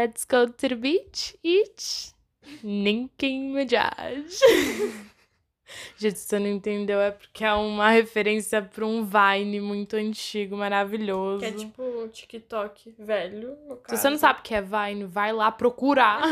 Let's 0.00 0.24
go 0.24 0.46
to 0.46 0.68
the 0.68 0.76
beach, 0.76 1.36
eat 1.44 2.14
Nicki 2.62 3.38
Minaj. 3.38 4.32
Gente, 5.98 6.18
se 6.18 6.26
você 6.26 6.38
não 6.38 6.46
entendeu, 6.46 6.98
é 6.98 7.10
porque 7.10 7.44
é 7.44 7.52
uma 7.52 7.90
referência 7.90 8.62
pra 8.62 8.86
um 8.86 9.04
Vine 9.04 9.60
muito 9.60 9.96
antigo, 9.96 10.56
maravilhoso. 10.56 11.40
Que 11.40 11.44
é 11.44 11.52
tipo 11.52 11.82
um 11.82 12.08
TikTok 12.08 12.94
velho, 12.98 13.58
no 13.68 13.76
Se 13.76 13.82
caso. 13.82 14.02
você 14.02 14.08
não 14.10 14.16
sabe 14.16 14.40
o 14.40 14.42
que 14.42 14.54
é 14.54 14.62
Vine, 14.62 15.04
vai 15.04 15.34
lá 15.34 15.52
procurar. 15.52 16.22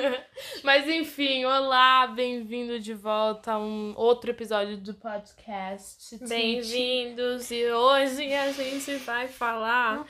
Mas 0.64 0.88
enfim, 0.88 1.44
olá, 1.44 2.06
bem-vindo 2.06 2.80
de 2.80 2.94
volta 2.94 3.52
a 3.52 3.58
um 3.58 3.92
outro 3.96 4.30
episódio 4.30 4.78
do 4.78 4.94
podcast. 4.94 6.16
Bem-vindos! 6.26 7.50
E 7.50 7.70
hoje 7.70 8.32
a 8.32 8.50
gente 8.50 8.94
vai 8.94 9.28
falar 9.28 10.06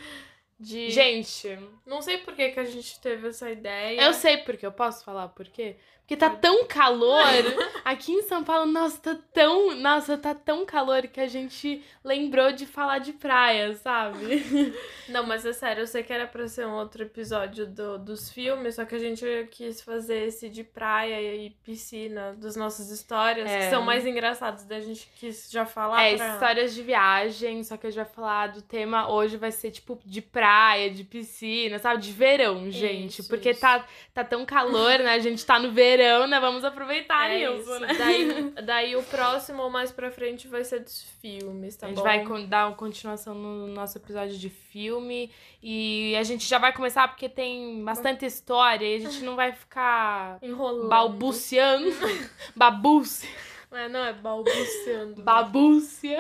de. 0.61 0.91
Gente, 0.91 1.59
Não 1.87 2.03
sei 2.03 2.19
por 2.19 2.35
que, 2.35 2.51
que 2.51 2.61
a 2.61 2.65
gente 2.65 3.01
teve 3.01 3.29
essa 3.29 3.51
ideia. 3.51 4.01
eu 4.03 4.13
sei 4.13 4.37
porque, 4.39 4.67
eu 4.67 4.73
posso 4.73 5.03
falar 5.05 5.29
por 5.29 5.49
quê? 5.49 5.77
Porque 6.11 6.19
tá 6.19 6.31
tão 6.31 6.65
calor 6.67 7.23
aqui 7.85 8.11
em 8.11 8.23
São 8.23 8.43
Paulo, 8.43 8.67
nossa, 8.67 8.99
tá 8.99 9.17
tão, 9.33 9.77
nossa, 9.77 10.19
tá 10.19 10.35
tão 10.35 10.67
calor 10.67 11.03
que 11.07 11.21
a 11.21 11.29
gente 11.29 11.85
lembrou 12.03 12.51
de 12.51 12.67
falar 12.67 12.99
de 12.99 13.13
praia, 13.13 13.73
sabe? 13.77 14.43
Não, 15.09 15.25
mas 15.25 15.47
é 15.47 15.53
sério, 15.53 15.83
eu 15.83 15.87
sei 15.87 16.03
que 16.03 16.13
era 16.13 16.27
pra 16.27 16.49
ser 16.49 16.67
um 16.67 16.73
outro 16.75 17.05
episódio 17.05 17.65
do, 17.65 17.97
dos 17.97 18.29
filmes, 18.29 18.75
só 18.75 18.85
que 18.85 18.97
a 18.97 18.99
gente 18.99 19.25
quis 19.53 19.81
fazer 19.83 20.27
esse 20.27 20.49
de 20.49 20.65
praia 20.65 21.21
e 21.37 21.51
piscina, 21.51 22.35
das 22.37 22.57
nossas 22.57 22.91
histórias, 22.91 23.49
É. 23.49 23.59
que 23.67 23.71
são 23.71 23.83
mais 23.83 24.05
engraçados, 24.05 24.65
daí 24.65 24.79
a 24.79 24.85
gente 24.85 25.09
quis 25.15 25.49
já 25.49 25.65
falar 25.65 26.03
É, 26.03 26.17
pra... 26.17 26.33
histórias 26.33 26.75
de 26.75 26.83
viagem, 26.83 27.63
só 27.63 27.77
que 27.77 27.87
a 27.87 27.91
gente 27.91 28.03
vai 28.05 28.13
falar 28.13 28.49
do 28.49 28.63
tema 28.63 29.09
hoje 29.13 29.37
vai 29.37 29.53
ser 29.53 29.71
tipo 29.71 29.97
de 30.05 30.21
praia, 30.21 30.91
de 30.91 31.05
piscina, 31.05 31.79
sabe? 31.79 32.03
De 32.03 32.13
verão, 32.13 32.69
gente. 32.69 33.21
Isso, 33.21 33.29
porque 33.29 33.51
isso. 33.51 33.61
tá, 33.61 33.87
tá 34.13 34.25
tão 34.25 34.45
calor, 34.45 34.99
né? 34.99 35.13
A 35.15 35.19
gente 35.21 35.47
tá 35.47 35.57
no 35.61 35.71
verão, 35.71 36.00
né? 36.27 36.41
Vamos 36.41 36.65
aproveitar 36.65 37.31
É 37.31 37.55
isso, 37.55 37.79
né? 37.81 37.95
Daí, 37.95 38.51
daí 38.65 38.97
o 38.97 39.03
próximo, 39.03 39.69
mais 39.71 39.93
pra 39.93 40.11
frente, 40.11 40.49
vai 40.49 40.65
ser 40.65 40.81
dos 40.81 41.03
filmes, 41.21 41.77
tá 41.77 41.87
a 41.87 41.89
gente 41.89 41.99
bom? 41.99 42.03
vai 42.03 42.47
dar 42.47 42.69
uma 42.69 42.77
continuação 42.77 43.35
no 43.35 43.67
nosso 43.67 43.99
episódio 43.99 44.37
de 44.37 44.49
filme. 44.49 45.31
E 45.63 46.15
a 46.17 46.23
gente 46.23 46.47
já 46.47 46.59
vai 46.59 46.73
começar 46.73 47.07
porque 47.09 47.29
tem 47.29 47.85
bastante 47.85 48.25
história 48.25 48.87
e 48.87 48.97
a 48.97 48.99
gente 48.99 49.23
não 49.23 49.37
vai 49.37 49.53
ficar 49.53 50.39
Enrolando. 50.43 50.89
balbuciando. 50.89 51.91
Babúcia. 52.57 53.29
É, 53.73 53.89
não, 53.89 54.05
é 54.05 54.13
balbuciando. 54.13 55.23
Babúcia. 55.23 56.19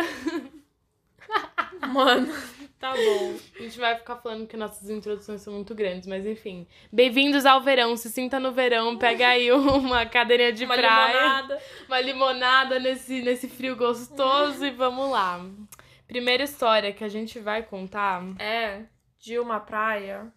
Mano, 1.88 2.32
tá 2.78 2.92
bom. 2.92 3.36
A 3.58 3.62
gente 3.62 3.78
vai 3.78 3.96
ficar 3.96 4.16
falando 4.16 4.46
que 4.46 4.56
nossas 4.56 4.88
introduções 4.90 5.40
são 5.40 5.54
muito 5.54 5.74
grandes, 5.74 6.06
mas 6.06 6.26
enfim. 6.26 6.66
Bem-vindos 6.92 7.46
ao 7.46 7.60
verão, 7.60 7.96
se 7.96 8.10
sinta 8.10 8.38
no 8.38 8.52
verão, 8.52 8.96
pega 8.98 9.28
aí 9.28 9.50
uma 9.52 10.04
cadeirinha 10.06 10.52
de 10.52 10.64
Uma 10.64 10.74
praia, 10.76 11.12
limonada. 11.12 11.62
uma 11.86 12.00
limonada 12.00 12.78
nesse, 12.78 13.22
nesse 13.22 13.48
frio 13.48 13.76
gostoso 13.76 14.64
e 14.64 14.70
vamos 14.70 15.10
lá. 15.10 15.44
Primeira 16.06 16.42
história 16.44 16.92
que 16.92 17.04
a 17.04 17.08
gente 17.08 17.38
vai 17.38 17.62
contar. 17.62 18.22
É, 18.38 18.82
de 19.18 19.38
uma 19.38 19.60
praia. 19.60 20.32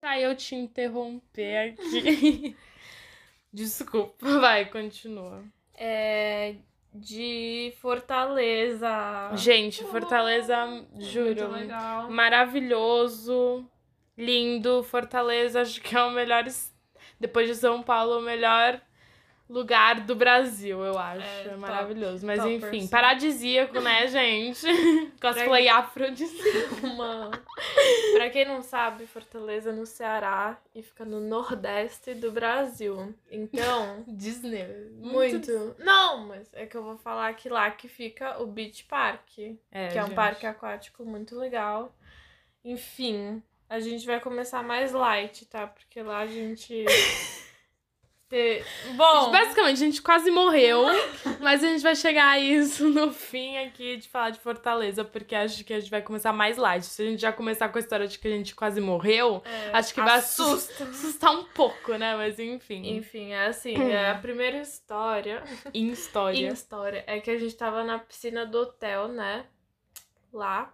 Pra 0.00 0.18
eu 0.18 0.34
te 0.34 0.54
interromper 0.54 1.74
aqui. 1.76 2.56
Desculpa, 3.52 4.38
vai, 4.40 4.64
continua. 4.64 5.42
É 5.74 6.54
de 6.92 7.72
Fortaleza. 7.80 9.30
Gente, 9.34 9.84
Fortaleza, 9.84 10.66
Muito 10.66 11.02
juro, 11.04 11.50
maravilhoso, 12.08 13.64
lindo. 14.16 14.82
Fortaleza, 14.82 15.62
acho 15.62 15.80
que 15.80 15.96
é 15.96 16.02
o 16.02 16.10
melhor. 16.10 16.44
Depois 17.18 17.48
de 17.48 17.54
São 17.54 17.82
Paulo, 17.82 18.18
o 18.18 18.22
melhor 18.22 18.80
lugar 19.50 20.00
do 20.02 20.14
Brasil, 20.14 20.82
eu 20.84 20.96
acho. 20.96 21.26
É, 21.26 21.40
É, 21.40 21.44
top, 21.48 21.56
maravilhoso. 21.56 22.24
Mas 22.24 22.38
toppers. 22.38 22.62
enfim, 22.62 22.86
paradisíaco, 22.86 23.80
né, 23.80 24.06
gente? 24.08 24.66
Cosplay 25.20 25.68
afrodisíaco. 25.68 26.86
Uma... 26.86 27.30
pra 28.14 28.30
quem 28.30 28.44
não 28.46 28.62
sabe, 28.62 29.06
Fortaleza 29.06 29.70
é 29.70 29.72
no 29.72 29.84
Ceará 29.84 30.56
e 30.72 30.82
fica 30.82 31.04
no 31.04 31.20
nordeste 31.20 32.14
do 32.14 32.30
Brasil. 32.30 33.12
Então, 33.30 34.04
Disney. 34.08 34.64
muito. 35.00 35.74
Não, 35.78 36.26
mas 36.28 36.48
é 36.54 36.64
que 36.64 36.76
eu 36.76 36.84
vou 36.84 36.96
falar 36.96 37.34
que 37.34 37.48
lá 37.48 37.70
que 37.72 37.88
fica 37.88 38.40
o 38.40 38.46
Beach 38.46 38.84
Park. 38.84 39.38
É, 39.72 39.88
que 39.88 39.98
é 39.98 40.02
um 40.02 40.06
gente. 40.06 40.14
parque 40.14 40.46
aquático 40.46 41.04
muito 41.04 41.36
legal. 41.36 41.92
Enfim, 42.64 43.42
a 43.68 43.80
gente 43.80 44.06
vai 44.06 44.20
começar 44.20 44.62
mais 44.62 44.92
light, 44.92 45.44
tá? 45.46 45.66
Porque 45.66 46.00
lá 46.02 46.18
a 46.20 46.26
gente. 46.26 46.84
Bom, 48.94 49.30
Basicamente, 49.32 49.76
a 49.76 49.86
gente 49.86 50.00
quase 50.00 50.30
morreu, 50.30 50.84
mas 51.40 51.64
a 51.64 51.66
gente 51.66 51.82
vai 51.82 51.96
chegar 51.96 52.28
a 52.28 52.38
isso 52.38 52.88
no 52.88 53.12
fim 53.12 53.56
aqui 53.58 53.96
de 53.96 54.08
falar 54.08 54.30
de 54.30 54.38
Fortaleza, 54.38 55.04
porque 55.04 55.34
acho 55.34 55.64
que 55.64 55.72
a 55.74 55.80
gente 55.80 55.90
vai 55.90 56.00
começar 56.00 56.32
mais 56.32 56.56
light. 56.56 56.84
Se 56.86 57.02
a 57.02 57.06
gente 57.06 57.20
já 57.20 57.32
começar 57.32 57.68
com 57.68 57.78
a 57.78 57.80
história 57.80 58.06
de 58.06 58.18
que 58.18 58.28
a 58.28 58.30
gente 58.30 58.54
quase 58.54 58.80
morreu, 58.80 59.42
é, 59.44 59.70
acho 59.76 59.92
que 59.92 60.00
vai 60.00 60.18
assusta. 60.18 60.84
assustar 60.84 61.32
um 61.32 61.44
pouco, 61.44 61.94
né? 61.94 62.14
Mas 62.16 62.38
enfim, 62.38 62.96
Enfim, 62.96 63.32
é 63.32 63.46
assim, 63.46 63.74
é 63.76 64.10
a 64.10 64.14
primeira 64.14 64.58
história, 64.58 65.42
em 65.74 65.90
história. 65.90 66.38
em 66.38 66.52
história, 66.52 67.02
é 67.06 67.18
que 67.18 67.30
a 67.30 67.38
gente 67.38 67.56
tava 67.56 67.82
na 67.82 67.98
piscina 67.98 68.46
do 68.46 68.58
hotel, 68.58 69.08
né? 69.08 69.44
Lá. 70.32 70.72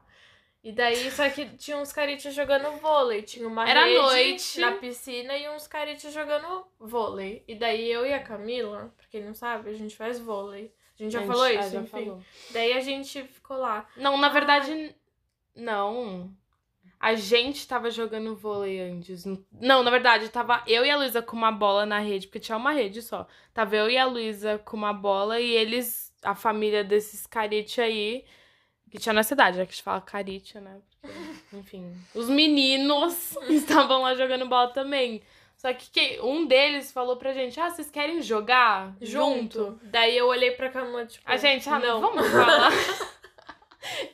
E 0.66 0.72
daí, 0.72 1.08
só 1.12 1.30
que 1.30 1.46
tinha 1.56 1.76
uns 1.76 1.92
caritas 1.92 2.34
jogando 2.34 2.72
vôlei. 2.80 3.22
Tinha 3.22 3.46
uma 3.46 3.68
Era 3.70 3.84
rede 3.84 4.02
noite. 4.02 4.58
na 4.60 4.72
piscina 4.72 5.36
e 5.38 5.48
uns 5.48 5.68
caritas 5.68 6.12
jogando 6.12 6.66
vôlei. 6.76 7.44
E 7.46 7.54
daí 7.54 7.88
eu 7.88 8.04
e 8.04 8.12
a 8.12 8.18
Camila, 8.20 8.92
pra 8.96 9.06
quem 9.08 9.22
não 9.22 9.32
sabe, 9.32 9.70
a 9.70 9.74
gente 9.74 9.94
faz 9.96 10.18
vôlei. 10.18 10.74
A 10.98 11.02
gente 11.04 11.12
já 11.12 11.20
A 11.20 11.22
gente- 11.22 11.30
falou 11.30 11.44
ah, 11.44 11.52
isso, 11.52 11.70
já 11.70 11.80
enfim. 11.82 11.90
falou. 11.90 12.20
Daí 12.50 12.72
a 12.72 12.80
gente 12.80 13.22
ficou 13.22 13.56
lá. 13.58 13.86
Não, 13.96 14.16
na 14.16 14.28
verdade, 14.28 14.92
não. 15.54 16.30
A 16.98 17.14
gente 17.14 17.68
tava 17.68 17.88
jogando 17.88 18.34
vôlei 18.34 18.80
antes. 18.80 19.24
Não, 19.52 19.84
na 19.84 19.90
verdade, 19.92 20.28
tava 20.30 20.64
eu 20.66 20.84
e 20.84 20.90
a 20.90 20.96
Luísa 20.96 21.22
com 21.22 21.36
uma 21.36 21.52
bola 21.52 21.86
na 21.86 22.00
rede, 22.00 22.26
porque 22.26 22.40
tinha 22.40 22.56
uma 22.58 22.72
rede 22.72 23.02
só. 23.02 23.26
Tava 23.54 23.76
eu 23.76 23.88
e 23.88 23.96
a 23.96 24.04
Luísa 24.06 24.58
com 24.64 24.76
uma 24.76 24.92
bola 24.92 25.38
e 25.38 25.48
eles, 25.48 26.12
a 26.24 26.34
família 26.34 26.82
desses 26.82 27.24
carite 27.24 27.80
aí, 27.80 28.24
que 28.96 29.02
tinha 29.02 29.12
na 29.12 29.22
cidade, 29.22 29.56
já 29.58 29.64
que 29.64 29.70
a 29.70 29.72
gente 29.74 29.82
fala 29.82 30.00
carite, 30.00 30.58
né? 30.58 30.78
Porque, 31.00 31.56
enfim, 31.56 31.94
os 32.14 32.28
meninos 32.28 33.36
estavam 33.48 34.02
lá 34.02 34.14
jogando 34.14 34.46
bola 34.46 34.68
também. 34.72 35.22
Só 35.56 35.72
que, 35.72 35.88
que 35.90 36.20
um 36.20 36.46
deles 36.46 36.92
falou 36.92 37.16
pra 37.16 37.32
gente: 37.32 37.58
Ah, 37.60 37.70
vocês 37.70 37.90
querem 37.90 38.20
jogar 38.20 38.94
Junto. 39.00 39.78
Daí 39.84 40.16
eu 40.16 40.26
olhei 40.26 40.50
pra 40.50 40.68
Camila, 40.68 41.06
tipo. 41.06 41.22
a 41.24 41.36
gente, 41.36 41.68
ah, 41.68 41.78
não. 41.78 42.00
vamos 42.00 42.26
falar. 42.28 42.70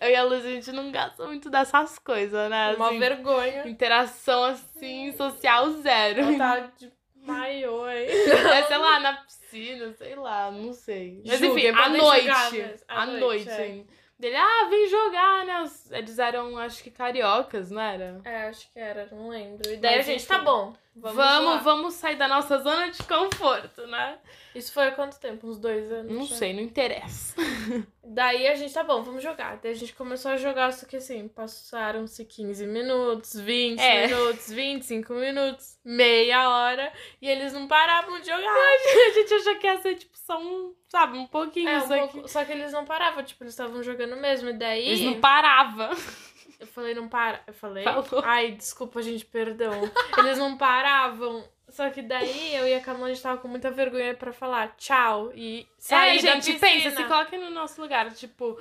Eu 0.02 0.10
e 0.10 0.14
a 0.14 0.22
Luz, 0.22 0.44
a 0.44 0.50
gente 0.50 0.70
não 0.70 0.92
gosta 0.92 1.24
muito 1.26 1.48
dessas 1.48 1.98
coisas, 1.98 2.50
né? 2.50 2.74
Uma 2.76 2.88
Assim, 2.88 2.98
vergonha. 2.98 3.66
Interação 3.66 4.44
assim, 4.44 5.12
social 5.12 5.70
zero. 5.80 6.20
Ela 6.20 6.36
tá 6.38 6.60
de 6.76 6.92
maiô, 7.16 7.88
hein? 7.88 8.06
É, 8.06 8.62
sei 8.64 8.76
lá, 8.76 9.00
na 9.00 9.12
piscina, 9.14 9.92
sei 9.94 10.14
lá, 10.14 10.50
não 10.50 10.74
sei. 10.74 11.22
Mas 11.26 11.40
enfim, 11.42 11.68
à 11.68 11.88
noite. 11.88 12.20
jogar. 12.26 12.50
À 12.86 13.02
À 13.02 13.06
noite, 13.06 13.20
noite, 13.20 13.48
é. 13.48 13.66
hein? 13.68 13.86
Dele, 14.22 14.36
ah, 14.36 14.68
vem 14.70 14.88
jogar, 14.88 15.44
né? 15.44 15.68
Eles 15.90 16.16
eram, 16.16 16.56
acho 16.56 16.80
que 16.80 16.92
cariocas, 16.92 17.72
não 17.72 17.80
era? 17.82 18.20
É, 18.24 18.46
acho 18.46 18.70
que 18.70 18.78
era, 18.78 19.08
não 19.10 19.28
lembro. 19.28 19.68
E 19.68 19.76
daí 19.76 19.96
Mas, 19.96 20.06
a 20.06 20.12
gente, 20.12 20.20
enfim. 20.22 20.28
tá 20.28 20.38
bom. 20.38 20.72
Vamos, 20.94 21.16
Vamos, 21.16 21.62
vamos, 21.64 21.94
sair 21.94 22.16
da 22.16 22.28
nossa 22.28 22.58
zona 22.58 22.90
de 22.90 23.02
conforto, 23.04 23.86
né? 23.86 24.18
Isso 24.54 24.70
foi 24.74 24.88
há 24.88 24.92
quanto 24.92 25.18
tempo? 25.18 25.46
Uns 25.48 25.58
dois 25.58 25.90
anos? 25.90 26.12
Não 26.12 26.26
já? 26.26 26.36
sei, 26.36 26.52
não 26.52 26.60
interessa. 26.60 27.34
Daí 28.04 28.46
a 28.46 28.54
gente, 28.54 28.74
tá 28.74 28.84
bom, 28.84 29.02
vamos 29.02 29.22
jogar. 29.22 29.56
Daí 29.62 29.72
a 29.72 29.74
gente 29.74 29.94
começou 29.94 30.32
a 30.32 30.36
jogar, 30.36 30.70
só 30.74 30.84
que 30.84 30.96
assim, 30.96 31.28
passaram-se 31.28 32.22
15 32.26 32.66
minutos, 32.66 33.32
20 33.40 33.80
É. 33.80 34.06
minutos, 34.06 34.50
25 34.52 35.14
minutos, 35.14 35.78
meia 35.82 36.50
hora, 36.50 36.92
e 37.22 37.28
eles 37.28 37.54
não 37.54 37.66
paravam 37.66 38.20
de 38.20 38.26
jogar. 38.26 38.42
A 39.08 39.14
gente 39.14 39.32
achou 39.32 39.56
que 39.58 39.66
ia 39.66 39.80
ser, 39.80 39.94
tipo, 39.94 40.18
só 40.18 40.38
um, 40.38 40.74
sabe, 40.90 41.16
um 41.16 41.26
pouquinho 41.26 41.70
É, 41.70 41.78
um 41.78 41.84
aqui. 42.02 42.12
pouco- 42.12 42.28
só 42.28 42.44
que 42.44 42.52
eles 42.52 42.70
não 42.70 42.84
paravam, 42.84 43.22
tipo, 43.24 43.42
eles 43.42 43.54
estavam 43.54 43.82
jogando 43.82 44.16
mesmo. 44.16 44.50
E 44.50 44.52
daí. 44.52 44.86
Eles 44.88 45.00
não 45.00 45.18
paravam. 45.20 45.90
Eu 46.62 46.66
falei, 46.68 46.94
não 46.94 47.08
para. 47.08 47.42
Eu 47.44 47.52
falei. 47.52 47.82
Falou. 47.82 48.22
Ai, 48.24 48.52
desculpa, 48.52 49.02
gente, 49.02 49.24
perdão. 49.24 49.72
Eles 50.16 50.38
não 50.38 50.56
paravam. 50.56 51.44
Só 51.68 51.90
que 51.90 52.00
daí 52.00 52.54
eu 52.54 52.68
e 52.68 52.74
a 52.74 52.80
Camila 52.80 53.06
a 53.06 53.08
gente 53.08 53.20
tava 53.22 53.40
com 53.40 53.48
muita 53.48 53.68
vergonha 53.68 54.14
pra 54.14 54.32
falar 54.32 54.76
tchau 54.76 55.32
e 55.34 55.66
sair 55.76 56.18
é, 56.18 56.20
gente, 56.20 56.52
pensa, 56.58 56.90
se 56.90 57.04
coloca 57.04 57.36
no 57.36 57.50
nosso 57.50 57.80
lugar. 57.80 58.12
Tipo, 58.12 58.56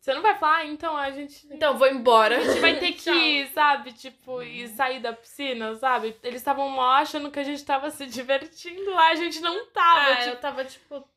você 0.00 0.12
não 0.12 0.22
vai 0.22 0.34
falar, 0.36 0.56
ah, 0.56 0.66
então 0.66 0.96
a 0.96 1.10
gente. 1.12 1.46
Então, 1.50 1.78
vou 1.78 1.86
embora. 1.86 2.38
A 2.38 2.40
gente 2.40 2.60
vai 2.60 2.80
ter 2.80 2.92
que 2.92 3.10
ir, 3.10 3.48
sabe? 3.48 3.92
Tipo, 3.92 4.42
e 4.42 4.66
sair 4.68 4.98
da 4.98 5.12
piscina, 5.12 5.74
sabe? 5.76 6.16
Eles 6.22 6.40
estavam 6.40 6.68
mó 6.68 6.94
achando 6.94 7.30
que 7.30 7.38
a 7.38 7.44
gente 7.44 7.64
tava 7.64 7.90
se 7.90 8.06
divertindo 8.06 8.90
lá, 8.90 9.10
a 9.10 9.14
gente 9.14 9.40
não 9.40 9.66
tava. 9.66 10.12
Ah, 10.12 10.16
tipo, 10.16 10.30
eu 10.30 10.40
tava 10.40 10.64
tipo. 10.64 11.08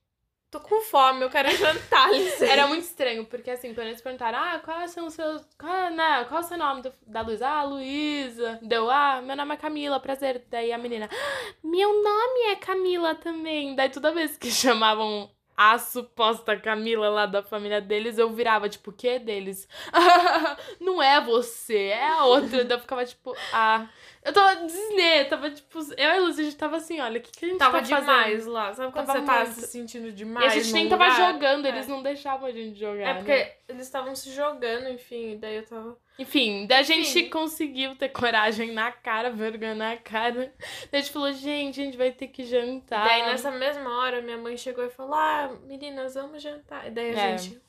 Tô 0.51 0.59
com 0.59 0.81
fome, 0.81 1.21
eu 1.23 1.29
quero 1.29 1.49
jantar. 1.55 2.09
Era 2.41 2.67
muito 2.67 2.83
estranho, 2.83 3.25
porque 3.25 3.51
assim, 3.51 3.73
quando 3.73 3.87
eles 3.87 4.01
perguntaram, 4.01 4.37
ah, 4.39 4.59
quais 4.59 4.91
são 4.91 5.07
os 5.07 5.13
seus. 5.13 5.43
Qual, 5.57 5.91
né, 5.91 6.25
qual 6.27 6.41
é 6.41 6.43
o 6.43 6.47
seu 6.47 6.57
nome 6.57 6.81
do- 6.81 6.93
da 7.05 7.21
Luísa? 7.21 7.47
Ah, 7.47 7.63
Luísa. 7.63 8.59
Deu, 8.61 8.89
ah, 8.89 9.21
meu 9.21 9.35
nome 9.35 9.53
é 9.53 9.57
Camila, 9.57 9.99
prazer. 9.99 10.43
Daí 10.49 10.71
a 10.71 10.77
menina, 10.77 11.09
"Ah, 11.11 11.53
meu 11.63 12.03
nome 12.03 12.51
é 12.51 12.55
Camila 12.55 13.15
também. 13.15 13.75
Daí 13.75 13.89
toda 13.89 14.11
vez 14.11 14.37
que 14.37 14.49
chamavam 14.51 15.29
a 15.61 15.77
suposta 15.77 16.55
Camila 16.55 17.09
lá 17.09 17.25
da 17.25 17.43
família 17.43 17.81
deles, 17.81 18.17
eu 18.17 18.29
virava, 18.29 18.69
tipo, 18.69 18.91
o 18.91 18.93
que 18.93 19.19
deles? 19.19 19.67
Não 20.79 21.03
é 21.03 21.19
você, 21.19 21.87
é 21.87 22.07
a 22.07 22.23
outra. 22.23 22.63
Daí 22.63 22.77
eu 22.77 22.79
ficava, 22.81 23.03
tipo, 23.05 23.35
ah. 23.51 23.85
Eu 24.23 24.31
tava 24.31 24.55
desnê, 24.65 25.25
tava 25.25 25.49
tipo. 25.51 25.79
Eu 25.97 25.97
e 25.97 26.17
a 26.17 26.19
Luz, 26.21 26.39
a 26.39 26.43
gente 26.43 26.55
tava 26.55 26.77
assim, 26.77 27.01
olha, 27.01 27.19
o 27.19 27.23
que, 27.23 27.31
que 27.31 27.43
a 27.45 27.47
gente 27.49 27.57
Tava 27.57 27.79
tá 27.79 27.85
fazendo? 27.85 27.99
demais 27.99 28.45
lá. 28.45 28.73
Sabe 28.73 28.91
quando 28.93 29.05
Tava 29.05 29.19
você 29.19 29.25
tá 29.25 29.35
muito. 29.39 29.51
se 29.53 29.67
sentindo 29.67 30.07
E 30.07 30.11
demais? 30.13 30.45
a 30.53 30.55
gente 30.55 30.71
nem 30.73 30.87
tava 30.89 31.03
lugar? 31.07 31.33
jogando, 31.33 31.65
É. 31.65 31.69
eles 31.69 31.87
não 31.87 32.01
deixavam 32.01 32.47
a 32.47 32.51
gente 32.51 32.79
jogar. 32.79 33.01
É 33.01 33.05
né? 33.05 33.13
porque 33.15 33.51
eles 33.67 33.81
estavam 33.81 34.15
se 34.15 34.31
jogando, 34.31 34.87
enfim, 34.89 35.37
daí 35.39 35.57
eu 35.57 35.65
tava. 35.65 35.97
Enfim, 36.19 36.65
daí 36.67 36.79
a 36.79 36.83
gente 36.83 37.09
Enfim. 37.17 37.29
conseguiu 37.29 37.95
ter 37.95 38.09
coragem 38.09 38.71
na 38.73 38.91
cara, 38.91 39.31
vergonha 39.31 39.73
na 39.73 39.95
cara. 39.97 40.53
Daí 40.91 40.99
a 40.99 41.01
gente 41.01 41.11
falou, 41.13 41.31
gente, 41.31 41.79
a 41.81 41.83
gente 41.85 41.97
vai 41.97 42.11
ter 42.11 42.27
que 42.27 42.43
jantar. 42.43 43.07
Daí 43.07 43.21
nessa 43.23 43.49
mesma 43.51 43.97
hora 43.99 44.21
minha 44.21 44.37
mãe 44.37 44.57
chegou 44.57 44.85
e 44.85 44.89
falou: 44.89 45.13
Ah, 45.13 45.49
meninas, 45.65 46.13
vamos 46.15 46.43
jantar. 46.43 46.87
E 46.87 46.91
daí 46.91 47.15
a 47.15 47.21
É. 47.29 47.37
gente. 47.37 47.61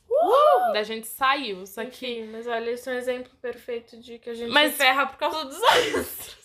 Daí 0.73 0.81
a 0.81 0.83
gente 0.83 1.07
saiu, 1.07 1.65
só 1.67 1.83
que... 1.85 2.07
Enfim, 2.07 2.27
mas 2.33 2.47
olha, 2.47 2.73
isso 2.73 2.91
é 2.91 2.95
um 2.95 2.97
exemplo 2.97 3.33
perfeito 3.41 3.97
de 3.99 4.19
que 4.19 4.29
a 4.29 4.35
gente 4.35 4.51
Mas- 4.53 4.77
ferra 4.77 5.07
por 5.07 5.17
causa 5.17 5.45
dos 5.45 5.57
outros. 5.63 6.40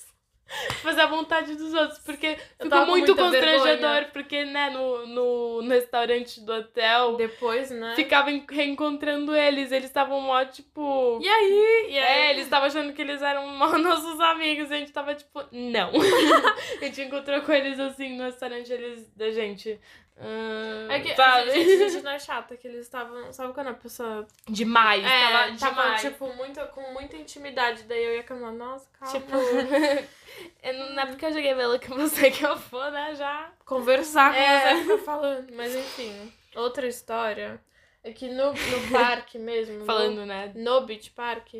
Fazer 0.83 1.01
a 1.01 1.07
vontade 1.07 1.56
dos 1.56 1.74
outros, 1.74 2.00
porque 2.00 2.38
ficou 2.62 2.86
muito 2.86 3.15
constrangedor, 3.15 3.63
vergonha. 3.80 4.09
porque, 4.13 4.45
né, 4.45 4.69
no, 4.69 5.07
no, 5.07 5.62
no 5.63 5.69
restaurante 5.69 6.39
do 6.42 6.53
hotel, 6.53 7.15
Depois, 7.15 7.71
né? 7.71 7.94
ficava 7.95 8.31
en- 8.31 8.45
reencontrando 8.50 9.36
eles, 9.36 9.71
eles 9.71 9.86
estavam 9.88 10.21
mó, 10.21 10.44
tipo... 10.45 11.19
E 11.21 11.27
aí? 11.27 11.86
E 11.89 11.97
aí? 11.97 12.27
É, 12.27 12.30
eles 12.31 12.44
estavam 12.44 12.68
achando 12.68 12.94
que 12.94 13.01
eles 13.01 13.21
eram 13.21 13.47
mó 13.47 13.69
nossos 13.80 14.19
amigos, 14.19 14.69
e 14.69 14.74
a 14.75 14.77
gente 14.77 14.92
tava 14.92 15.15
tipo, 15.15 15.44
não. 15.51 15.92
a 16.80 16.86
gente 16.86 17.01
encontrou 17.01 17.41
com 17.41 17.51
eles 17.51 17.80
assim 17.80 18.15
no 18.15 18.24
restaurante, 18.25 18.71
eles, 18.71 19.07
da 19.15 19.31
gente. 19.31 19.80
Ah, 20.17 20.88
É 20.94 21.00
que 21.01 21.12
a 21.12 21.15
sabe? 21.15 21.51
gente, 21.51 21.83
a 21.83 21.88
gente 21.89 22.03
não 22.03 22.12
é 22.12 22.19
chata, 22.19 22.56
que 22.57 22.67
eles 22.67 22.81
estavam. 22.81 23.31
Sabe 23.33 23.53
quando 23.53 23.67
a 23.67 23.73
pessoa. 23.73 24.25
Demais, 24.47 25.03
É, 25.03 25.07
tava, 25.31 25.57
tava, 25.57 25.81
demais. 25.83 26.01
tipo, 26.01 26.33
muito, 26.35 26.59
com 26.67 26.94
muita 26.94 27.17
intimidade. 27.17 27.83
Daí 27.83 28.03
eu 28.03 28.15
ia 28.15 28.23
Camila, 28.23 28.51
nossa, 28.51 28.88
calma. 29.00 29.13
Tipo, 29.19 29.35
eu 30.63 30.73
não 30.73 30.89
não 30.95 31.03
é 31.03 31.06
porque 31.07 31.25
eu 31.25 31.33
joguei 31.33 31.53
vela 31.53 31.77
com 31.79 31.95
você 31.95 32.31
que 32.31 32.45
eu 32.45 32.56
vou, 32.56 32.89
né, 32.91 33.15
já. 33.15 33.51
conversar 33.65 34.33
com 34.33 34.39
É. 34.39 34.83
você 34.83 34.97
falando. 35.00 35.53
Mas 35.53 35.75
enfim, 35.75 36.31
outra 36.56 36.88
história 36.88 37.59
é 38.03 38.12
que 38.12 38.27
no, 38.29 38.53
no 38.53 38.53
parque 38.91 39.38
mesmo, 39.38 39.79
no- 39.79 39.85
Falando, 39.85 40.25
né? 40.25 40.51
no, 40.56 40.81
Beach 40.81 41.12
Park, 41.12 41.53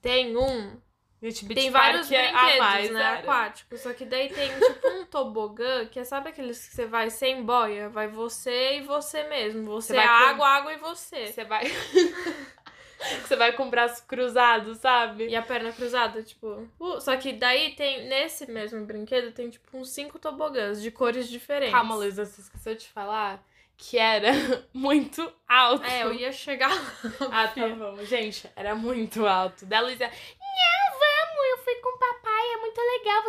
tem 0.00 0.36
um. 0.36 0.76
Gente, 1.22 1.46
tem 1.46 1.54
Beach 1.54 1.70
vários 1.70 2.08
Park 2.08 2.12
é 2.12 2.28
a 2.28 2.32
brinquedos, 2.32 2.58
mais, 2.58 2.90
né? 2.90 3.00
era. 3.00 3.18
Aquáticos. 3.20 3.80
Só 3.80 3.92
que 3.92 4.04
daí 4.04 4.28
tem 4.28 4.50
tipo 4.58 4.88
um 4.88 5.04
tobogã, 5.06 5.86
que 5.86 6.00
é 6.00 6.04
sabe 6.04 6.30
aqueles 6.30 6.66
que 6.66 6.74
você 6.74 6.84
vai 6.84 7.10
sem 7.10 7.44
boia? 7.44 7.88
Vai 7.88 8.08
você 8.08 8.78
e 8.78 8.80
você 8.82 9.22
mesmo. 9.28 9.62
Você, 9.70 9.92
Você 9.94 10.00
é 10.00 10.02
com- 10.02 10.08
água, 10.08 10.48
água 10.48 10.72
e 10.72 10.76
você. 10.78 11.26
Você 11.28 11.44
vai. 11.44 11.62
você 13.24 13.36
vai 13.36 13.52
com 13.52 13.66
o 13.66 13.70
braço 13.70 14.04
cruzado, 14.06 14.74
sabe? 14.74 15.28
E 15.28 15.36
a 15.36 15.42
perna 15.42 15.72
cruzada, 15.72 16.22
tipo. 16.22 16.68
uh, 16.80 17.00
só 17.00 17.16
que 17.16 17.32
daí 17.32 17.70
tem, 17.76 18.08
nesse 18.08 18.50
mesmo 18.50 18.84
brinquedo, 18.84 19.32
tem 19.32 19.48
tipo 19.50 19.78
uns 19.78 19.90
cinco 19.90 20.18
tobogãs 20.18 20.82
de 20.82 20.90
cores 20.90 21.28
diferentes. 21.28 21.72
Calma, 21.74 21.94
Luísa, 21.94 22.24
você 22.24 22.40
esqueceu 22.40 22.74
de 22.74 22.86
falar 22.88 23.42
que 23.76 23.98
era 23.98 24.30
muito 24.72 25.32
alto. 25.48 25.84
É, 25.84 26.04
eu 26.04 26.12
ia 26.14 26.30
chegar 26.32 26.68
lá. 26.68 26.92
Ah, 27.32 27.48
tá 27.48 27.68
bom. 27.68 27.96
Gente, 28.04 28.48
era 28.54 28.74
muito 28.74 29.26
alto. 29.26 29.66
Da 29.66 29.80
Luísa, 29.80 30.08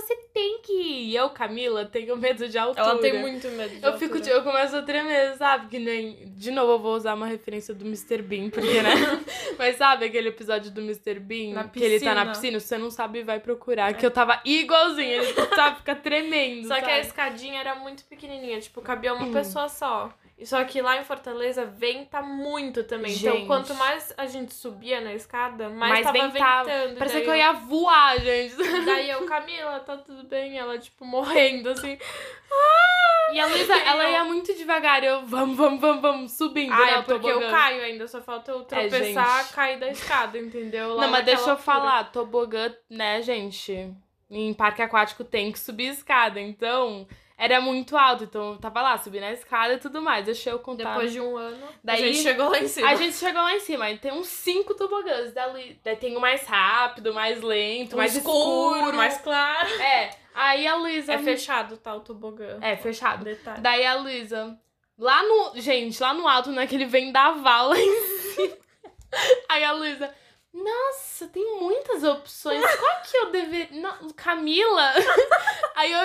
você 0.03 0.15
tem 0.33 0.59
que 0.61 0.71
ir. 0.73 1.09
E 1.11 1.15
eu, 1.15 1.29
Camila, 1.29 1.85
tenho 1.85 2.15
medo 2.17 2.47
de 2.47 2.57
altura. 2.57 2.85
Ela 2.87 2.99
tem 2.99 3.19
muito 3.19 3.47
medo 3.49 3.75
de 3.79 3.85
Eu 3.85 3.97
fico, 3.97 4.15
altura. 4.15 4.33
eu 4.35 4.43
começo 4.43 4.75
a 4.75 4.81
tremer, 4.81 5.35
sabe? 5.37 5.67
Que 5.67 5.79
nem. 5.79 6.31
De 6.35 6.51
novo, 6.51 6.73
eu 6.73 6.79
vou 6.79 6.95
usar 6.95 7.13
uma 7.13 7.27
referência 7.27 7.73
do 7.73 7.85
Mr. 7.85 8.21
Bean, 8.21 8.49
porque, 8.49 8.81
né? 8.81 8.93
Mas 9.57 9.77
sabe 9.77 10.05
aquele 10.05 10.29
episódio 10.29 10.69
do 10.71 10.81
Mr. 10.81 11.19
Bean? 11.19 11.53
Na 11.53 11.63
Que 11.67 11.83
ele 11.83 11.99
tá 11.99 12.13
na 12.13 12.25
piscina. 12.27 12.59
você 12.59 12.77
não 12.77 12.89
sabe, 12.91 13.23
vai 13.23 13.39
procurar. 13.39 13.93
Que 13.93 14.05
eu 14.05 14.11
tava 14.11 14.41
igualzinho, 14.45 15.09
ele 15.23 15.33
sabe, 15.55 15.77
fica 15.77 15.95
tremendo. 15.95 16.67
Só 16.67 16.75
que 16.75 16.81
a 16.85 16.87
sabe? 16.95 16.99
escadinha 17.01 17.59
era 17.59 17.75
muito 17.75 18.03
pequenininha, 18.05 18.59
tipo, 18.59 18.81
cabia 18.81 19.13
uma 19.13 19.25
Hum. 19.27 19.31
pessoa 19.33 19.69
só. 19.69 20.11
E 20.37 20.45
só 20.47 20.63
que 20.63 20.81
lá 20.81 20.97
em 20.97 21.03
Fortaleza 21.03 21.63
venta 21.65 22.21
muito 22.21 22.83
também. 22.83 23.11
Gente. 23.13 23.27
Então, 23.35 23.45
quanto 23.47 23.73
mais 23.75 24.13
a 24.17 24.25
gente 24.25 24.53
subia 24.53 24.99
na 24.99 25.13
escada, 25.13 25.69
mais, 25.69 25.91
Mais 25.91 26.05
tava 26.05 26.27
ventava. 26.27 26.63
ventando. 26.69 26.97
Parecia 26.97 27.21
que 27.21 27.29
eu 27.29 27.35
ia 27.35 27.53
voar, 27.53 28.19
gente. 28.19 28.55
Daí 28.85 29.09
eu, 29.09 29.25
Camila, 29.25 29.79
tá 29.79 29.95
tudo 29.97 30.23
bem? 30.23 30.57
Ela, 30.57 30.77
tipo, 30.79 31.05
morrendo, 31.05 31.69
assim. 31.69 31.97
E 33.31 33.39
a 33.39 33.45
Luísa, 33.45 33.73
ela 33.85 34.09
ia 34.09 34.23
muito 34.25 34.53
devagar. 34.55 35.03
Eu, 35.03 35.25
vamos, 35.25 35.55
vamos, 35.55 35.79
vamos, 35.79 36.01
vamos, 36.01 36.31
subindo, 36.33 36.73
Ah, 36.73 36.77
né? 36.85 36.91
é 36.93 37.01
porque 37.03 37.27
eu 37.29 37.33
tobogã. 37.35 37.51
caio 37.51 37.81
ainda, 37.83 38.07
só 38.07 38.21
falta 38.21 38.51
eu 38.51 38.61
É, 38.61 38.63
tropeçar, 38.87 39.43
gente. 39.43 39.53
cair 39.53 39.79
da 39.79 39.87
escada, 39.89 40.37
entendeu? 40.37 40.95
Lá 40.95 41.03
Não, 41.03 41.11
mas 41.11 41.25
deixa 41.25 41.41
eu 41.43 41.49
altura. 41.51 41.63
falar, 41.63 42.03
tobogã, 42.11 42.73
né, 42.89 43.21
gente? 43.21 43.91
Em 44.29 44.53
parque 44.53 44.81
aquático 44.81 45.23
tem 45.23 45.51
que 45.51 45.59
subir 45.59 45.87
escada, 45.89 46.41
então 46.41 47.07
era 47.43 47.59
muito 47.59 47.97
alto. 47.97 48.23
Então 48.23 48.53
eu 48.53 48.57
tava 48.57 48.81
lá, 48.81 48.97
subi 48.97 49.19
na 49.19 49.31
escada 49.33 49.73
e 49.73 49.77
tudo 49.77 50.01
mais. 50.01 50.25
Deixa 50.25 50.49
eu 50.49 50.59
contar. 50.59 50.91
Depois 50.91 51.11
de 51.11 51.19
um 51.19 51.35
ano, 51.35 51.67
Daí- 51.83 52.01
a 52.01 52.07
gente 52.07 52.19
chegou 52.23 52.49
lá 52.49 52.59
em 52.59 52.67
cima. 52.67 52.87
A 52.89 52.95
gente 52.95 53.15
chegou 53.15 53.41
lá 53.41 53.53
em 53.53 53.59
cima, 53.59 53.89
e 53.91 53.97
tem 53.97 54.11
uns 54.13 54.27
cinco 54.27 54.73
tobogãs. 54.73 55.33
Dali, 55.33 55.79
daí 55.83 55.95
tem 55.97 56.15
o 56.15 56.21
mais 56.21 56.45
rápido, 56.47 57.13
mais 57.13 57.41
lento, 57.41 57.97
mais 57.97 58.15
escuro. 58.15 58.93
mais 58.95 59.17
claro. 59.17 59.67
É, 59.81 60.11
aí 60.33 60.65
a 60.65 60.75
Luísa. 60.75 61.13
É 61.13 61.17
fechado, 61.17 61.75
tá, 61.77 61.93
o 61.93 61.99
tobogã. 61.99 62.57
É, 62.61 62.77
fechado. 62.77 63.25
Detalhe. 63.25 63.61
Daí 63.61 63.85
a 63.85 63.95
Luísa, 63.95 64.57
lá 64.97 65.21
no. 65.23 65.59
Gente, 65.59 66.01
lá 66.01 66.13
no 66.13 66.27
alto, 66.27 66.51
naquele 66.51 66.85
vendaval 66.85 67.69
lá 67.69 67.77
em 67.77 68.01
cima. 68.31 68.57
Aí 69.47 69.63
a 69.63 69.71
Luísa, 69.73 70.11
nossa, 70.51 71.27
tem 71.27 71.59
muitas 71.59 72.03
opções. 72.03 72.61
Qual 72.77 73.01
que 73.03 73.17
eu 73.17 73.31
deveria. 73.31 73.89
Camila? 74.15 74.91
Aí 75.75 75.91
eu. 75.91 75.99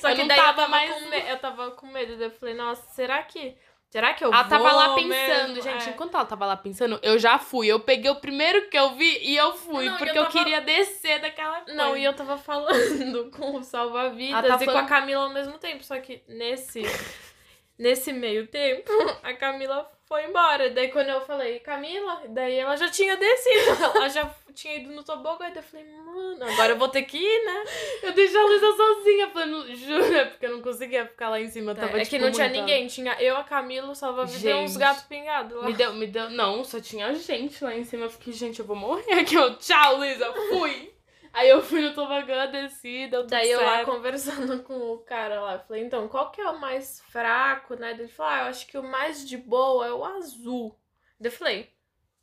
Só 0.00 0.10
Eu 0.10 0.16
que 0.16 0.24
daí 0.24 0.38
eu 0.38 0.44
tava 0.44 0.56
tava, 0.56 0.68
mais- 0.68 0.92
com 0.94 1.00
me... 1.10 1.30
eu 1.30 1.38
tava 1.38 1.70
com 1.72 1.86
medo. 1.86 2.22
Eu 2.22 2.30
falei, 2.30 2.54
nossa, 2.54 2.82
será 2.94 3.22
que. 3.22 3.56
Será 3.90 4.12
que 4.12 4.24
eu 4.24 4.28
Ela 4.32 4.42
vou 4.42 4.50
tava 4.50 4.72
lá 4.72 4.94
pensando, 4.96 5.08
mesmo? 5.54 5.62
gente. 5.62 5.88
É. 5.88 5.92
Enquanto 5.92 6.14
ela 6.16 6.24
tava 6.24 6.44
lá 6.46 6.56
pensando, 6.56 6.98
eu 7.00 7.16
já 7.16 7.38
fui. 7.38 7.68
Eu 7.68 7.78
peguei 7.78 8.10
o 8.10 8.16
primeiro 8.16 8.68
que 8.68 8.76
eu 8.76 8.90
vi 8.96 9.18
e 9.22 9.36
eu 9.36 9.52
fui. 9.56 9.88
Não, 9.88 9.96
porque 9.98 10.10
eu 10.18 10.22
eu, 10.22 10.28
tava- 10.28 10.36
queria 10.38 10.60
descer 10.60 11.20
daquela 11.20 11.60
coisa. 11.60 11.74
Não, 11.74 11.96
e 11.96 12.02
eu 12.04 12.12
tava 12.12 12.36
falando 12.36 13.30
com 13.36 13.56
o 13.56 13.62
salva-vidas 13.62 14.44
Ela 14.44 14.58
tá 14.58 14.64
e 14.64 14.66
com 14.66 14.70
a 14.72 14.74
falando- 14.74 14.88
Camila 14.88 15.22
ao 15.24 15.30
mesmo 15.30 15.58
tempo. 15.58 15.84
Só 15.84 15.96
que 16.00 16.24
nesse, 16.26 16.82
nesse 17.78 18.12
meio 18.12 18.48
tempo, 18.48 18.90
a 19.22 19.32
Camila 19.34 19.88
foi 20.06 20.26
embora. 20.26 20.70
Daí 20.70 20.88
quando 20.88 21.08
eu 21.08 21.20
falei, 21.22 21.60
Camila, 21.60 22.22
daí 22.28 22.56
ela 22.56 22.76
já 22.76 22.90
tinha 22.90 23.16
descido. 23.16 23.84
Ela 23.94 24.08
já 24.08 24.34
tinha 24.54 24.76
ido 24.76 24.92
no 24.92 25.02
tobogã. 25.02 25.46
Daí 25.48 25.56
eu 25.56 25.62
falei, 25.62 25.86
mano, 25.86 26.44
agora 26.44 26.72
eu 26.72 26.78
vou 26.78 26.88
ter 26.88 27.02
que 27.02 27.18
ir, 27.18 27.44
né? 27.44 27.64
Eu 28.02 28.12
deixei 28.12 28.38
a 28.38 28.44
Luísa 28.44 28.72
sozinha, 28.76 29.30
falando, 29.30 29.74
jura, 29.76 30.26
porque 30.26 30.46
eu 30.46 30.50
não 30.50 30.62
conseguia 30.62 31.06
ficar 31.06 31.30
lá 31.30 31.40
em 31.40 31.48
cima. 31.48 31.72
eu 31.72 31.76
Tava, 31.76 31.98
é 31.98 32.04
tipo, 32.04 32.10
que 32.10 32.18
não 32.18 32.30
tinha 32.30 32.48
ninguém. 32.48 32.86
Tinha 32.86 33.20
eu, 33.20 33.36
a 33.36 33.44
Camila, 33.44 33.90
o 33.90 33.94
salva-vidas 33.94 34.44
e 34.44 34.52
uns 34.52 34.76
gatos 34.76 35.04
pingados 35.04 35.56
lá. 35.56 35.66
Me 35.66 35.72
deu, 35.72 35.92
me 35.94 36.06
deu. 36.06 36.30
Não, 36.30 36.64
só 36.64 36.80
tinha 36.80 37.12
gente 37.14 37.62
lá 37.64 37.74
em 37.74 37.84
cima. 37.84 38.04
Eu 38.04 38.10
fiquei, 38.10 38.32
gente, 38.32 38.60
eu 38.60 38.66
vou 38.66 38.76
morrer 38.76 39.20
aqui. 39.20 39.34
Eu, 39.34 39.56
tchau, 39.56 39.96
Luísa, 39.96 40.32
fui. 40.50 40.93
Aí 41.34 41.48
eu 41.48 41.60
fui 41.60 41.80
no 41.80 41.92
tobogã, 41.92 42.46
desci, 42.46 43.08
deu 43.08 43.22
tudo 43.22 43.30
Daí 43.30 43.50
eu 43.50 43.60
lá 43.60 43.76
certo. 43.76 43.90
conversando 43.90 44.62
com 44.62 44.92
o 44.92 44.98
cara 44.98 45.40
lá, 45.40 45.54
eu 45.54 45.60
falei, 45.60 45.82
então, 45.82 46.06
qual 46.08 46.30
que 46.30 46.40
é 46.40 46.48
o 46.48 46.60
mais 46.60 47.00
fraco, 47.08 47.74
né? 47.74 47.90
Ele 47.90 48.06
falou, 48.06 48.32
ah, 48.32 48.38
eu 48.42 48.46
acho 48.46 48.66
que 48.68 48.78
o 48.78 48.82
mais 48.84 49.28
de 49.28 49.36
boa 49.36 49.84
é 49.84 49.92
o 49.92 50.04
azul. 50.04 50.78
Daí 51.18 51.32
eu 51.32 51.36
falei, 51.36 51.74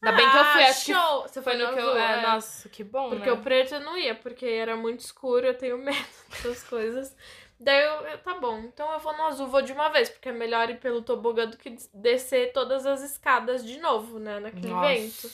Ainda 0.01 0.17
bem 0.17 0.31
que 0.31 0.37
eu 0.37 0.45
fui, 0.45 0.63
ah, 0.63 0.69
acho 0.69 0.85
que 0.85 0.93
show! 0.93 1.21
Você 1.23 1.41
foi 1.41 1.57
no 1.57 1.73
que 1.73 1.79
eu. 1.79 1.89
azul, 1.89 1.97
É, 1.97 2.19
é. 2.19 2.21
nossa, 2.21 2.69
que 2.69 2.83
bom. 2.83 3.09
Porque 3.09 3.29
né? 3.29 3.33
o 3.33 3.41
preto 3.41 3.75
eu 3.75 3.81
não 3.81 3.97
ia, 3.97 4.15
porque 4.15 4.45
era 4.45 4.75
muito 4.75 5.01
escuro, 5.01 5.45
eu 5.45 5.57
tenho 5.57 5.77
medo 5.83 6.07
dessas 6.29 6.63
coisas. 6.63 7.15
Daí 7.59 7.83
eu, 7.83 8.07
eu, 8.07 8.17
tá 8.17 8.33
bom, 8.33 8.57
então 8.59 8.91
eu 8.91 8.99
vou 8.99 9.15
no 9.15 9.23
azul, 9.25 9.47
vou 9.47 9.61
de 9.61 9.71
uma 9.71 9.89
vez, 9.89 10.09
porque 10.09 10.29
é 10.29 10.31
melhor 10.31 10.67
ir 10.71 10.79
pelo 10.79 11.03
tobogã 11.03 11.45
do 11.47 11.57
que 11.57 11.75
descer 11.93 12.51
todas 12.53 12.87
as 12.87 13.03
escadas 13.03 13.63
de 13.63 13.79
novo, 13.79 14.17
né? 14.17 14.39
Naquele 14.39 14.69
Nossa. 14.69 14.87
vento. 14.87 15.29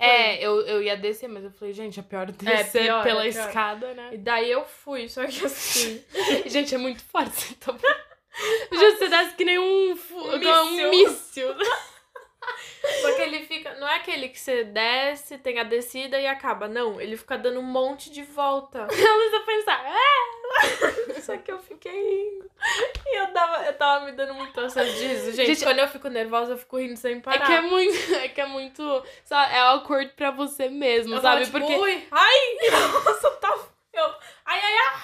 É, 0.00 0.42
eu, 0.44 0.60
eu 0.62 0.82
ia 0.82 0.96
descer, 0.96 1.28
mas 1.28 1.44
eu 1.44 1.50
falei, 1.50 1.74
gente, 1.74 2.00
é 2.00 2.02
pior 2.02 2.30
descer 2.30 2.82
pior, 2.82 3.02
pela 3.02 3.24
é 3.24 3.28
escada, 3.28 3.92
né? 3.92 4.08
E 4.12 4.16
daí 4.18 4.50
eu 4.50 4.64
fui, 4.64 5.08
só 5.08 5.26
que 5.26 5.44
assim. 5.44 6.02
gente, 6.46 6.74
é 6.74 6.78
muito 6.78 7.02
forte 7.04 7.28
esse 7.36 7.54
tobogã. 7.56 7.94
Já 8.72 8.90
você 8.96 9.08
desce 9.08 9.34
que 9.36 9.44
nem 9.44 9.58
um, 9.58 9.94
fu- 9.96 10.16
Um 10.16 10.62
um 10.62 10.90
míssil. 10.90 11.48
míssil. 12.52 13.00
Só 13.02 13.14
que 13.16 13.22
ele 13.22 13.40
fica. 13.46 13.74
Não 13.74 13.88
é 13.88 13.96
aquele 13.96 14.28
que 14.28 14.38
você 14.38 14.64
desce, 14.64 15.38
tem 15.38 15.58
a 15.58 15.64
descida 15.64 16.18
e 16.20 16.26
acaba. 16.26 16.68
Não, 16.68 17.00
ele 17.00 17.16
fica 17.16 17.36
dando 17.38 17.60
um 17.60 17.64
monte 17.64 18.10
de 18.10 18.22
volta. 18.22 18.82
A 18.90 19.14
Luísa 19.16 19.40
pensar, 19.46 19.84
é, 19.86 21.20
Só 21.20 21.36
que 21.36 21.50
eu 21.52 21.58
fiquei 21.58 21.92
indo. 22.22 22.50
E 23.06 23.20
eu 23.20 23.26
tava, 23.32 23.64
eu 23.64 23.72
tava 23.74 24.04
me 24.04 24.12
dando 24.12 24.34
muito 24.34 24.60
acesso 24.60 24.92
de 24.98 25.06
riso. 25.06 25.32
Gente, 25.32 25.46
Gente, 25.46 25.64
quando 25.64 25.78
eu 25.78 25.88
fico 25.88 26.08
nervosa, 26.08 26.52
eu 26.52 26.58
fico 26.58 26.78
rindo 26.78 26.96
sem 26.96 27.16
É 27.16 27.20
parar. 27.20 27.46
que 27.46 27.52
é 27.52 27.60
muito. 27.60 28.14
É 28.14 28.28
que 28.28 28.40
é 28.40 28.46
muito. 28.46 29.04
Sabe, 29.24 29.54
é 29.54 29.58
awkward 29.60 30.12
pra 30.14 30.30
você 30.30 30.68
mesmo, 30.68 31.14
Eu 31.14 31.20
sabe? 31.20 31.44
tava, 31.44 31.44
tipo, 31.46 31.58
Porque. 31.58 31.74
ui, 31.82 32.08
ai! 32.10 32.70
Nossa, 33.04 33.26
eu 33.26 33.36
tava... 33.36 33.68
Eu, 33.92 34.04
ai, 34.46 34.60
ai, 34.62 34.74
ai! 34.78 35.00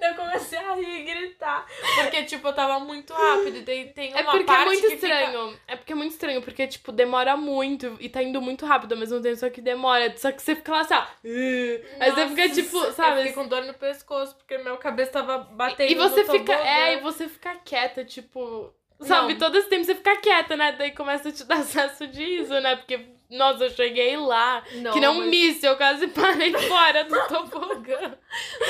Eu 0.00 0.14
comecei 0.14 0.58
a 0.58 0.74
rir 0.74 1.00
e 1.00 1.02
gritar. 1.04 1.66
Porque, 1.96 2.24
tipo, 2.24 2.46
eu 2.48 2.52
tava 2.52 2.80
muito 2.80 3.12
rápido. 3.12 3.58
E 3.58 3.62
tem, 3.62 3.88
tem 3.92 4.10
uma 4.10 4.20
É 4.20 4.22
porque 4.24 4.42
é 4.42 4.44
parte 4.44 4.66
muito 4.66 4.80
que 4.82 4.96
fica- 4.96 5.06
estranho. 5.22 5.58
É 5.66 5.76
porque 5.76 5.92
é 5.92 5.96
muito 5.96 6.12
estranho, 6.12 6.42
porque, 6.42 6.66
tipo, 6.66 6.92
demora 6.92 7.36
muito 7.36 7.96
e 8.00 8.08
tá 8.08 8.22
indo 8.22 8.40
muito 8.42 8.66
rápido 8.66 8.92
ao 8.92 8.98
mesmo 8.98 9.20
tempo, 9.22 9.36
só 9.36 9.48
que 9.50 9.60
demora. 9.60 10.12
Só 10.16 10.30
que 10.32 10.42
você 10.42 10.54
fica 10.56 10.72
lá 10.72 10.80
assim, 10.80 10.94
ó. 10.94 11.02
"Uh", 11.02 11.84
Aí 12.00 12.10
você 12.10 12.28
fica, 12.28 12.48
Nossa, 12.48 12.62
tipo, 12.62 12.76
Eu 12.78 12.92
sabe? 12.92 13.16
fiquei 13.18 13.32
com 13.32 13.48
dor 13.48 13.64
no 13.64 13.74
pescoço, 13.74 14.34
porque 14.36 14.58
minha 14.58 14.76
cabeça 14.76 15.12
tava 15.12 15.38
batendo 15.38 15.90
E 15.90 15.94
você 15.94 16.24
fica. 16.24 16.52
É, 16.52 16.94
e 16.94 17.00
você 17.00 17.28
fica 17.28 17.54
quieta, 17.64 18.04
tipo. 18.04 18.74
Sabe, 19.00 19.32
Não. 19.32 19.38
todo 19.40 19.58
esse 19.58 19.68
tempo 19.68 19.84
você 19.84 19.96
fica 19.96 20.16
quieta, 20.18 20.56
né? 20.56 20.72
Daí 20.78 20.92
começa 20.92 21.28
a 21.28 21.32
te 21.32 21.42
dar 21.46 21.56
acesso 21.58 22.06
de 22.06 22.42
né? 22.60 22.76
Porque, 22.76 23.00
nossa, 23.36 23.64
eu 23.64 23.70
cheguei 23.70 24.16
lá. 24.16 24.62
Não, 24.72 24.92
que 24.92 25.00
não 25.00 25.14
mas- 25.18 25.28
míssil, 25.28 25.70
eu 25.70 25.76
quase 25.76 26.06
parei 26.08 26.52
fora 26.68 27.04
do 27.04 27.26
tobogã. 27.28 28.18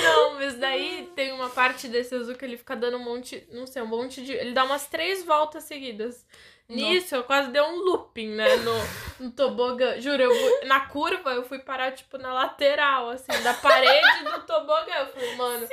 Não, 0.03 0.35
mas 0.35 0.55
daí 0.55 1.11
tem 1.15 1.33
uma 1.33 1.49
parte 1.51 1.89
desse 1.89 2.15
azul 2.15 2.35
que 2.35 2.45
ele 2.45 2.57
fica 2.57 2.75
dando 2.77 2.97
um 2.97 3.05
monte, 3.05 3.47
não 3.51 3.67
sei, 3.67 3.83
um 3.83 3.87
monte 3.87 4.23
de. 4.23 4.33
Ele 4.33 4.53
dá 4.53 4.65
umas 4.65 4.87
três 4.87 5.25
voltas 5.25 5.65
seguidas. 5.65 6.27
Nisso, 6.69 7.15
eu 7.15 7.25
quase 7.25 7.51
dei 7.51 7.61
um 7.61 7.77
looping, 7.77 8.29
né, 8.29 8.57
no, 8.57 8.73
no 9.27 9.31
tobogã. 9.33 10.01
Juro, 10.01 10.23
eu 10.23 10.35
fui- 10.35 10.67
na 10.67 10.81
curva 10.87 11.31
eu 11.35 11.43
fui 11.43 11.59
parar, 11.59 11.93
tipo, 11.93 12.17
na 12.17 12.33
lateral, 12.33 13.11
assim, 13.11 13.31
da 13.43 13.53
parede 13.53 14.25
do 14.25 14.41
tobogã. 14.47 14.95
Eu 15.01 15.07
falei, 15.09 15.37
mano, 15.37 15.69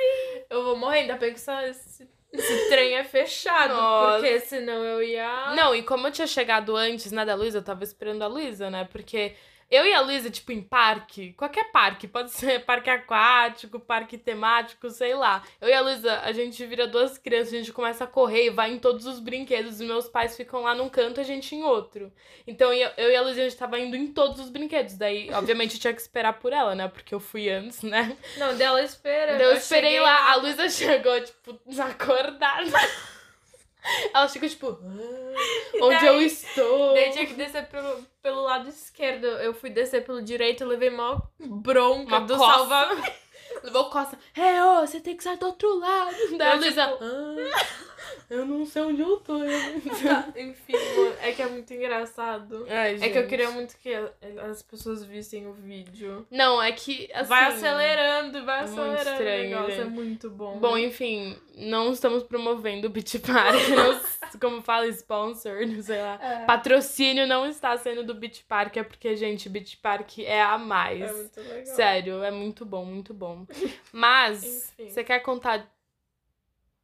eu 0.50 0.62
vou 0.62 0.76
morrer, 0.76 0.98
ainda 1.00 1.16
bem 1.16 1.30
que 1.30 1.36
essa- 1.36 1.66
esse, 1.66 2.06
esse 2.32 2.68
trem 2.68 2.94
é 2.94 3.04
fechado, 3.04 3.74
Nossa. 3.74 4.18
porque 4.18 4.40
senão 4.40 4.84
eu 4.84 5.02
ia... 5.02 5.54
Não, 5.54 5.74
e 5.74 5.82
como 5.82 6.06
eu 6.06 6.12
tinha 6.12 6.26
chegado 6.26 6.76
antes, 6.76 7.10
né, 7.10 7.24
da 7.24 7.34
Luísa, 7.34 7.58
eu 7.58 7.62
tava 7.62 7.82
esperando 7.82 8.22
a 8.22 8.26
Luísa, 8.26 8.70
né? 8.70 8.88
Porque 8.90 9.34
eu 9.70 9.84
e 9.84 9.92
a 9.92 10.00
Luísa, 10.00 10.30
tipo, 10.30 10.52
em 10.52 10.62
parque, 10.62 11.34
qualquer 11.34 11.70
parque, 11.70 12.08
pode 12.08 12.30
ser 12.32 12.64
parque 12.64 12.88
aquático, 12.88 13.78
parque 13.78 14.16
temático, 14.16 14.88
sei 14.90 15.14
lá. 15.14 15.42
Eu 15.60 15.68
e 15.68 15.74
a 15.74 15.80
Luísa, 15.80 16.20
a 16.20 16.32
gente 16.32 16.64
vira 16.64 16.86
duas 16.86 17.18
crianças, 17.18 17.52
a 17.52 17.56
gente 17.58 17.72
começa 17.72 18.04
a 18.04 18.06
correr 18.06 18.46
e 18.46 18.50
vai 18.50 18.72
em 18.72 18.78
todos 18.78 19.04
os 19.04 19.20
brinquedos, 19.20 19.80
e 19.80 19.84
meus 19.84 20.08
pais 20.08 20.36
ficam 20.36 20.62
lá 20.62 20.74
num 20.74 20.88
canto 20.88 21.20
e 21.20 21.22
a 21.22 21.24
gente 21.24 21.54
em 21.54 21.62
outro. 21.62 22.10
Então 22.46 22.72
eu, 22.72 22.90
eu 22.96 23.10
e 23.10 23.16
a 23.16 23.22
Luísa, 23.22 23.40
a 23.40 23.44
gente 23.44 23.58
tava 23.58 23.78
indo 23.78 23.96
em 23.96 24.06
todos 24.06 24.40
os 24.40 24.48
brinquedos. 24.48 24.96
Daí, 24.96 25.30
obviamente, 25.32 25.74
eu 25.74 25.80
tinha 25.80 25.92
que 25.92 26.00
esperar 26.00 26.32
por 26.38 26.52
ela, 26.52 26.74
né? 26.74 26.88
Porque 26.88 27.14
eu 27.14 27.20
fui 27.20 27.50
antes, 27.50 27.82
né? 27.82 28.16
Não, 28.36 28.56
dela 28.56 28.82
espera. 28.82 29.36
Daí 29.36 29.46
eu 29.46 29.54
esperei 29.54 29.90
cheguei 29.90 30.00
lá, 30.00 30.32
a 30.32 30.36
Luísa 30.36 30.68
chegou, 30.70 31.20
tipo, 31.20 31.58
desacordada. 31.66 32.70
Ela 34.12 34.28
chegou, 34.28 34.48
tipo, 34.48 34.66
"Ah, 34.68 35.84
onde 35.84 35.96
daí- 35.96 36.06
eu 36.06 36.20
estou? 36.22 36.94
Daí 36.94 37.10
tinha 37.10 37.26
que 37.26 37.34
descer 37.34 37.66
pelo, 37.68 38.04
pelo 38.22 38.42
lado 38.42 38.68
esquerdo. 38.68 39.26
Eu 39.26 39.54
fui 39.54 39.70
descer 39.70 40.04
pelo 40.04 40.20
direito, 40.22 40.62
eu 40.62 40.68
levei 40.68 40.90
mó 40.90 41.18
bronca 41.38 42.16
Uma 42.18 42.20
do 42.26 42.36
coça. 42.36 42.88
Levou 43.64 43.90
costa. 43.90 44.18
É, 44.36 44.62
ô, 44.64 44.80
você 44.86 45.00
tem 45.00 45.16
que 45.16 45.24
sair 45.24 45.36
do 45.36 45.46
outro 45.46 45.78
lado. 45.78 46.14
Daí 46.38 46.48
a 46.48 46.54
Eu, 46.54 46.60
Luísa, 46.60 46.86
tipo, 46.86 46.98
"Ah, 47.04 47.66
eu 48.28 48.46
não 48.46 48.64
sei 48.64 48.82
onde 48.82 49.00
eu 49.00 49.16
tô. 49.18 49.38
Enfim, 50.36 50.72
mano, 50.72 51.16
é 51.20 51.32
que 51.32 51.42
é 51.42 51.46
muito 51.48 51.72
engraçado. 51.72 52.66
Ai, 52.68 52.96
É 53.00 53.08
que 53.08 53.18
eu 53.18 53.26
queria 53.26 53.50
muito 53.50 53.76
que 53.78 53.92
as 54.48 54.62
pessoas 54.62 55.04
vissem 55.04 55.46
o 55.46 55.52
vídeo. 55.52 56.26
Não, 56.30 56.62
é 56.62 56.72
que, 56.72 57.10
assim... 57.12 57.28
vai 57.28 57.44
acelerando 57.46 58.44
vai 58.44 58.60
é 58.60 58.64
acelerando. 58.64 58.98
estranho, 59.10 59.46
o 59.56 59.60
negócio 59.60 59.80
é 59.82 59.84
muito 59.84 60.30
bom. 60.30 60.58
Bom, 60.58 60.76
enfim, 60.78 61.36
não 61.56 61.92
estamos 61.92 62.22
promovendo 62.22 62.86
o 62.86 62.90
Beach 62.90 63.18
Park. 63.18 63.54
não- 63.74 64.20
como 64.40 64.62
fala, 64.62 64.86
sponsor, 64.86 65.66
não 65.66 65.82
sei 65.82 66.00
lá. 66.00 66.18
é, 66.22 66.44
Patrocínio 66.44 67.26
não 67.26 67.46
está 67.46 67.76
sendo 67.76 68.04
do 68.04 68.14
Beach 68.14 68.44
Park, 68.44 68.76
é 68.76 68.82
porque, 68.82 69.16
gente, 69.16 69.48
Beach 69.48 69.76
Park 69.78 70.18
é 70.20 70.40
a 70.40 70.56
mais. 70.56 71.00
é 71.02 71.12
muito 71.12 71.40
legal. 71.40 71.74
Sério, 71.74 72.22
é 72.22 72.30
muito 72.30 72.64
bom, 72.64 72.84
muito 72.84 73.12
bom. 73.12 73.46
Mas, 73.92 74.72
Enfim. 74.78 74.90
você 74.90 75.02
quer 75.04 75.20
contar 75.20 75.68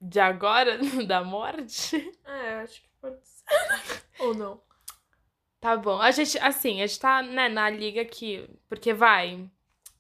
de 0.09 0.21
agora, 0.21 0.79
da 1.07 1.23
morte? 1.25 2.13
É, 2.25 2.55
acho 2.61 2.83
que 2.83 2.89
pode 3.01 3.19
ser. 3.27 3.45
Ou 4.21 4.35
não. 4.35 4.61
Tá 5.61 5.77
bom. 5.77 6.01
A 6.01 6.11
gente, 6.11 6.39
assim, 6.39 6.81
a 6.83 6.87
gente 6.87 7.01
tá, 7.01 7.23
né, 7.23 7.49
na 7.49 7.69
liga 7.69 8.03
aqui, 8.03 8.49
porque 8.69 8.93
vai 8.93 9.51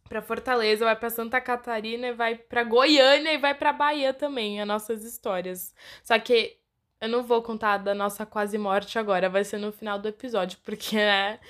pra 0.08 0.22
Fortaleza, 0.22 0.84
vai 0.84 0.94
pra 0.94 1.10
Santa 1.10 1.40
Catarina, 1.40 2.08
e 2.08 2.12
vai 2.12 2.36
pra 2.36 2.62
Goiânia 2.62 3.32
e 3.32 3.38
vai 3.38 3.54
pra 3.54 3.72
Bahia 3.72 4.14
também, 4.14 4.60
as 4.60 4.68
nossas 4.68 5.04
histórias. 5.04 5.74
Só 6.04 6.18
que 6.18 6.56
eu 7.00 7.08
não 7.08 7.24
vou 7.24 7.42
contar 7.42 7.78
da 7.78 7.94
nossa 7.94 8.24
quase 8.24 8.56
morte 8.56 8.98
agora, 8.98 9.28
vai 9.28 9.44
ser 9.44 9.58
no 9.58 9.72
final 9.72 9.98
do 9.98 10.08
episódio, 10.08 10.58
porque, 10.64 10.96
né, 10.96 11.40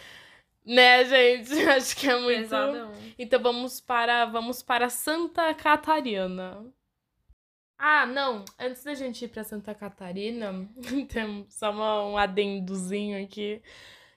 né, 0.65 1.05
gente, 1.05 1.53
acho 1.69 1.97
que 1.97 2.09
é 2.09 2.19
muito... 2.19 2.41
Pesadão. 2.41 2.93
Então 3.19 3.41
vamos 3.41 3.81
para 3.81 4.25
vamos 4.25 4.63
para 4.63 4.89
Santa 4.89 5.53
Catarina. 5.55 6.65
Ah, 7.79 8.07
não. 8.07 8.45
Antes 8.59 8.83
da 8.85 8.95
gente 8.95 9.25
ir 9.25 9.29
pra 9.29 9.45
Santa 9.45 9.75
Catarina, 9.75 10.67
tem 11.09 11.47
só 11.51 11.71
uma- 11.71 12.05
um 12.07 12.17
adendozinho 12.17 13.23
aqui. 13.23 13.61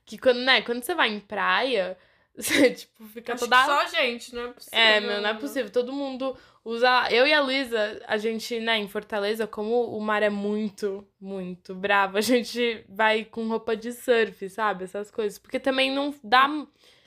Que 0.06 0.18
quando, 0.18 0.40
né, 0.40 0.62
quando 0.62 0.82
você 0.84 0.96
vai 0.96 1.10
em 1.10 1.20
praia, 1.20 1.98
você, 2.36 2.72
tipo, 2.72 3.06
fica 3.08 3.34
Acho 3.34 3.44
toda. 3.44 3.66
só 3.66 3.82
a 3.82 3.86
gente, 3.88 4.34
não 4.34 4.46
é 4.46 4.48
possível. 4.54 4.80
É, 4.80 5.00
meu, 5.02 5.22
não 5.22 5.30
é 5.30 5.34
possível. 5.34 5.70
Todo 5.72 5.92
mundo 5.92 6.38
usa. 6.64 7.08
Eu 7.12 7.28
e 7.28 7.34
a 7.34 7.42
Luísa, 7.42 8.02
a 8.08 8.18
gente, 8.18 8.60
né, 8.62 8.78
em 8.78 8.88
Fortaleza, 8.88 9.46
como 9.46 9.96
o 9.96 10.00
mar 10.02 10.24
é 10.24 10.30
muito, 10.30 11.06
muito 11.20 11.76
bravo, 11.76 12.18
a 12.18 12.22
gente 12.22 12.84
vai 12.88 13.26
com 13.26 13.48
roupa 13.48 13.76
de 13.76 13.92
surf, 13.92 14.48
sabe? 14.50 14.86
Essas 14.86 15.12
coisas. 15.12 15.38
Porque 15.38 15.60
também 15.60 15.92
não 15.94 16.14
dá. 16.24 16.48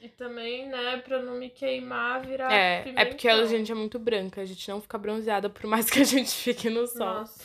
E 0.02 0.08
também, 0.08 0.66
né, 0.66 0.96
pra 0.96 1.22
não 1.22 1.34
me 1.34 1.48
queimar, 1.48 2.26
virar 2.26 2.52
É, 2.52 2.92
é 2.96 3.04
porque 3.04 3.28
a 3.28 3.46
gente 3.46 3.70
é 3.70 3.74
muito 3.74 4.00
branca, 4.00 4.40
a 4.40 4.44
gente 4.44 4.68
não 4.68 4.80
fica 4.80 4.98
bronzeada 4.98 5.48
por 5.48 5.64
mais 5.68 5.88
que 5.88 6.00
a 6.00 6.04
gente 6.04 6.32
fique 6.32 6.68
no 6.68 6.88
sol. 6.88 7.20
Nossa, 7.20 7.40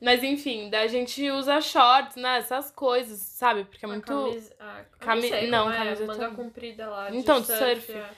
Mas 0.00 0.24
enfim, 0.24 0.70
daí 0.70 0.86
a 0.86 0.88
gente 0.88 1.30
usa 1.30 1.60
shorts, 1.60 2.16
né? 2.16 2.38
Essas 2.38 2.70
coisas, 2.70 3.20
sabe? 3.20 3.64
Porque 3.64 3.84
é 3.84 3.88
muito. 3.88 4.06
camisa... 4.06 4.56
ah, 4.58 4.82
sei 5.20 5.46
não, 5.48 5.70
é, 5.70 5.76
camiseta 5.76 6.06
manga 6.06 6.28
não. 6.28 6.36
comprida 6.36 6.88
lá 6.88 7.10
de 7.10 7.18
Então, 7.18 7.38
de 7.38 7.48
surf. 7.48 7.82
surf. 7.82 7.92
é. 7.92 8.10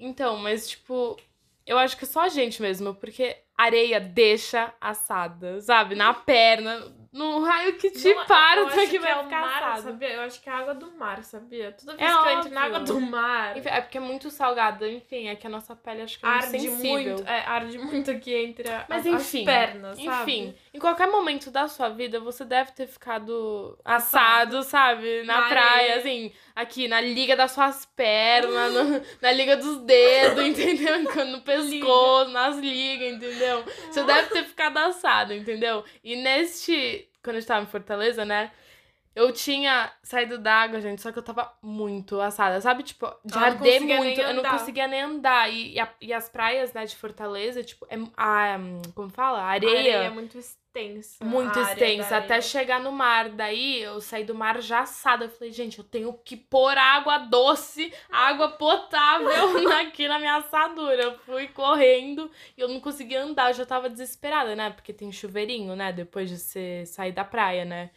Então, 0.00 0.36
mas 0.38 0.68
tipo, 0.68 1.16
eu 1.64 1.78
acho 1.78 1.96
que 1.96 2.04
é 2.04 2.08
só 2.08 2.22
a 2.22 2.28
gente 2.28 2.60
mesmo, 2.60 2.92
porque 2.92 3.36
areia 3.56 4.00
deixa 4.00 4.74
assada, 4.80 5.60
sabe? 5.60 5.94
Na 5.94 6.12
perna, 6.14 6.92
no 7.12 7.42
raio 7.42 7.74
que 7.76 7.90
te 7.90 8.12
Não, 8.14 8.20
eu 8.20 8.26
parta 8.26 8.80
acho 8.80 8.90
que 8.90 8.98
vai 8.98 9.12
é 9.12 9.22
ficar 9.24 9.40
mar, 9.40 9.62
assado. 9.62 9.82
sabia? 9.82 10.08
Eu 10.14 10.20
acho 10.22 10.40
que 10.42 10.48
é 10.48 10.52
a 10.52 10.56
água 10.58 10.74
do 10.74 10.90
mar, 10.92 11.24
sabia? 11.24 11.72
Toda 11.72 11.92
É 11.94 11.96
vez 11.96 12.10
que 12.12 12.18
eu 12.26 12.30
entro 12.32 12.50
na 12.50 12.60
óbvio. 12.64 12.76
água 12.76 12.80
do 12.80 13.00
mar, 13.00 13.56
Enfim, 13.56 13.68
é 13.68 13.80
porque 13.80 13.98
é 13.98 14.00
muito 14.00 14.30
salgada, 14.30 14.88
enfim, 14.88 15.28
é 15.28 15.34
que 15.36 15.46
a 15.46 15.50
nossa 15.50 15.74
pele 15.74 16.02
acho 16.02 16.18
que 16.18 16.26
é 16.26 16.28
arde 16.28 16.48
sensível. 16.50 16.84
muito. 17.16 17.22
É, 17.28 17.40
arde 17.46 17.78
muito 17.78 18.10
aqui 18.10 18.34
entre 18.34 18.68
a, 18.68 18.84
Mas 18.88 19.06
a- 19.06 19.10
enfim, 19.10 19.40
as 19.40 19.44
pernas, 19.44 19.98
sabe? 19.98 20.32
Enfim, 20.32 20.54
em 20.74 20.78
qualquer 20.78 21.06
momento 21.08 21.50
da 21.50 21.66
sua 21.68 21.88
vida, 21.88 22.20
você 22.20 22.44
deve 22.44 22.72
ter 22.72 22.86
ficado 22.86 23.78
assado, 23.84 24.62
sabe? 24.62 25.22
Na, 25.24 25.40
Na 25.42 25.48
praia, 25.48 25.70
areia. 25.94 25.96
assim, 25.98 26.32
aqui, 26.54 26.88
na 26.88 27.00
liga 27.00 27.34
das 27.36 27.52
suas 27.52 27.86
pernas, 27.86 28.72
no- 28.72 29.02
na 29.22 29.32
liga 29.32 29.56
dos 29.56 29.78
dedos, 29.78 30.44
entendeu? 30.44 30.98
No 31.28 31.40
pescoço, 31.42 32.30
nas 32.30 32.56
ligas, 32.58 33.12
entendeu? 33.14 33.64
Você 33.90 34.02
deve 34.04 34.28
ter 34.30 34.44
ficado 34.44 34.76
assado, 34.78 35.32
entendeu? 35.32 35.84
E 36.02 36.16
neste. 36.16 36.97
Quando 37.22 37.36
eu 37.36 37.40
estava 37.40 37.62
em 37.62 37.66
Fortaleza, 37.66 38.24
né? 38.24 38.50
Eu 39.14 39.32
tinha 39.32 39.92
saído 40.02 40.38
d'água, 40.38 40.80
gente, 40.80 41.02
só 41.02 41.10
que 41.10 41.18
eu 41.18 41.22
tava 41.24 41.52
muito 41.60 42.20
assada, 42.20 42.60
sabe? 42.60 42.84
Tipo, 42.84 43.06
de 43.24 43.32
Ela 43.36 43.40
não 43.50 43.54
arder 43.56 43.80
muito. 43.80 44.20
Eu 44.20 44.34
não 44.34 44.44
conseguia 44.44 44.86
nem 44.86 45.00
andar. 45.02 45.50
E, 45.52 45.74
e, 45.74 45.80
a- 45.80 45.94
e 46.00 46.12
as 46.12 46.28
praias, 46.28 46.72
né, 46.72 46.84
de 46.86 46.94
Fortaleza, 46.96 47.64
tipo, 47.64 47.84
é, 47.90 47.96
a, 48.16 48.56
como 48.94 49.10
fala? 49.10 49.38
A 49.40 49.42
A 49.46 49.50
areia. 49.50 49.78
areia 49.80 49.94
é 50.06 50.10
muito 50.10 50.38
extensa. 50.68 51.24
Muito 51.24 51.58
extensa, 51.58 52.16
até 52.18 52.40
chegar 52.40 52.80
no 52.80 52.92
mar. 52.92 53.30
Daí 53.30 53.82
eu 53.82 54.00
saí 54.00 54.24
do 54.24 54.34
mar 54.34 54.60
já 54.60 54.80
assada. 54.80 55.24
Eu 55.24 55.30
falei, 55.30 55.52
gente, 55.52 55.78
eu 55.78 55.84
tenho 55.84 56.12
que 56.12 56.36
pôr 56.36 56.76
água 56.76 57.18
doce, 57.18 57.92
água 58.10 58.50
potável 58.50 59.28
aqui 59.80 60.06
na 60.06 60.18
minha 60.18 60.36
assadura. 60.36 61.02
Eu 61.02 61.18
fui 61.20 61.48
correndo 61.48 62.30
e 62.56 62.60
eu 62.60 62.68
não 62.68 62.80
conseguia 62.80 63.22
andar, 63.22 63.50
eu 63.50 63.54
já 63.54 63.66
tava 63.66 63.90
desesperada, 63.90 64.54
né? 64.54 64.70
Porque 64.70 64.92
tem 64.92 65.10
chuveirinho, 65.10 65.74
né? 65.74 65.92
Depois 65.92 66.28
de 66.28 66.38
você 66.38 66.84
sair 66.86 67.12
da 67.12 67.24
praia, 67.24 67.64
né? 67.64 67.90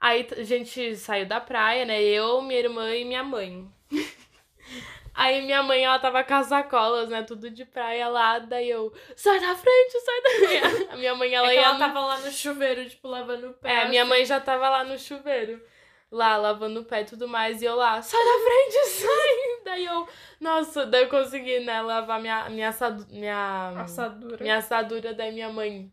Aí 0.00 0.26
a 0.36 0.42
gente 0.42 0.96
saiu 0.96 1.26
da 1.26 1.40
praia, 1.40 1.84
né? 1.84 2.02
Eu, 2.02 2.42
minha 2.42 2.58
irmã 2.58 2.94
e 2.94 3.04
minha 3.04 3.22
mãe. 3.22 3.68
Aí 5.14 5.42
minha 5.42 5.62
mãe, 5.62 5.84
ela 5.84 5.98
tava 5.98 6.24
com 6.24 6.34
as 6.34 6.46
sacolas, 6.46 7.08
né? 7.08 7.22
Tudo 7.22 7.50
de 7.50 7.64
praia 7.66 8.08
lá. 8.08 8.38
Daí 8.38 8.70
eu, 8.70 8.92
sai 9.14 9.38
da 9.40 9.54
frente, 9.54 10.00
sai 10.00 10.22
da 10.22 10.30
frente. 10.70 10.88
A 10.92 10.96
minha 10.96 11.14
mãe, 11.14 11.34
ela 11.34 11.48
é 11.48 11.50
que 11.50 11.56
ia 11.60 11.64
ela 11.66 11.72
no- 11.74 11.78
tava 11.78 12.00
lá 12.00 12.18
no 12.18 12.30
chuveiro, 12.32 12.88
tipo, 12.88 13.08
lavando 13.08 13.50
o 13.50 13.54
pé. 13.54 13.82
é, 13.82 13.88
minha 13.88 14.04
mãe 14.04 14.24
já 14.24 14.40
tava 14.40 14.68
lá 14.70 14.84
no 14.84 14.98
chuveiro. 14.98 15.62
Lá, 16.10 16.36
lavando 16.36 16.80
o 16.80 16.84
pé 16.84 17.02
e 17.02 17.04
tudo 17.06 17.26
mais. 17.28 17.62
E 17.62 17.64
eu 17.64 17.74
lá, 17.74 18.00
sai 18.02 18.20
da 18.22 18.44
frente, 18.44 18.84
sai! 19.00 19.62
Daí 19.64 19.84
eu, 19.86 20.06
nossa, 20.40 20.84
daí 20.86 21.04
eu 21.04 21.08
consegui, 21.08 21.60
né, 21.60 21.80
lavar 21.80 22.20
minha, 22.20 22.48
minha, 22.50 22.68
assadu- 22.68 23.06
minha, 23.10 23.70
Assadura. 23.82 24.36
minha 24.42 24.56
assadura. 24.58 25.14
Daí 25.14 25.32
minha 25.32 25.48
mãe, 25.48 25.90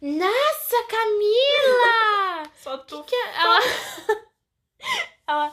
Nossa, 0.00 0.76
Camila! 0.88 2.42
Só 2.56 2.78
tu. 2.78 3.02
que 3.04 3.14
é? 3.14 3.36
ela. 3.36 3.58
ela. 5.28 5.52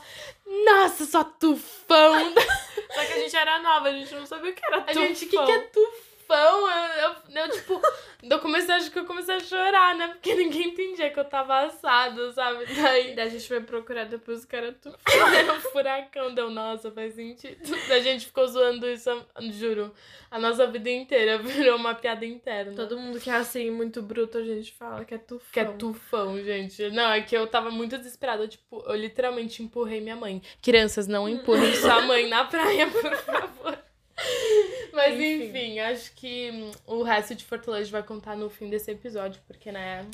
Nossa, 0.64 1.04
sua 1.06 1.24
tufão! 1.24 2.34
Só 2.94 3.04
que 3.04 3.12
a 3.12 3.18
gente 3.20 3.36
era 3.36 3.58
nova, 3.60 3.88
a 3.88 3.92
gente 3.92 4.14
não 4.14 4.26
sabia 4.26 4.50
o 4.50 4.54
que 4.54 4.64
era 4.64 4.78
A 4.78 4.80
tufão. 4.82 5.02
gente, 5.02 5.24
o 5.24 5.28
que, 5.28 5.44
que 5.44 5.52
é 5.52 5.58
tufão? 5.60 6.15
Eu, 6.32 6.68
eu, 6.68 7.42
eu, 7.42 7.50
tipo, 7.50 7.80
eu 8.22 8.38
comecei, 8.40 8.74
acho 8.74 8.90
que 8.90 8.98
eu 8.98 9.04
comecei 9.04 9.34
a 9.34 9.40
chorar, 9.40 9.94
né? 9.94 10.08
Porque 10.08 10.34
ninguém 10.34 10.68
entendia 10.68 11.10
que 11.10 11.18
eu 11.18 11.24
tava 11.24 11.62
assado, 11.66 12.32
sabe? 12.32 12.64
Daí 12.74 13.14
Daí 13.14 13.26
a 13.26 13.30
gente 13.30 13.46
foi 13.46 13.60
procurar 13.60 14.04
depois 14.04 14.44
o 14.44 14.48
que 14.48 14.56
era 14.56 14.72
tufão. 14.72 14.98
era 15.34 15.52
um 15.52 15.60
furacão, 15.60 16.34
deu, 16.34 16.50
nossa, 16.50 16.90
faz 16.90 17.14
sentido. 17.14 17.58
Daí 17.88 17.98
a 18.00 18.02
gente 18.02 18.26
ficou 18.26 18.46
zoando 18.46 18.88
isso, 18.88 19.10
juro, 19.52 19.92
a 20.30 20.38
nossa 20.38 20.66
vida 20.66 20.90
inteira 20.90 21.38
virou 21.42 21.76
uma 21.76 21.94
piada 21.94 22.24
interna. 22.24 22.72
Todo 22.74 22.98
mundo 22.98 23.20
que 23.20 23.30
é 23.30 23.34
assim, 23.34 23.70
muito 23.70 24.02
bruto, 24.02 24.38
a 24.38 24.42
gente 24.42 24.72
fala 24.72 25.04
que 25.04 25.14
é 25.14 25.18
tufão. 25.18 25.48
Que 25.52 25.60
é 25.60 25.64
tufão, 25.64 26.42
gente. 26.42 26.90
Não, 26.90 27.10
é 27.10 27.22
que 27.22 27.36
eu 27.36 27.46
tava 27.46 27.70
muito 27.70 27.96
desesperada. 27.96 28.46
Tipo, 28.48 28.84
eu 28.86 28.96
literalmente 28.96 29.62
empurrei 29.62 30.00
minha 30.00 30.16
mãe. 30.16 30.42
Crianças, 30.62 31.06
não 31.06 31.28
empurrem 31.28 31.74
sua 31.74 32.02
mãe 32.02 32.28
na 32.28 32.44
praia, 32.44 32.86
por 32.88 33.16
favor. 33.16 33.85
Mas 34.92 35.14
Enfim. 35.14 35.44
enfim, 35.44 35.78
acho 35.80 36.12
que 36.14 36.50
hum, 36.50 36.70
o 36.86 37.02
resto 37.02 37.34
de 37.34 37.44
Fortaleza 37.44 37.90
vai 37.90 38.02
contar 38.02 38.36
no 38.36 38.48
fim 38.48 38.70
desse 38.70 38.90
episódio, 38.90 39.40
porque, 39.46 39.70
né? 39.70 40.06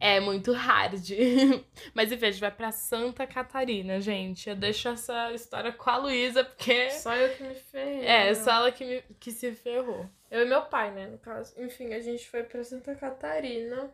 É 0.00 0.20
muito 0.20 0.52
hard. 0.52 1.02
Mas 1.92 2.12
enfim, 2.12 2.26
a 2.26 2.30
gente 2.30 2.40
vai 2.40 2.52
pra 2.52 2.70
Santa 2.70 3.26
Catarina, 3.26 4.00
gente. 4.00 4.48
Eu 4.48 4.54
deixo 4.54 4.88
essa 4.88 5.32
história 5.32 5.72
com 5.72 5.90
a 5.90 5.96
Luísa, 5.96 6.44
porque. 6.44 6.90
Só 6.92 7.16
eu 7.16 7.34
que 7.34 7.42
me 7.42 7.54
ferrei. 7.56 8.06
É, 8.06 8.32
só 8.34 8.52
ela 8.52 8.70
que, 8.70 8.84
me, 8.84 9.02
que 9.18 9.32
se 9.32 9.50
ferrou. 9.52 10.08
Eu 10.30 10.42
e 10.42 10.48
meu 10.48 10.62
pai, 10.62 10.92
né, 10.92 11.08
no 11.08 11.18
caso. 11.18 11.52
Enfim, 11.60 11.92
a 11.94 12.00
gente 12.00 12.28
foi 12.28 12.44
pra 12.44 12.62
Santa 12.62 12.94
Catarina. 12.94 13.90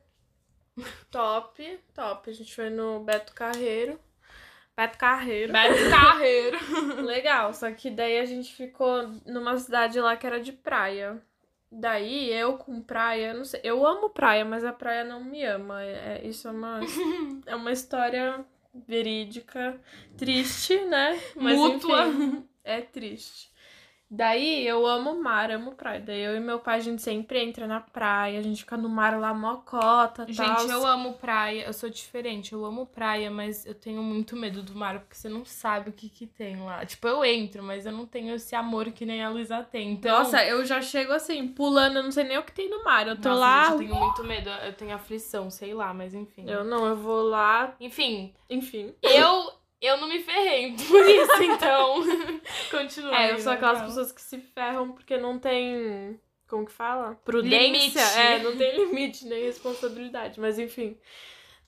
Top, 1.11 1.81
top. 1.95 2.29
A 2.29 2.33
gente 2.33 2.53
foi 2.53 2.69
no 2.69 3.01
Beto 3.01 3.33
Carreiro. 3.33 3.99
Beto 4.77 4.99
Carreiro. 4.99 5.53
Beto 5.53 5.91
Carreiro. 5.91 6.59
Legal, 7.05 7.55
só 7.55 7.71
que 7.71 7.91
daí 7.91 8.19
a 8.19 8.25
gente 8.25 8.53
ficou 8.55 9.09
numa 9.25 9.57
cidade 9.59 10.01
lá 10.01 10.17
que 10.17 10.27
era 10.27 10.41
de 10.41 10.53
praia. 10.53 11.23
Daí 11.71 12.33
eu 12.33 12.57
com 12.57 12.81
praia, 12.81 13.35
não 13.35 13.45
sei, 13.45 13.61
eu 13.65 13.85
amo 13.87 14.11
praia, 14.11 14.45
mas 14.45 14.65
a 14.65 14.73
praia 14.73 15.05
não 15.05 15.23
me 15.23 15.45
ama. 15.45 15.83
É, 15.83 16.21
é- 16.23 16.27
isso 16.27 16.47
é 16.49 16.51
uma, 16.51 16.81
é 17.47 17.55
uma 17.55 17.73
história 17.73 18.45
verídica, 18.87 19.81
triste, 20.17 20.77
né? 20.85 21.21
Mas 21.37 21.57
Mútua. 21.57 22.07
enfim, 22.09 22.49
é 22.65 22.81
triste. 22.81 23.53
Daí 24.11 24.65
eu 24.67 24.87
amo 24.87 25.21
mar, 25.21 25.51
amo 25.51 25.73
praia. 25.73 25.99
Daí 26.01 26.21
eu 26.21 26.37
e 26.37 26.41
meu 26.41 26.59
pai, 26.61 26.77
a 26.77 26.81
gente 26.81 27.03
sempre 27.03 27.43
entra 27.43 27.67
na 27.67 27.81
praia, 27.81 28.39
a 28.39 28.43
gente 28.43 28.61
fica 28.63 28.77
no 28.77 28.89
mar 28.89 29.19
lá, 29.19 29.35
mocota, 29.35 30.25
Gente, 30.29 30.67
tal. 30.69 30.69
eu 30.71 30.87
amo 30.87 31.15
praia, 31.15 31.65
eu 31.67 31.73
sou 31.73 31.89
diferente, 31.91 32.53
eu 32.53 32.65
amo 32.65 32.87
praia, 32.87 33.31
mas 33.31 33.67
eu 33.67 33.75
tenho 33.75 34.03
muito 34.03 34.37
medo 34.37 34.63
do 34.63 34.75
mar, 34.75 35.01
porque 35.01 35.17
você 35.17 35.29
não 35.29 35.45
sabe 35.45 35.91
o 35.91 35.93
que 35.93 36.09
que 36.09 36.27
tem 36.27 36.63
lá. 36.63 36.85
Tipo, 36.87 37.09
eu 37.09 37.25
entro, 37.25 37.63
mas 37.63 37.87
eu 37.87 37.93
não 37.93 38.07
tenho 38.07 38.35
esse 38.35 38.55
amor 38.55 38.93
que 38.93 39.05
nem 39.05 39.25
a 39.25 39.29
Luísa 39.31 39.63
tem. 39.65 39.93
Então, 39.93 40.17
Nossa, 40.19 40.45
eu 40.45 40.65
já 40.65 40.81
chego 40.81 41.13
assim, 41.13 41.49
pulando, 41.49 41.97
eu 41.97 42.03
não 42.05 42.13
sei 42.13 42.25
nem 42.25 42.39
o 42.39 42.45
que 42.45 42.53
tem 42.53 42.69
no 42.71 42.85
mar. 42.85 43.09
Eu 43.09 43.17
tô 43.21 43.31
nossa, 43.31 43.41
lá. 43.41 43.63
gente, 43.65 43.73
eu 43.73 43.79
tenho 43.89 43.95
muito 43.97 44.25
medo, 44.25 44.51
eu 44.51 44.73
tenho 44.75 44.95
aflição, 44.95 45.51
sei 45.51 45.75
lá, 45.75 45.93
mas 45.93 46.15
enfim. 46.15 46.45
Eu 46.49 46.63
não, 46.63 46.87
eu 46.87 46.95
vou 46.97 47.23
lá, 47.23 47.75
Enfim, 47.81 48.33
enfim. 48.49 48.95
eu 49.03 49.53
eu 49.87 49.97
não 49.99 50.09
me 50.09 50.21
ferrei 50.21 50.75
por 50.89 51.07
isso, 51.07 51.43
então. 51.43 52.03
Continua. 52.71 53.17
É, 53.17 53.33
eu 53.33 53.39
sou 53.39 53.53
aquelas 53.53 53.79
fala. 53.79 53.89
pessoas 53.89 54.13
que 54.13 54.21
se 54.21 54.39
ferram 54.39 54.93
porque 54.93 55.17
não 55.17 55.39
tem. 55.39 56.19
Como 56.49 56.67
que 56.67 56.73
fala? 56.73 57.15
Prudência. 57.25 57.59
Limite. 57.59 57.99
É, 57.99 58.43
não 58.43 58.57
tem 58.57 58.77
limite 58.77 59.27
nem 59.27 59.45
responsabilidade. 59.45 60.41
Mas 60.41 60.59
enfim. 60.59 60.97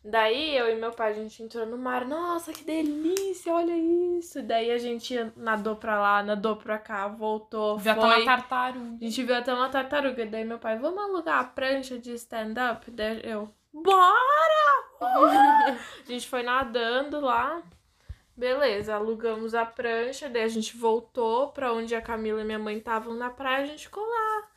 Daí 0.08 0.56
eu 0.56 0.70
e 0.70 0.76
meu 0.76 0.92
pai, 0.92 1.10
a 1.10 1.14
gente 1.14 1.42
entrou 1.42 1.66
no 1.66 1.76
mar. 1.76 2.04
Nossa, 2.06 2.52
que 2.52 2.62
delícia, 2.62 3.52
olha 3.52 3.76
isso. 4.18 4.40
Daí 4.40 4.70
a 4.70 4.78
gente 4.78 5.14
nadou 5.36 5.74
pra 5.74 6.00
lá, 6.00 6.22
nadou 6.22 6.54
pra 6.54 6.78
cá, 6.78 7.08
voltou. 7.08 7.76
Tá 7.80 7.94
foi. 7.94 8.04
uma 8.04 8.24
tartaruga. 8.24 8.96
A 9.00 9.04
gente 9.04 9.22
viu 9.24 9.34
até 9.34 9.52
uma 9.52 9.68
tartaruga. 9.68 10.24
Daí 10.24 10.44
meu 10.44 10.60
pai, 10.60 10.78
vamos 10.78 11.02
alugar 11.02 11.40
a 11.40 11.44
prancha 11.44 11.98
de 11.98 12.12
stand-up? 12.14 12.88
Daí 12.92 13.20
eu, 13.24 13.52
bora! 13.72 14.86
a 15.00 15.76
gente 16.06 16.28
foi 16.28 16.44
nadando 16.44 17.20
lá. 17.20 17.60
Beleza, 18.36 18.94
alugamos 18.94 19.54
a 19.54 19.64
prancha. 19.64 20.28
Daí 20.28 20.42
a 20.42 20.48
gente 20.48 20.76
voltou 20.76 21.48
pra 21.48 21.72
onde 21.72 21.94
a 21.94 22.02
Camila 22.02 22.40
e 22.40 22.44
minha 22.44 22.58
mãe 22.58 22.76
estavam 22.78 23.14
na 23.14 23.30
praia. 23.30 23.64
A 23.64 23.66
gente 23.66 23.84
ficou 23.84 24.04
lá. 24.06 24.48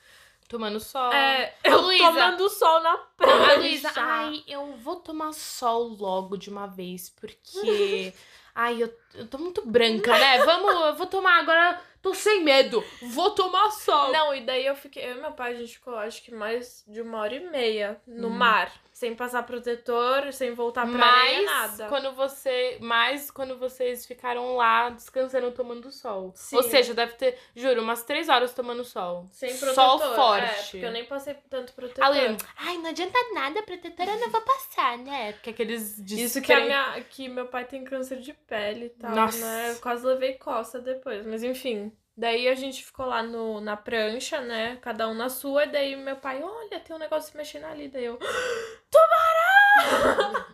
Tomando 0.47 0.79
sol. 0.79 1.13
É, 1.13 1.53
eu 1.63 1.79
Luísa. 1.81 2.03
tomando 2.05 2.49
sol 2.49 2.79
na 2.81 2.97
praia. 2.97 3.59
Luísa, 3.59 3.91
ai, 3.95 4.43
eu 4.47 4.73
vou 4.77 4.95
tomar 4.97 5.31
sol 5.31 5.89
logo 5.89 6.35
de 6.37 6.49
uma 6.49 6.65
vez, 6.67 7.09
porque. 7.09 8.13
Ai, 8.55 8.83
eu, 8.83 8.93
eu 9.13 9.25
tô 9.27 9.37
muito 9.37 9.65
branca, 9.65 10.11
né? 10.11 10.43
Vamos, 10.43 10.73
eu 10.87 10.95
vou 10.95 11.07
tomar 11.07 11.39
agora. 11.39 11.79
Tô 12.01 12.13
sem 12.13 12.43
medo. 12.43 12.83
Vou 13.01 13.29
tomar 13.31 13.71
sol. 13.71 14.11
Não, 14.11 14.35
e 14.35 14.41
daí 14.41 14.65
eu 14.65 14.75
fiquei. 14.75 15.05
Eu 15.05 15.17
e 15.17 15.21
meu 15.21 15.31
pai, 15.31 15.53
a 15.53 15.55
gente 15.55 15.73
ficou 15.77 15.95
acho 15.95 16.21
que 16.23 16.33
mais 16.33 16.83
de 16.85 16.99
uma 16.99 17.19
hora 17.19 17.35
e 17.35 17.49
meia 17.49 18.01
no 18.05 18.27
Hum. 18.27 18.31
mar. 18.31 18.69
Sem 18.99 19.15
passar 19.15 19.43
protetor, 19.43 20.33
sem 20.33 20.53
voltar 20.53 20.85
pra 20.85 21.05
areia, 21.05 21.41
Mas 21.45 21.77
nada. 21.77 21.87
quando 21.87 22.11
você. 22.11 22.77
Mas 22.81 23.31
quando 23.31 23.57
vocês 23.57 24.05
ficaram 24.05 24.57
lá 24.57 24.89
descansando, 24.89 25.51
tomando 25.51 25.89
sol. 25.89 26.33
Sim. 26.35 26.57
Ou 26.57 26.63
seja, 26.63 26.93
deve 26.93 27.13
ter, 27.13 27.37
juro, 27.55 27.81
umas 27.81 28.03
três 28.03 28.27
horas 28.27 28.53
tomando 28.53 28.83
sol. 28.83 29.25
Sem 29.31 29.55
protetor. 29.57 29.73
Sol 29.73 30.03
É, 30.03 30.15
forte. 30.15 30.71
porque 30.71 30.85
eu 30.85 30.91
nem 30.91 31.05
passei 31.05 31.33
tanto 31.49 31.71
protetor. 31.71 32.03
A 32.03 32.09
Luísa, 32.09 32.37
ai, 32.57 32.77
não 32.79 32.89
adianta 32.89 33.17
nada, 33.33 33.63
protetora 33.63 34.11
eu 34.11 34.19
não 34.19 34.29
vou 34.31 34.41
passar, 34.41 34.97
né? 34.97 35.31
Porque 35.31 35.51
aqueles 35.51 35.95
de 36.03 36.21
Isso 36.21 36.41
que, 36.41 36.51
a 36.51 36.57
spray- 36.57 36.65
minha, 36.67 37.01
que 37.09 37.29
meu 37.29 37.45
pai 37.47 37.63
tem 37.63 37.85
câncer 37.85 38.19
de 38.19 38.33
pele 38.33 38.87
e 38.87 38.89
tal, 38.89 39.15
Nossa. 39.15 39.37
né? 39.45 39.71
Eu 39.71 39.75
quase 39.79 40.05
levei 40.05 40.33
coça 40.33 40.77
depois, 40.77 41.25
mas 41.25 41.41
enfim. 41.41 41.89
Daí 42.19 42.49
a 42.49 42.55
gente 42.55 42.83
ficou 42.83 43.05
lá 43.05 43.23
no, 43.23 43.61
na 43.61 43.77
prancha, 43.77 44.41
né? 44.41 44.77
Cada 44.81 45.07
um 45.07 45.13
na 45.13 45.29
sua, 45.29 45.63
e 45.63 45.71
daí 45.71 45.95
meu 45.95 46.17
pai, 46.17 46.43
olha, 46.43 46.77
tem 46.81 46.93
um 46.93 46.99
negócio 46.99 47.35
mexendo 47.37 47.63
ali. 47.63 47.87
Daí 47.87 48.03
eu, 48.03 48.19
tubarão! 48.91 50.45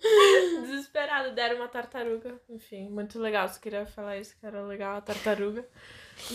Desesperada, 0.62 1.30
deram 1.32 1.56
uma 1.56 1.68
tartaruga. 1.68 2.40
Enfim, 2.48 2.88
muito 2.88 3.20
legal. 3.20 3.46
Você 3.46 3.60
queria 3.60 3.84
falar 3.84 4.16
isso, 4.16 4.34
que 4.40 4.46
era 4.46 4.62
legal, 4.62 4.96
a 4.96 5.00
tartaruga. 5.02 5.68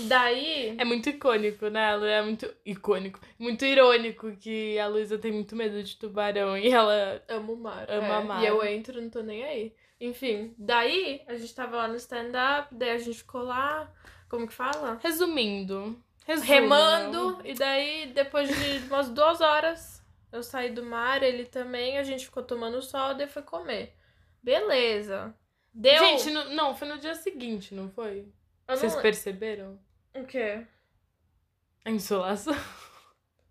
Daí. 0.08 0.76
É 0.78 0.86
muito 0.86 1.10
icônico, 1.10 1.70
né? 1.70 1.98
É 2.12 2.22
muito 2.22 2.54
icônico. 2.64 3.20
Muito 3.40 3.66
irônico 3.66 4.36
que 4.36 4.78
a 4.78 4.86
Luísa 4.86 5.18
tem 5.18 5.32
muito 5.32 5.56
medo 5.56 5.82
de 5.82 5.98
tubarão 5.98 6.56
e 6.56 6.70
ela. 6.70 7.24
Amo 7.28 7.54
o 7.54 7.58
mar. 7.58 7.90
Ama 7.90 8.20
é. 8.20 8.24
mar. 8.24 8.44
E 8.44 8.46
eu 8.46 8.64
entro, 8.64 9.02
não 9.02 9.10
tô 9.10 9.24
nem 9.24 9.44
aí. 9.44 9.74
Enfim, 10.00 10.54
daí 10.60 11.24
a 11.28 11.36
gente 11.36 11.56
tava 11.56 11.78
lá 11.78 11.88
no 11.88 11.96
stand-up, 11.96 12.68
daí 12.76 12.92
a 12.92 12.98
gente 13.00 13.18
ficou 13.18 13.42
lá. 13.42 13.92
Como 14.34 14.48
que 14.48 14.54
fala? 14.56 15.00
Resumindo. 15.04 15.96
resumo, 16.26 16.48
remando. 16.48 17.38
né? 17.38 17.52
E 17.52 17.54
daí, 17.54 18.08
depois 18.08 18.50
de 18.50 18.78
umas 18.88 19.08
duas 19.10 19.42
horas, 19.42 20.04
eu 20.32 20.42
saí 20.42 20.72
do 20.72 20.82
mar, 20.84 21.22
ele 21.22 21.46
também, 21.46 22.00
a 22.00 22.04
gente 22.04 22.26
ficou 22.26 22.42
tomando 22.42 22.82
sol, 22.82 23.14
daí 23.14 23.28
foi 23.28 23.44
comer. 23.44 23.96
Beleza. 24.42 25.36
Deu. 25.72 26.00
Gente, 26.00 26.32
no- 26.32 26.50
não, 26.50 26.76
foi 26.76 26.88
no 26.88 26.98
dia 26.98 27.14
seguinte, 27.14 27.76
não 27.76 27.92
foi? 27.92 28.26
eu 28.68 28.76
Vocês 28.76 28.96
não... 28.96 29.04
perceberam? 29.04 29.80
O 30.16 30.24
quê? 30.26 30.66
A 31.86 31.92
insolação. 31.92 32.56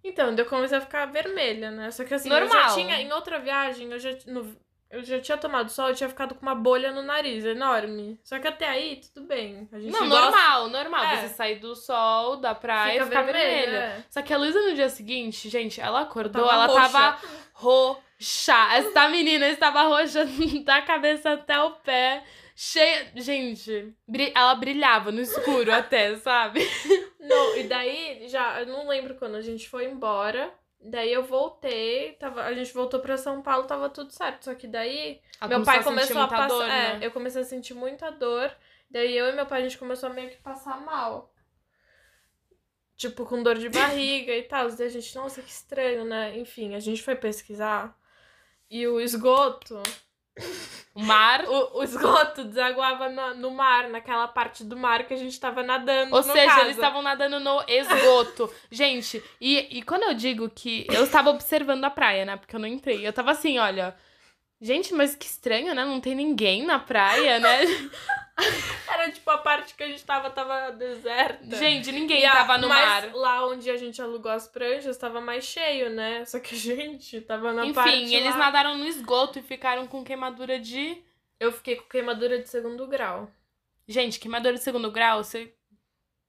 Então, 0.02 0.34
eu 0.34 0.46
comecei 0.46 0.78
a 0.78 0.80
ficar 0.80 1.06
vermelha, 1.06 1.70
né? 1.70 1.92
Só 1.92 2.02
que 2.02 2.12
assim, 2.12 2.28
eu 2.28 2.40
Normal. 2.40 2.70
já 2.70 2.74
tinha. 2.74 3.00
Em 3.00 3.12
outra 3.12 3.38
viagem, 3.38 3.92
eu 3.92 4.00
já, 4.00 4.10
no- 4.26 4.56
eu 4.92 5.02
já 5.02 5.18
tinha 5.20 5.36
tomado 5.38 5.70
sol, 5.70 5.88
eu 5.88 5.94
tinha 5.94 6.08
ficado 6.08 6.34
com 6.34 6.42
uma 6.42 6.54
bolha 6.54 6.92
no 6.92 7.02
nariz, 7.02 7.44
enorme. 7.44 8.20
Só 8.22 8.38
que 8.38 8.46
até 8.46 8.68
aí, 8.68 9.00
tudo 9.12 9.26
bem. 9.26 9.68
A 9.72 9.78
gente 9.80 9.90
Não, 9.92 10.08
gosta- 10.08 10.24
normal, 10.30 10.68
normal. 10.68 11.04
É. 11.04 11.16
Você 11.16 11.28
sair 11.34 11.56
do 11.58 11.74
sol, 11.74 12.36
da 12.36 12.54
praia 12.54 13.04
Fica 13.04 13.22
vermelha, 13.22 13.38
vermelha. 13.40 13.76
é. 13.78 14.04
Só 14.10 14.22
que 14.22 14.32
a 14.32 14.36
Luísa 14.38 14.60
no 14.60 14.74
dia 14.74 14.88
seguinte, 14.88 15.48
gente, 15.48 15.80
ela 15.80 16.02
acordou, 16.02 16.46
tava 16.46 16.54
ela 16.54 16.66
roxa. 16.66 16.80
tava 16.92 17.18
roxa. 17.54 18.68
Essa 18.74 19.08
menina 19.08 19.48
estava 19.48 19.82
roxa 19.82 20.24
da 20.64 20.82
cabeça 20.82 21.32
até 21.32 21.60
o 21.60 21.70
pé. 21.72 22.22
Cheia. 22.54 23.10
Gente, 23.16 23.94
ela 24.34 24.54
brilhava 24.54 25.10
no 25.10 25.20
escuro 25.22 25.72
até, 25.72 26.14
sabe? 26.16 26.60
Não, 27.18 27.56
e 27.56 27.64
daí, 27.64 28.28
já, 28.28 28.60
eu 28.60 28.66
não 28.66 28.88
lembro 28.88 29.14
quando 29.14 29.36
a 29.36 29.40
gente 29.40 29.68
foi 29.68 29.84
embora. 29.86 30.52
Daí 30.84 31.12
eu 31.12 31.22
voltei, 31.22 32.14
tava, 32.14 32.42
a 32.42 32.52
gente 32.52 32.72
voltou 32.72 32.98
pra 32.98 33.16
São 33.16 33.40
Paulo, 33.40 33.66
tava 33.66 33.88
tudo 33.88 34.10
certo. 34.10 34.44
Só 34.44 34.54
que 34.54 34.66
daí, 34.66 35.20
Ela 35.40 35.48
meu 35.48 35.64
pai 35.64 35.76
sentir 35.76 35.84
começou 35.84 36.20
a 36.20 36.28
passar. 36.28 36.48
dor, 36.48 36.64
é, 36.64 36.68
né? 36.68 36.98
eu 37.02 37.10
comecei 37.12 37.42
a 37.42 37.44
sentir 37.44 37.74
muita 37.74 38.10
dor. 38.10 38.50
Daí 38.90 39.16
eu 39.16 39.28
e 39.28 39.32
meu 39.32 39.46
pai, 39.46 39.60
a 39.60 39.64
gente 39.64 39.78
começou 39.78 40.10
a 40.10 40.12
meio 40.12 40.30
que 40.30 40.36
passar 40.38 40.80
mal. 40.80 41.32
Tipo, 42.96 43.24
com 43.24 43.42
dor 43.42 43.56
de 43.56 43.68
barriga 43.68 44.34
e 44.36 44.42
tal. 44.42 44.68
Daí 44.70 44.86
a 44.86 44.90
gente, 44.90 45.14
nossa, 45.14 45.40
que 45.40 45.50
estranho, 45.50 46.04
né? 46.04 46.36
Enfim, 46.36 46.74
a 46.74 46.80
gente 46.80 47.02
foi 47.02 47.14
pesquisar. 47.14 47.96
E 48.68 48.86
o 48.86 49.00
esgoto 49.00 49.80
O 50.94 51.02
mar. 51.02 51.44
O, 51.46 51.78
o 51.78 51.82
esgoto 51.82 52.44
desaguava 52.44 53.08
no, 53.08 53.34
no 53.34 53.50
mar, 53.50 53.88
naquela 53.88 54.28
parte 54.28 54.62
do 54.62 54.76
mar 54.76 55.04
que 55.04 55.14
a 55.14 55.16
gente 55.16 55.38
tava 55.40 55.62
nadando. 55.62 56.14
Ou 56.14 56.22
seja, 56.22 56.46
caso. 56.46 56.60
eles 56.60 56.76
estavam 56.76 57.02
nadando 57.02 57.40
no 57.40 57.62
esgoto. 57.66 58.52
Gente, 58.70 59.22
e, 59.40 59.78
e 59.78 59.82
quando 59.82 60.02
eu 60.04 60.14
digo 60.14 60.50
que 60.50 60.86
eu 60.90 61.04
estava 61.04 61.30
observando 61.30 61.84
a 61.84 61.90
praia, 61.90 62.24
né? 62.24 62.36
Porque 62.36 62.54
eu 62.54 62.60
não 62.60 62.68
entrei. 62.68 63.06
Eu 63.06 63.12
tava 63.12 63.30
assim, 63.30 63.58
olha. 63.58 63.94
Gente, 64.64 64.94
mas 64.94 65.16
que 65.16 65.26
estranho, 65.26 65.74
né? 65.74 65.84
Não 65.84 66.00
tem 66.00 66.14
ninguém 66.14 66.64
na 66.64 66.78
praia, 66.78 67.40
né? 67.40 67.58
Era 68.88 69.10
tipo 69.10 69.28
a 69.30 69.38
parte 69.38 69.74
que 69.74 69.82
a 69.82 69.88
gente 69.88 70.04
tava, 70.04 70.30
tava 70.30 70.70
deserta. 70.72 71.56
Gente, 71.56 71.90
ninguém 71.90 72.20
E 72.22 72.24
a- 72.24 72.32
tava 72.32 72.58
no 72.58 72.68
mas 72.68 73.04
mar. 73.06 73.14
lá 73.14 73.46
onde 73.48 73.68
a 73.70 73.76
gente 73.76 74.00
alugou 74.00 74.30
as 74.30 74.46
pranchas 74.46 74.96
tava 74.96 75.20
mais 75.20 75.44
cheio, 75.44 75.90
né? 75.90 76.24
Só 76.24 76.38
que 76.38 76.54
a 76.54 76.58
gente 76.58 77.20
tava 77.22 77.52
na 77.52 77.64
Enfim, 77.64 77.74
parte 77.74 78.14
eles 78.14 78.30
lá. 78.30 78.36
nadaram 78.38 78.78
no 78.78 78.86
esgoto 78.86 79.38
e 79.38 79.42
ficaram 79.42 79.86
com 79.86 80.04
queimadura 80.04 80.58
de. 80.60 81.02
Eu 81.40 81.50
fiquei 81.52 81.76
com 81.76 81.88
queimadura 81.88 82.38
de 82.38 82.48
segundo 82.48 82.86
grau. 82.86 83.28
Gente, 83.88 84.20
queimadura 84.20 84.54
de 84.54 84.62
segundo 84.62 84.90
grau, 84.92 85.24
você. 85.24 85.52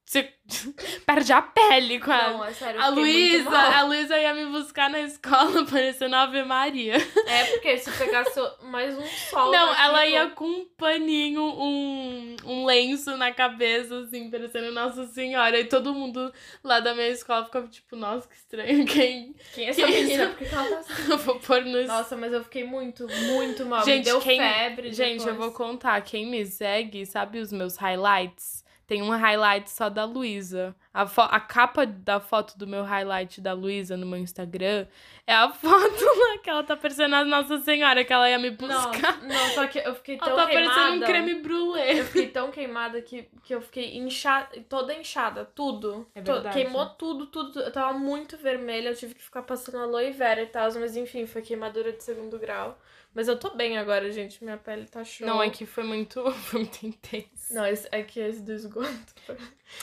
Você 0.05 0.29
perde 1.07 1.31
a 1.31 1.41
pele 1.41 1.97
quase. 1.99 2.33
Não, 2.33 2.43
é 2.45 2.51
sério. 2.53 2.77
eu 2.79 2.83
a 2.83 2.87
Luísa, 2.89 3.49
a 3.57 3.83
Luísa 3.83 4.19
ia 4.19 4.33
me 4.33 4.45
buscar 4.47 4.89
na 4.89 4.99
escola 4.99 5.63
parecendo 5.65 6.15
Ave 6.15 6.43
Maria. 6.43 6.95
É, 7.25 7.45
porque 7.45 7.77
se 7.77 7.89
pegasse 7.91 8.39
mais 8.63 8.97
um 8.97 9.07
sol. 9.07 9.49
Não, 9.51 9.67
naquilo- 9.67 9.85
ela 9.85 10.05
ia 10.05 10.29
com 10.31 10.45
um 10.45 10.65
paninho, 10.77 11.41
um, 11.41 12.35
um 12.43 12.65
lenço 12.65 13.15
na 13.15 13.31
cabeça, 13.31 13.97
assim, 14.01 14.29
parecendo 14.29 14.71
Nossa 14.73 15.07
Senhora. 15.07 15.57
E 15.59 15.65
todo 15.65 15.93
mundo 15.93 16.31
lá 16.61 16.81
da 16.81 16.93
minha 16.93 17.07
escola 17.09 17.45
ficava 17.45 17.67
tipo, 17.67 17.95
nossa, 17.95 18.27
que 18.27 18.35
estranho. 18.35 18.85
Quem 18.85 19.33
Quem 19.55 19.67
é 19.67 19.69
essa 19.69 19.85
Que 19.85 19.91
menina? 19.91 20.23
isso? 20.25 20.33
Por 20.35 20.47
que 20.47 20.53
ela 20.55 20.69
tá 20.69 20.79
assim? 20.79 21.11
eu 21.11 21.17
vou 21.19 21.39
pôr 21.39 21.61
no. 21.63 21.83
Nossa, 21.87 22.17
mas 22.17 22.33
eu 22.33 22.43
fiquei 22.43 22.65
muito, 22.65 23.07
muito 23.07 23.65
mal. 23.65 23.85
Gente, 23.85 23.99
Me 23.99 24.03
deu 24.03 24.19
quem- 24.19 24.39
febre. 24.39 24.91
Gente, 24.93 25.19
eu 25.25 25.31
depois. 25.33 25.37
vou 25.37 25.51
contar. 25.53 26.01
Quem 26.01 26.27
me 26.27 26.45
segue, 26.45 27.05
sabe 27.05 27.39
os 27.39 27.51
meus 27.53 27.77
highlights? 27.77 28.62
Tem 28.93 29.01
um 29.01 29.09
highlight 29.09 29.69
só 29.69 29.89
da 29.89 30.05
Luísa. 30.05 30.75
A, 30.93 31.07
fo- 31.07 31.21
a 31.21 31.39
capa 31.39 31.85
da 31.87 32.19
foto 32.19 32.55
do 32.57 32.67
meu 32.67 32.83
highlight 32.83 33.41
da 33.41 33.53
Luísa 33.53 33.97
no 33.97 34.05
meu 34.05 34.19
Instagram 34.19 34.85
é 35.25 35.33
a 35.33 35.49
foto 35.53 36.05
lá 36.05 36.37
que 36.43 36.49
ela 36.49 36.63
tá 36.63 36.75
parecendo 36.77 37.15
a 37.15 37.25
Nossa 37.25 37.57
Senhora, 37.59 38.03
que 38.05 38.13
ela 38.13 38.29
ia 38.29 38.37
me 38.37 38.51
Não, 38.51 38.55
buscar. 38.57 39.21
não, 39.23 39.49
só 39.55 39.65
que 39.65 39.79
eu 39.79 39.95
fiquei 39.95 40.17
tão 40.17 40.29
ela 40.29 40.43
tá 40.43 40.49
queimada. 40.51 40.75
parecendo 40.75 41.03
um 41.03 41.07
creme 41.07 41.33
brulee. 41.41 41.97
Eu 41.97 42.05
fiquei 42.05 42.27
tão 42.27 42.51
queimada 42.51 43.01
que, 43.01 43.27
que 43.43 43.55
eu 43.55 43.61
fiquei 43.61 43.97
inchada, 43.97 44.49
toda 44.69 44.93
inchada, 44.93 45.45
tudo. 45.55 46.07
É 46.13 46.21
verdade. 46.21 46.53
Queimou 46.55 46.85
tudo, 46.89 47.25
tudo. 47.25 47.59
Eu 47.61 47.71
tava 47.71 47.97
muito 47.97 48.37
vermelha, 48.37 48.89
eu 48.89 48.95
tive 48.95 49.15
que 49.15 49.23
ficar 49.23 49.41
passando 49.41 49.79
aloe 49.79 50.11
vera 50.11 50.43
e 50.43 50.47
tal, 50.47 50.71
mas 50.75 50.95
enfim, 50.95 51.25
foi 51.25 51.41
queimadura 51.41 51.91
de 51.91 52.03
segundo 52.03 52.37
grau. 52.37 52.77
Mas 53.13 53.27
eu 53.27 53.37
tô 53.37 53.51
bem 53.51 53.77
agora, 53.77 54.11
gente, 54.11 54.43
minha 54.43 54.57
pele 54.57 54.85
tá 54.87 55.03
show. 55.03 55.27
Não, 55.27 55.41
é 55.41 55.49
que 55.49 55.65
foi 55.65 55.83
muito, 55.83 56.31
foi 56.49 56.61
muito 56.61 56.83
intenso. 56.85 57.53
Não, 57.53 57.65
esse, 57.65 57.87
é 57.91 58.01
que 58.01 58.19
esse 58.19 58.41
do 58.41 58.51
esgoto. 58.51 59.13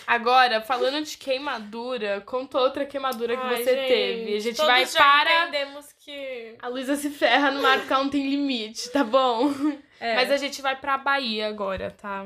Agora, 0.07 0.61
falando 0.61 1.05
de 1.05 1.17
queimadura, 1.17 2.21
conta 2.23 2.59
outra 2.59 2.85
queimadura 2.85 3.37
que 3.37 3.43
Ai, 3.43 3.57
você 3.63 3.75
gente, 3.77 3.89
teve. 3.89 4.37
A 4.37 4.41
gente 4.41 4.57
todos 4.57 4.71
vai 4.71 4.87
já 4.87 4.99
para. 4.99 5.43
entendemos 5.43 5.93
que... 5.93 6.57
A 6.61 6.69
Luísa 6.69 6.97
se 6.97 7.11
ferra 7.11 7.51
no 7.53 7.63
mar 7.63 7.79
porque 7.79 7.93
ela 7.93 8.03
não 8.03 8.11
tem 8.11 8.29
limite, 8.29 8.91
tá 8.91 9.05
bom? 9.05 9.51
É, 10.03 10.15
Mas 10.15 10.31
a 10.31 10.39
gente 10.39 10.63
vai 10.63 10.75
pra 10.75 10.97
Bahia 10.97 11.47
agora, 11.47 11.91
tá? 11.91 12.25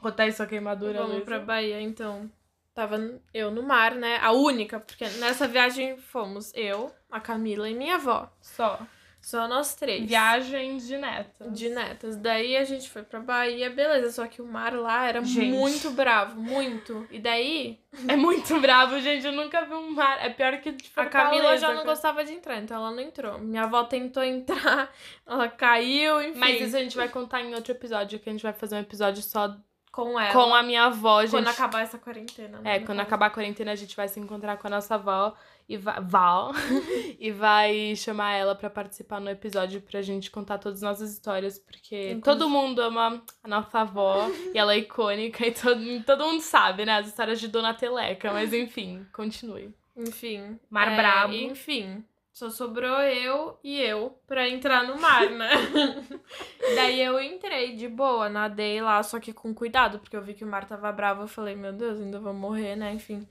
Contar 0.00 0.24
aí 0.24 0.32
sua 0.32 0.44
queimadura, 0.44 0.94
Vamos 0.94 1.10
Luísa. 1.12 1.24
pra 1.24 1.38
Bahia, 1.38 1.80
então. 1.80 2.28
Tava 2.74 2.98
eu 3.32 3.52
no 3.52 3.62
mar, 3.62 3.94
né? 3.94 4.18
A 4.20 4.32
única, 4.32 4.80
porque 4.80 5.06
nessa 5.20 5.46
viagem 5.46 5.96
fomos 5.98 6.52
eu, 6.52 6.92
a 7.08 7.20
Camila 7.20 7.70
e 7.70 7.74
minha 7.74 7.94
avó. 7.94 8.28
Só. 8.40 8.80
Só 9.20 9.46
nós 9.46 9.74
três. 9.74 10.06
Viagens 10.08 10.86
de 10.86 10.96
neta. 10.96 11.50
De 11.50 11.68
netas. 11.68 12.16
Daí 12.16 12.56
a 12.56 12.64
gente 12.64 12.88
foi 12.88 13.02
pra 13.02 13.20
Bahia, 13.20 13.68
beleza. 13.68 14.10
Só 14.12 14.26
que 14.26 14.40
o 14.40 14.46
mar 14.46 14.72
lá 14.74 15.06
era 15.06 15.22
Gente. 15.22 15.50
muito 15.52 15.90
bravo, 15.90 16.40
muito. 16.40 17.06
E 17.10 17.18
daí 17.20 17.78
É 18.08 18.16
muito 18.16 18.58
bravo, 18.60 18.98
gente. 19.00 19.26
Eu 19.26 19.32
nunca 19.32 19.64
vi 19.66 19.74
um 19.74 19.90
mar. 19.90 20.18
É 20.24 20.30
pior 20.30 20.58
que 20.60 20.72
de 20.72 20.90
a 20.96 21.04
Camila 21.06 21.56
já 21.58 21.68
não 21.68 21.76
cara. 21.82 21.88
gostava 21.88 22.24
de 22.24 22.32
entrar, 22.32 22.56
então 22.58 22.76
ela 22.78 22.90
não 22.90 23.00
entrou. 23.00 23.38
Minha 23.38 23.64
avó 23.64 23.84
tentou 23.84 24.22
entrar, 24.22 24.90
ela 25.26 25.48
caiu, 25.48 26.22
enfim. 26.22 26.38
Mas 26.38 26.60
isso 26.60 26.76
a 26.76 26.80
gente 26.80 26.96
vai 26.96 27.08
contar 27.08 27.42
em 27.42 27.54
outro 27.54 27.72
episódio, 27.72 28.18
que 28.18 28.28
a 28.28 28.32
gente 28.32 28.42
vai 28.42 28.52
fazer 28.54 28.76
um 28.76 28.80
episódio 28.80 29.22
só 29.22 29.54
com 29.92 30.18
ela. 30.18 30.32
com 30.32 30.54
a 30.54 30.62
minha 30.62 30.84
avó, 30.84 31.20
gente. 31.22 31.32
Quando 31.32 31.48
acabar 31.48 31.82
essa 31.82 31.98
quarentena. 31.98 32.58
né, 32.60 32.76
É, 32.76 32.78
no 32.78 32.86
quando 32.86 32.98
caso. 32.98 33.06
acabar 33.08 33.26
a 33.26 33.30
quarentena, 33.30 33.72
a 33.72 33.76
gente 33.76 33.94
vai 33.96 34.08
se 34.08 34.18
encontrar 34.20 34.56
com 34.56 34.66
a 34.66 34.70
nossa 34.70 34.94
avó 34.94 35.34
e 35.70 35.76
vai, 35.76 36.00
Val 36.00 36.50
e 37.20 37.30
vai 37.30 37.94
chamar 37.94 38.32
ela 38.34 38.56
pra 38.56 38.68
participar 38.68 39.20
no 39.20 39.30
episódio 39.30 39.80
pra 39.80 40.02
gente 40.02 40.28
contar 40.28 40.58
todas 40.58 40.82
as 40.82 40.88
nossas 40.88 41.12
histórias, 41.12 41.60
porque 41.60 42.10
Inclusive- 42.10 42.22
todo 42.22 42.50
mundo 42.50 42.82
ama 42.82 43.22
a 43.40 43.48
nossa 43.48 43.78
avó 43.82 44.28
e 44.52 44.58
ela 44.58 44.74
é 44.74 44.78
icônica 44.78 45.46
e 45.46 45.52
todo, 45.52 45.80
todo 46.04 46.24
mundo 46.24 46.40
sabe, 46.40 46.84
né? 46.84 46.98
As 46.98 47.06
histórias 47.06 47.38
de 47.38 47.46
Dona 47.46 47.72
Teleca, 47.72 48.32
mas 48.32 48.52
enfim, 48.52 49.06
continue. 49.12 49.72
Enfim. 49.96 50.58
Mar 50.68 50.90
é, 50.90 50.96
brabo. 50.96 51.34
Enfim. 51.34 52.04
Só 52.32 52.48
sobrou 52.50 53.00
eu 53.02 53.58
e 53.62 53.80
eu 53.80 54.18
pra 54.26 54.48
entrar 54.48 54.82
no 54.84 54.98
mar, 55.00 55.28
né? 55.30 55.50
Daí 56.74 57.00
eu 57.00 57.20
entrei 57.20 57.76
de 57.76 57.86
boa, 57.86 58.28
nadei 58.28 58.80
lá, 58.80 59.02
só 59.02 59.20
que 59.20 59.32
com 59.32 59.54
cuidado, 59.54 59.98
porque 59.98 60.16
eu 60.16 60.22
vi 60.22 60.34
que 60.34 60.44
o 60.44 60.48
mar 60.48 60.64
tava 60.66 60.90
bravo. 60.90 61.22
Eu 61.22 61.28
falei, 61.28 61.54
meu 61.54 61.72
Deus, 61.72 62.00
ainda 62.00 62.18
vou 62.18 62.32
morrer, 62.32 62.76
né? 62.76 62.92
Enfim. 62.94 63.28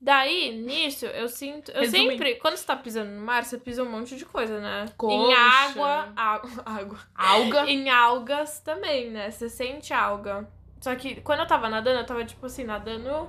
Daí, 0.00 0.52
nisso, 0.52 1.06
eu 1.06 1.28
sinto. 1.28 1.72
Eu 1.72 1.80
Resumindo. 1.80 2.10
sempre. 2.12 2.34
Quando 2.36 2.56
você 2.56 2.64
tá 2.66 2.76
pisando 2.76 3.10
no 3.10 3.20
mar, 3.20 3.44
você 3.44 3.58
pisa 3.58 3.82
um 3.82 3.90
monte 3.90 4.14
de 4.16 4.24
coisa, 4.24 4.60
né? 4.60 4.84
Em 4.88 4.92
Concha. 4.96 5.36
água. 5.36 6.12
Água. 6.64 6.98
Alga. 7.14 7.68
Em 7.68 7.90
algas 7.90 8.60
também, 8.60 9.10
né? 9.10 9.30
Você 9.30 9.48
sente 9.48 9.92
alga. 9.92 10.48
Só 10.80 10.94
que 10.94 11.20
quando 11.22 11.40
eu 11.40 11.46
tava 11.46 11.68
nadando, 11.68 11.98
eu 11.98 12.06
tava, 12.06 12.24
tipo 12.24 12.46
assim, 12.46 12.62
nadando 12.62 13.28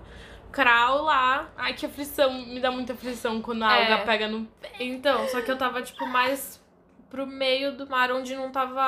crawl 0.51 1.01
lá. 1.03 1.49
Ai, 1.57 1.73
que 1.73 1.87
aflição. 1.87 2.31
Me 2.45 2.59
dá 2.59 2.69
muita 2.69 2.93
aflição 2.93 3.41
quando 3.41 3.63
a 3.63 3.75
É. 3.75 3.91
alga 3.91 4.05
pega 4.05 4.27
no. 4.27 4.47
Então, 4.79 5.27
só 5.29 5.41
que 5.41 5.49
eu 5.49 5.57
tava, 5.57 5.81
tipo, 5.81 6.05
mais 6.05 6.63
pro 7.09 7.25
meio 7.25 7.75
do 7.75 7.89
mar, 7.89 8.11
onde 8.11 8.35
não 8.35 8.51
tava. 8.51 8.79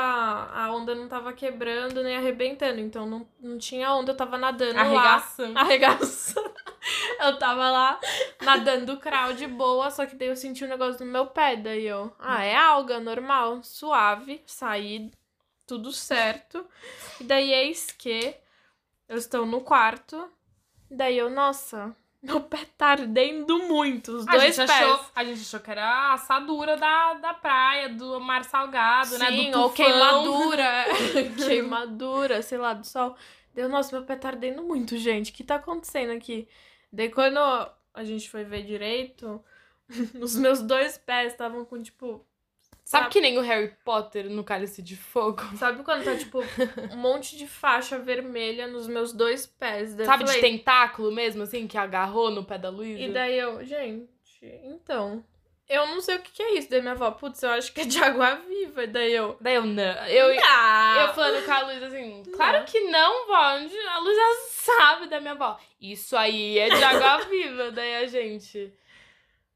A 0.53 0.71
onda 0.71 0.93
não 0.93 1.07
tava 1.07 1.33
quebrando 1.33 2.03
nem 2.03 2.15
arrebentando. 2.15 2.79
Então 2.79 3.07
não, 3.07 3.27
não 3.39 3.57
tinha 3.57 3.91
onda, 3.91 4.11
eu 4.11 4.15
tava 4.15 4.37
nadando 4.37 4.75
lá. 4.75 4.81
Arregaçando. 5.55 6.50
Eu 7.27 7.37
tava 7.37 7.69
lá 7.69 7.99
nadando 8.41 8.97
crawl 8.97 9.33
de 9.33 9.47
boa, 9.47 9.91
só 9.91 10.05
que 10.05 10.15
daí 10.15 10.27
eu 10.29 10.35
senti 10.35 10.65
um 10.65 10.67
negócio 10.67 11.05
no 11.05 11.11
meu 11.11 11.27
pé. 11.27 11.55
Daí 11.55 11.85
eu, 11.85 12.11
ah, 12.19 12.43
é 12.43 12.55
alga, 12.55 12.99
normal, 12.99 13.61
suave. 13.63 14.41
Saí, 14.45 15.11
tudo 15.67 15.91
certo. 15.91 16.65
E 17.19 17.23
daí 17.23 17.53
eis 17.53 17.91
que 17.91 18.35
eu 19.07 19.17
estou 19.17 19.45
no 19.45 19.61
quarto. 19.61 20.27
Daí 20.89 21.17
eu, 21.17 21.29
nossa, 21.29 21.95
meu 22.21 22.41
pé 22.41 22.65
tá 22.77 22.87
ardendo 22.87 23.59
muito. 23.59 24.11
Os 24.11 24.27
A 24.27 24.31
dois 24.31 24.55
gente, 24.55 24.67
pés. 24.67 24.71
achou, 24.71 25.05
a 25.15 25.23
gente 25.23 25.41
achou 25.41 25.59
que 25.59 25.71
era 25.71 25.83
a 25.85 26.13
assadura 26.13 26.77
da, 26.77 27.13
da 27.15 27.33
praia, 27.33 27.89
do 27.89 28.19
mar 28.19 28.43
salgado, 28.43 29.17
né? 29.17 29.27
Sim, 29.27 29.51
Do 29.51 29.61
ou 29.61 29.69
queimadura. 29.71 30.85
queimadura, 31.37 32.41
sei 32.41 32.57
lá, 32.57 32.73
do 32.73 32.85
sol. 32.85 33.15
Deu, 33.53 33.67
nossa, 33.67 33.95
meu 33.95 34.05
pé 34.05 34.15
tá 34.15 34.29
ardendo 34.29 34.63
muito, 34.63 34.97
gente. 34.97 35.31
O 35.31 35.33
que 35.33 35.43
tá 35.43 35.55
acontecendo 35.55 36.11
aqui? 36.11 36.47
Daí 36.91 37.09
quando 37.09 37.37
a 37.39 38.03
gente 38.03 38.29
foi 38.29 38.43
ver 38.43 38.63
direito, 38.63 39.43
os 40.19 40.35
meus 40.35 40.61
dois 40.61 40.97
pés 40.97 41.31
estavam 41.33 41.63
com, 41.65 41.81
tipo. 41.81 42.25
Sabe 42.83 43.07
que 43.09 43.21
nem 43.21 43.37
o 43.37 43.41
Harry 43.41 43.73
Potter 43.85 44.29
no 44.29 44.43
Cálice 44.43 44.81
de 44.81 44.97
Fogo? 44.97 45.41
Sabe 45.55 45.81
quando 45.83 46.03
tá, 46.03 46.15
tipo, 46.17 46.39
um 46.91 46.97
monte 46.97 47.37
de 47.37 47.47
faixa 47.47 47.97
vermelha 47.97 48.67
nos 48.67 48.85
meus 48.87 49.13
dois 49.13 49.45
pés? 49.45 49.93
Daí 49.95 50.05
Sabe 50.05 50.25
de 50.25 50.31
falei- 50.33 50.57
tentáculo 50.57 51.11
mesmo, 51.11 51.43
assim, 51.43 51.67
que 51.67 51.77
agarrou 51.77 52.29
no 52.31 52.43
pé 52.43 52.57
da 52.57 52.69
Luísa? 52.69 52.99
E 52.99 53.13
daí 53.13 53.37
eu, 53.39 53.63
gente, 53.63 54.09
então. 54.63 55.23
Eu 55.69 55.87
não 55.87 56.01
sei 56.01 56.17
o 56.17 56.19
que, 56.19 56.31
que 56.31 56.43
é 56.43 56.57
isso. 56.57 56.69
Daí 56.69 56.81
minha 56.81 56.91
avó, 56.93 57.11
putz, 57.11 57.41
eu 57.43 57.49
acho 57.51 57.71
que 57.73 57.81
é 57.81 57.85
de 57.85 57.97
água 58.03 58.35
viva. 58.35 58.85
Daí 58.87 59.13
eu. 59.13 59.37
Daí 59.39 59.55
eu, 59.55 59.63
não. 59.65 59.83
Eu, 60.07 60.37
Ah, 60.45 61.05
eu 61.07 61.13
falando 61.13 61.45
com 61.45 61.51
a 61.51 61.61
Luísa 61.63 61.87
assim, 61.87 62.23
claro 62.35 62.65
que 62.65 62.79
não, 62.81 63.27
vó. 63.27 63.35
A 63.35 63.97
Luísa 63.99 64.21
sabe 64.49 65.07
da 65.07 65.21
minha 65.21 65.31
avó. 65.33 65.57
Isso 65.79 66.17
aí 66.17 66.59
é 66.59 66.69
de 66.69 66.83
água 66.83 67.19
viva. 67.29 67.71
Daí 67.71 67.95
a 68.03 68.07
gente. 68.07 68.73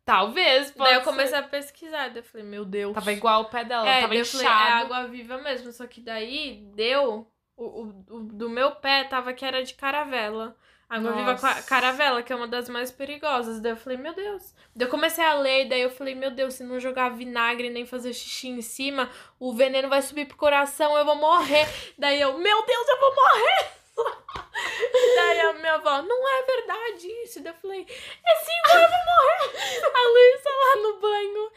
Talvez, 0.05 0.71
pode 0.71 0.89
Daí 0.89 0.99
eu 0.99 1.03
ser. 1.03 1.09
comecei 1.09 1.37
a 1.37 1.43
pesquisar. 1.43 2.09
Daí 2.09 2.19
eu 2.19 2.23
falei, 2.23 2.45
meu 2.45 2.63
Deus. 2.63 2.93
Tava 2.93 3.11
igual 3.11 3.41
o 3.41 3.45
pé 3.45 3.65
dela, 3.65 3.87
é, 3.89 4.01
tava 4.01 4.15
eu 4.15 4.25
falei, 4.25 4.45
é 4.47 4.49
inchado. 4.49 4.85
água 4.93 5.07
viva 5.07 5.37
mesmo. 5.39 5.71
Só 5.71 5.85
que 5.87 5.99
daí 5.99 6.61
deu. 6.75 7.27
O, 7.57 7.63
o, 7.65 7.87
o 8.09 8.19
do 8.23 8.49
meu 8.49 8.71
pé 8.75 9.03
tava 9.05 9.33
que 9.33 9.43
era 9.43 9.63
de 9.63 9.73
caravela. 9.73 10.55
Água 10.87 11.13
viva 11.13 11.35
caravela, 11.63 12.21
que 12.21 12.31
é 12.31 12.35
uma 12.35 12.47
das 12.47 12.69
mais 12.69 12.91
perigosas. 12.91 13.59
Daí 13.59 13.71
eu 13.71 13.77
falei, 13.77 13.97
meu 13.97 14.13
Deus. 14.13 14.53
Daí 14.75 14.87
eu 14.87 14.91
comecei 14.91 15.23
a 15.23 15.33
ler, 15.33 15.67
daí 15.67 15.81
eu 15.81 15.89
falei, 15.89 16.13
meu 16.13 16.29
Deus, 16.29 16.53
se 16.53 16.63
não 16.63 16.79
jogar 16.79 17.09
vinagre 17.09 17.69
nem 17.69 17.85
fazer 17.85 18.13
xixi 18.13 18.49
em 18.49 18.61
cima, 18.61 19.09
o 19.39 19.53
veneno 19.53 19.89
vai 19.89 20.01
subir 20.01 20.25
pro 20.27 20.37
coração, 20.37 20.95
eu 20.95 21.03
vou 21.03 21.15
morrer. 21.15 21.67
daí 21.97 22.21
eu, 22.21 22.37
meu 22.37 22.65
Deus, 22.65 22.87
eu 22.87 22.99
vou 22.99 23.15
morrer! 23.15 23.71
daí 25.15 25.39
a 25.39 25.53
minha 25.53 25.73
avó, 25.73 26.01
não 26.03 26.27
é 26.27 26.43
verdade 26.43 27.07
isso. 27.23 27.41
Daí 27.41 27.51
eu 27.51 27.59
falei, 27.59 27.81
é 27.81 28.35
sim, 28.35 28.51
eu 28.73 28.79
vou 28.79 28.89
morrer! 28.89 29.91
A 29.93 30.07
Luísa 30.07 30.49
lá 30.49 30.81
no 30.81 30.99
banho 30.99 31.51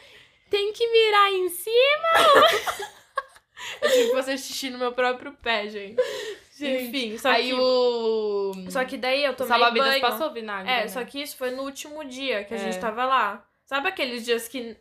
tem 0.48 0.72
que 0.72 0.90
mirar 0.90 1.32
em 1.32 1.48
cima. 1.50 2.08
tive 3.82 4.08
que 4.08 4.14
fazer 4.14 4.38
xixi 4.38 4.70
no 4.70 4.78
meu 4.78 4.92
próprio 4.92 5.32
pé, 5.32 5.68
gente. 5.68 6.02
Gente, 6.58 6.84
Enfim, 6.88 7.18
só 7.18 7.28
Aí 7.30 7.48
que... 7.50 7.54
o. 7.54 8.52
Só 8.70 8.84
que 8.84 8.96
daí 8.96 9.22
eu 9.24 9.34
tomei 9.34 9.70
banho. 9.72 10.00
passou 10.00 10.32
vinagre. 10.32 10.70
É, 10.70 10.80
né? 10.82 10.88
só 10.88 11.04
que 11.04 11.22
isso 11.22 11.36
foi 11.36 11.50
no 11.52 11.62
último 11.62 12.04
dia 12.04 12.44
que 12.44 12.54
a 12.54 12.56
É. 12.56 12.60
gente 12.60 12.80
tava 12.80 13.04
lá. 13.04 13.46
Sabe 13.64 13.88
aqueles 13.88 14.24
dias 14.24 14.48
que. 14.48 14.76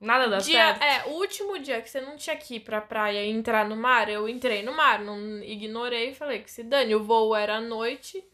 Nada 0.00 0.28
dá 0.28 0.38
Dia, 0.38 0.74
certo. 0.78 0.82
é, 0.82 1.10
o 1.10 1.16
último 1.18 1.58
dia 1.58 1.82
que 1.82 1.90
você 1.90 2.00
não 2.00 2.16
tinha 2.16 2.34
que 2.34 2.54
ir 2.56 2.60
pra 2.60 2.80
praia 2.80 3.22
e 3.22 3.28
entrar 3.28 3.68
no 3.68 3.76
mar, 3.76 4.08
eu 4.08 4.26
entrei 4.26 4.62
no 4.62 4.72
mar, 4.72 4.98
não 4.98 5.42
ignorei, 5.42 6.14
falei 6.14 6.38
que 6.38 6.50
se 6.50 6.62
dane, 6.64 6.94
o 6.94 7.04
voo 7.04 7.36
era 7.36 7.56
à 7.56 7.60
noite. 7.60 8.24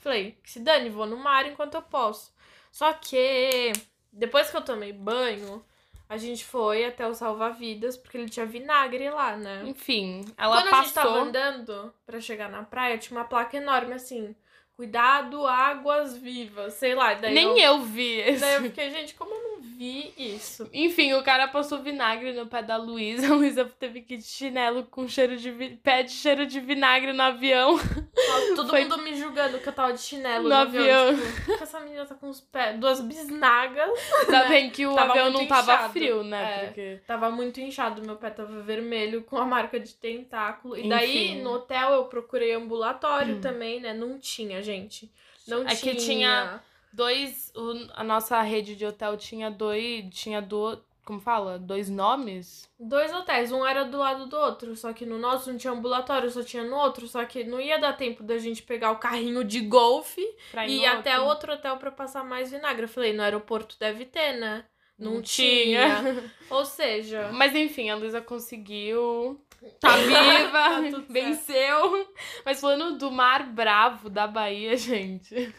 Falei, 0.00 0.36
que 0.42 0.50
se 0.50 0.58
dane, 0.58 0.90
vou 0.90 1.06
no 1.06 1.16
mar 1.16 1.46
enquanto 1.46 1.74
eu 1.74 1.82
posso. 1.82 2.34
Só 2.72 2.92
que 2.92 3.72
depois 4.12 4.50
que 4.50 4.56
eu 4.56 4.62
tomei 4.62 4.92
banho, 4.92 5.64
a 6.12 6.18
gente 6.18 6.44
foi 6.44 6.84
até 6.84 7.06
o 7.06 7.14
salva-vidas, 7.14 7.96
porque 7.96 8.18
ele 8.18 8.28
tinha 8.28 8.44
vinagre 8.44 9.08
lá, 9.08 9.34
né? 9.34 9.62
Enfim, 9.64 10.22
ela 10.36 10.60
Quando 10.60 10.74
a 10.74 10.82
gente 10.82 10.92
tava 10.92 11.08
passou. 11.08 11.22
andando 11.22 11.94
pra 12.04 12.20
chegar 12.20 12.50
na 12.50 12.62
praia, 12.62 12.98
tinha 12.98 13.18
uma 13.18 13.24
placa 13.24 13.56
enorme 13.56 13.94
assim. 13.94 14.36
Cuidado, 14.76 15.46
águas 15.46 16.16
vivas, 16.16 16.74
sei 16.74 16.94
lá. 16.94 17.14
Daí 17.14 17.34
Nem 17.34 17.60
eu, 17.60 17.74
eu 17.74 17.80
vi 17.82 18.18
esse. 18.20 18.40
Daí 18.40 18.54
eu 18.54 18.62
fiquei, 18.62 18.90
gente, 18.90 19.14
como 19.14 19.32
eu 19.32 19.42
não 19.42 19.60
vi 19.60 20.12
isso? 20.16 20.68
Enfim, 20.72 21.12
o 21.14 21.22
cara 21.22 21.46
passou 21.48 21.78
vinagre 21.82 22.32
no 22.32 22.46
pé 22.46 22.62
da 22.62 22.76
Luísa. 22.76 23.28
A 23.32 23.36
Luísa 23.36 23.64
teve 23.78 24.00
que 24.00 24.14
ir 24.14 24.18
de 24.18 24.24
chinelo 24.24 24.84
com 24.84 25.06
cheiro 25.08 25.36
de 25.36 25.50
vi... 25.50 25.76
pé 25.76 26.02
de 26.02 26.10
cheiro 26.12 26.46
de 26.46 26.58
vinagre 26.58 27.12
no 27.12 27.22
avião. 27.22 27.72
Nossa, 27.72 28.54
Todo 28.56 28.70
Foi- 28.70 28.82
mundo 28.82 28.98
me 28.98 29.14
julgando 29.14 29.58
que 29.58 29.68
eu 29.68 29.72
tava 29.72 29.92
de 29.92 30.00
chinelo 30.00 30.44
No 30.44 30.48
no, 30.48 30.54
avião. 30.54 31.08
avião. 31.08 31.14
Tipo, 31.26 31.44
"Por 31.46 31.56
que 31.58 31.62
essa 31.62 31.80
menina 31.80 32.04
tá 32.06 32.14
com 32.14 32.28
os 32.28 32.40
pés, 32.40 32.78
duas 32.78 33.00
bisnagas. 33.00 33.90
Ainda 34.26 34.44
bem 34.48 34.70
que 34.70 34.86
o 34.86 34.94
Tava 34.94 35.10
avião 35.12 35.30
não 35.30 35.46
tava 35.46 35.74
inchado. 35.74 35.92
frio, 35.92 36.24
né? 36.24 36.42
É. 36.42 36.66
Porque. 36.66 37.00
Tava 37.06 37.30
muito 37.30 37.60
inchado, 37.60 38.02
meu 38.04 38.16
pé 38.16 38.30
tava 38.30 38.60
vermelho 38.62 39.22
com 39.22 39.36
a 39.36 39.44
marca 39.44 39.78
de 39.78 39.94
tentáculo. 39.94 40.76
E 40.76 40.88
daí, 40.88 41.26
Enfim. 41.28 41.40
Hum. 41.40 41.44
no 41.44 41.50
hotel, 41.54 41.92
eu 41.92 42.04
procurei 42.06 42.52
ambulatório 42.54 43.40
também, 43.40 43.80
né? 43.80 43.92
Não 43.92 44.18
tinha, 44.18 44.61
gente. 44.62 45.12
Não 45.46 45.62
É 45.66 45.74
que 45.74 45.94
tinha. 45.94 45.96
tinha- 45.96 46.62
Dois. 46.92 47.52
o- 47.56 47.88
a 47.94 48.04
nossa 48.04 48.40
rede 48.42 48.76
de 48.76 48.86
hotel 48.86 49.16
tinha 49.16 49.50
dois. 49.50 50.04
Tinha 50.10 50.40
do. 50.40 50.78
Como 51.04 51.18
fala? 51.20 51.58
Dois 51.58 51.90
nomes? 51.90 52.70
Dois 52.78 53.12
hotéis, 53.12 53.50
um 53.50 53.66
era 53.66 53.84
do 53.84 53.98
lado 53.98 54.26
do 54.26 54.36
outro, 54.36 54.76
só 54.76 54.92
que 54.92 55.04
no 55.04 55.18
nosso 55.18 55.50
não 55.50 55.58
tinha 55.58 55.72
ambulatório, 55.72 56.30
só 56.30 56.44
tinha 56.44 56.62
no 56.62 56.76
outro, 56.76 57.08
só 57.08 57.24
que 57.24 57.42
não 57.42 57.60
ia 57.60 57.76
dar 57.76 57.94
tempo 57.94 58.22
da 58.22 58.38
gente 58.38 58.62
pegar 58.62 58.92
o 58.92 58.98
carrinho 59.00 59.42
de 59.42 59.62
golfe 59.62 60.22
Pra 60.52 60.64
e 60.64 60.76
no 60.76 60.82
ir 60.82 60.86
até 60.86 61.14
outro. 61.18 61.28
outro 61.28 61.52
hotel 61.54 61.76
pra 61.76 61.90
passar 61.90 62.22
mais 62.24 62.52
vinagre. 62.52 62.84
Eu 62.84 62.88
falei, 62.88 63.12
no 63.12 63.22
aeroporto 63.22 63.74
deve 63.80 64.04
ter, 64.04 64.34
né? 64.34 64.64
Não, 64.96 65.14
Não 65.14 65.22
tinha. 65.22 65.86
tinha. 66.02 66.32
Ou 66.48 66.64
seja, 66.64 67.30
Mas 67.32 67.52
enfim, 67.56 67.90
a 67.90 67.96
Luísa 67.96 68.20
conseguiu. 68.20 69.41
Tá 69.80 69.96
viva, 69.96 70.50
Tá 70.52 70.76
tudo 70.76 70.90
certo. 70.90 71.12
venceu. 71.12 72.08
Mas 72.44 72.60
falando 72.60 72.98
do 72.98 73.10
mar 73.10 73.44
bravo 73.44 74.08
da 74.10 74.26
Bahia, 74.26 74.76
gente. 74.78 75.52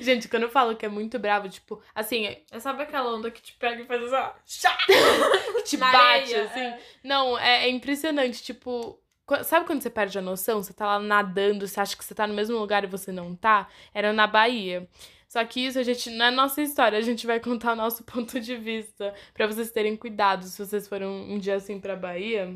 gente, 0.00 0.28
quando 0.28 0.44
eu 0.44 0.50
falo 0.50 0.76
que 0.76 0.86
é 0.86 0.88
muito 0.88 1.18
bravo, 1.18 1.48
tipo, 1.48 1.82
assim, 1.94 2.26
é, 2.26 2.60
sabe 2.60 2.82
aquela 2.82 3.14
onda 3.14 3.30
que 3.30 3.42
te 3.42 3.54
pega 3.54 3.82
e 3.82 3.86
faz 3.86 4.02
assim, 4.04 4.14
ó, 4.16 4.30
chá! 4.46 4.76
que 5.56 5.62
te 5.64 5.76
bate, 5.76 5.96
areia, 5.96 6.44
assim. 6.44 6.60
é. 6.60 6.80
Não, 7.02 7.38
é, 7.38 7.64
é 7.64 7.68
impressionante, 7.70 8.42
tipo. 8.42 8.98
Sabe 9.44 9.64
quando 9.66 9.80
você 9.80 9.88
perde 9.88 10.18
a 10.18 10.22
noção? 10.22 10.62
Você 10.62 10.74
tá 10.74 10.84
lá 10.84 10.98
nadando, 10.98 11.66
você 11.66 11.80
acha 11.80 11.96
que 11.96 12.04
você 12.04 12.14
tá 12.14 12.26
no 12.26 12.34
mesmo 12.34 12.58
lugar 12.58 12.84
e 12.84 12.88
você 12.88 13.10
não 13.10 13.34
tá? 13.34 13.66
Era 13.94 14.12
na 14.12 14.26
Bahia. 14.26 14.86
Só 15.32 15.42
que 15.46 15.64
isso 15.64 15.78
a 15.78 15.82
gente 15.82 16.10
não 16.10 16.26
é 16.26 16.30
nossa 16.30 16.60
história, 16.60 16.98
a 16.98 17.00
gente 17.00 17.26
vai 17.26 17.40
contar 17.40 17.72
o 17.72 17.76
nosso 17.76 18.04
ponto 18.04 18.38
de 18.38 18.54
vista 18.54 19.14
pra 19.32 19.46
vocês 19.46 19.70
terem 19.70 19.96
cuidado 19.96 20.44
se 20.44 20.58
vocês 20.62 20.86
forem 20.86 21.08
um 21.08 21.38
dia 21.38 21.54
assim 21.54 21.80
pra 21.80 21.96
Bahia. 21.96 22.54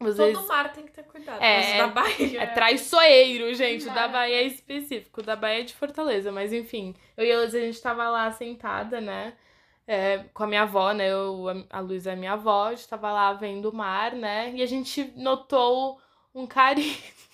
Vocês 0.00 0.32
Todo 0.34 0.48
mar 0.48 0.72
tem 0.72 0.86
que 0.86 0.92
ter 0.92 1.02
cuidado. 1.02 1.42
É, 1.42 1.76
da 1.76 1.88
Bahia. 1.88 2.40
é 2.40 2.46
traiçoeiro, 2.46 3.52
gente. 3.52 3.84
Da. 3.84 4.08
Bahia 4.08 4.36
é 4.36 4.44
específico. 4.44 5.22
Da 5.22 5.36
Bahia 5.36 5.60
é 5.60 5.64
de 5.64 5.74
Fortaleza. 5.74 6.32
Mas 6.32 6.54
enfim, 6.54 6.94
eu 7.18 7.24
e 7.26 7.30
a 7.30 7.40
Luísa, 7.40 7.58
a 7.58 7.60
gente 7.60 7.82
tava 7.82 8.08
lá 8.08 8.32
sentada, 8.32 8.98
né? 8.98 9.34
é, 9.86 10.24
com 10.32 10.44
a 10.44 10.46
minha 10.46 10.62
avó, 10.62 10.90
né? 10.92 11.12
Eu, 11.12 11.50
a- 11.50 11.78
a 11.78 11.80
Luísa 11.80 12.12
é 12.12 12.16
minha 12.16 12.32
avó. 12.32 12.68
A 12.68 12.74
gente 12.74 12.88
tava 12.88 13.12
lá 13.12 13.34
vendo 13.34 13.68
o 13.68 13.74
mar, 13.74 14.14
né? 14.14 14.54
E 14.54 14.62
a 14.62 14.66
gente 14.66 15.12
notou 15.16 16.00
um 16.34 16.46
carinho. 16.46 16.96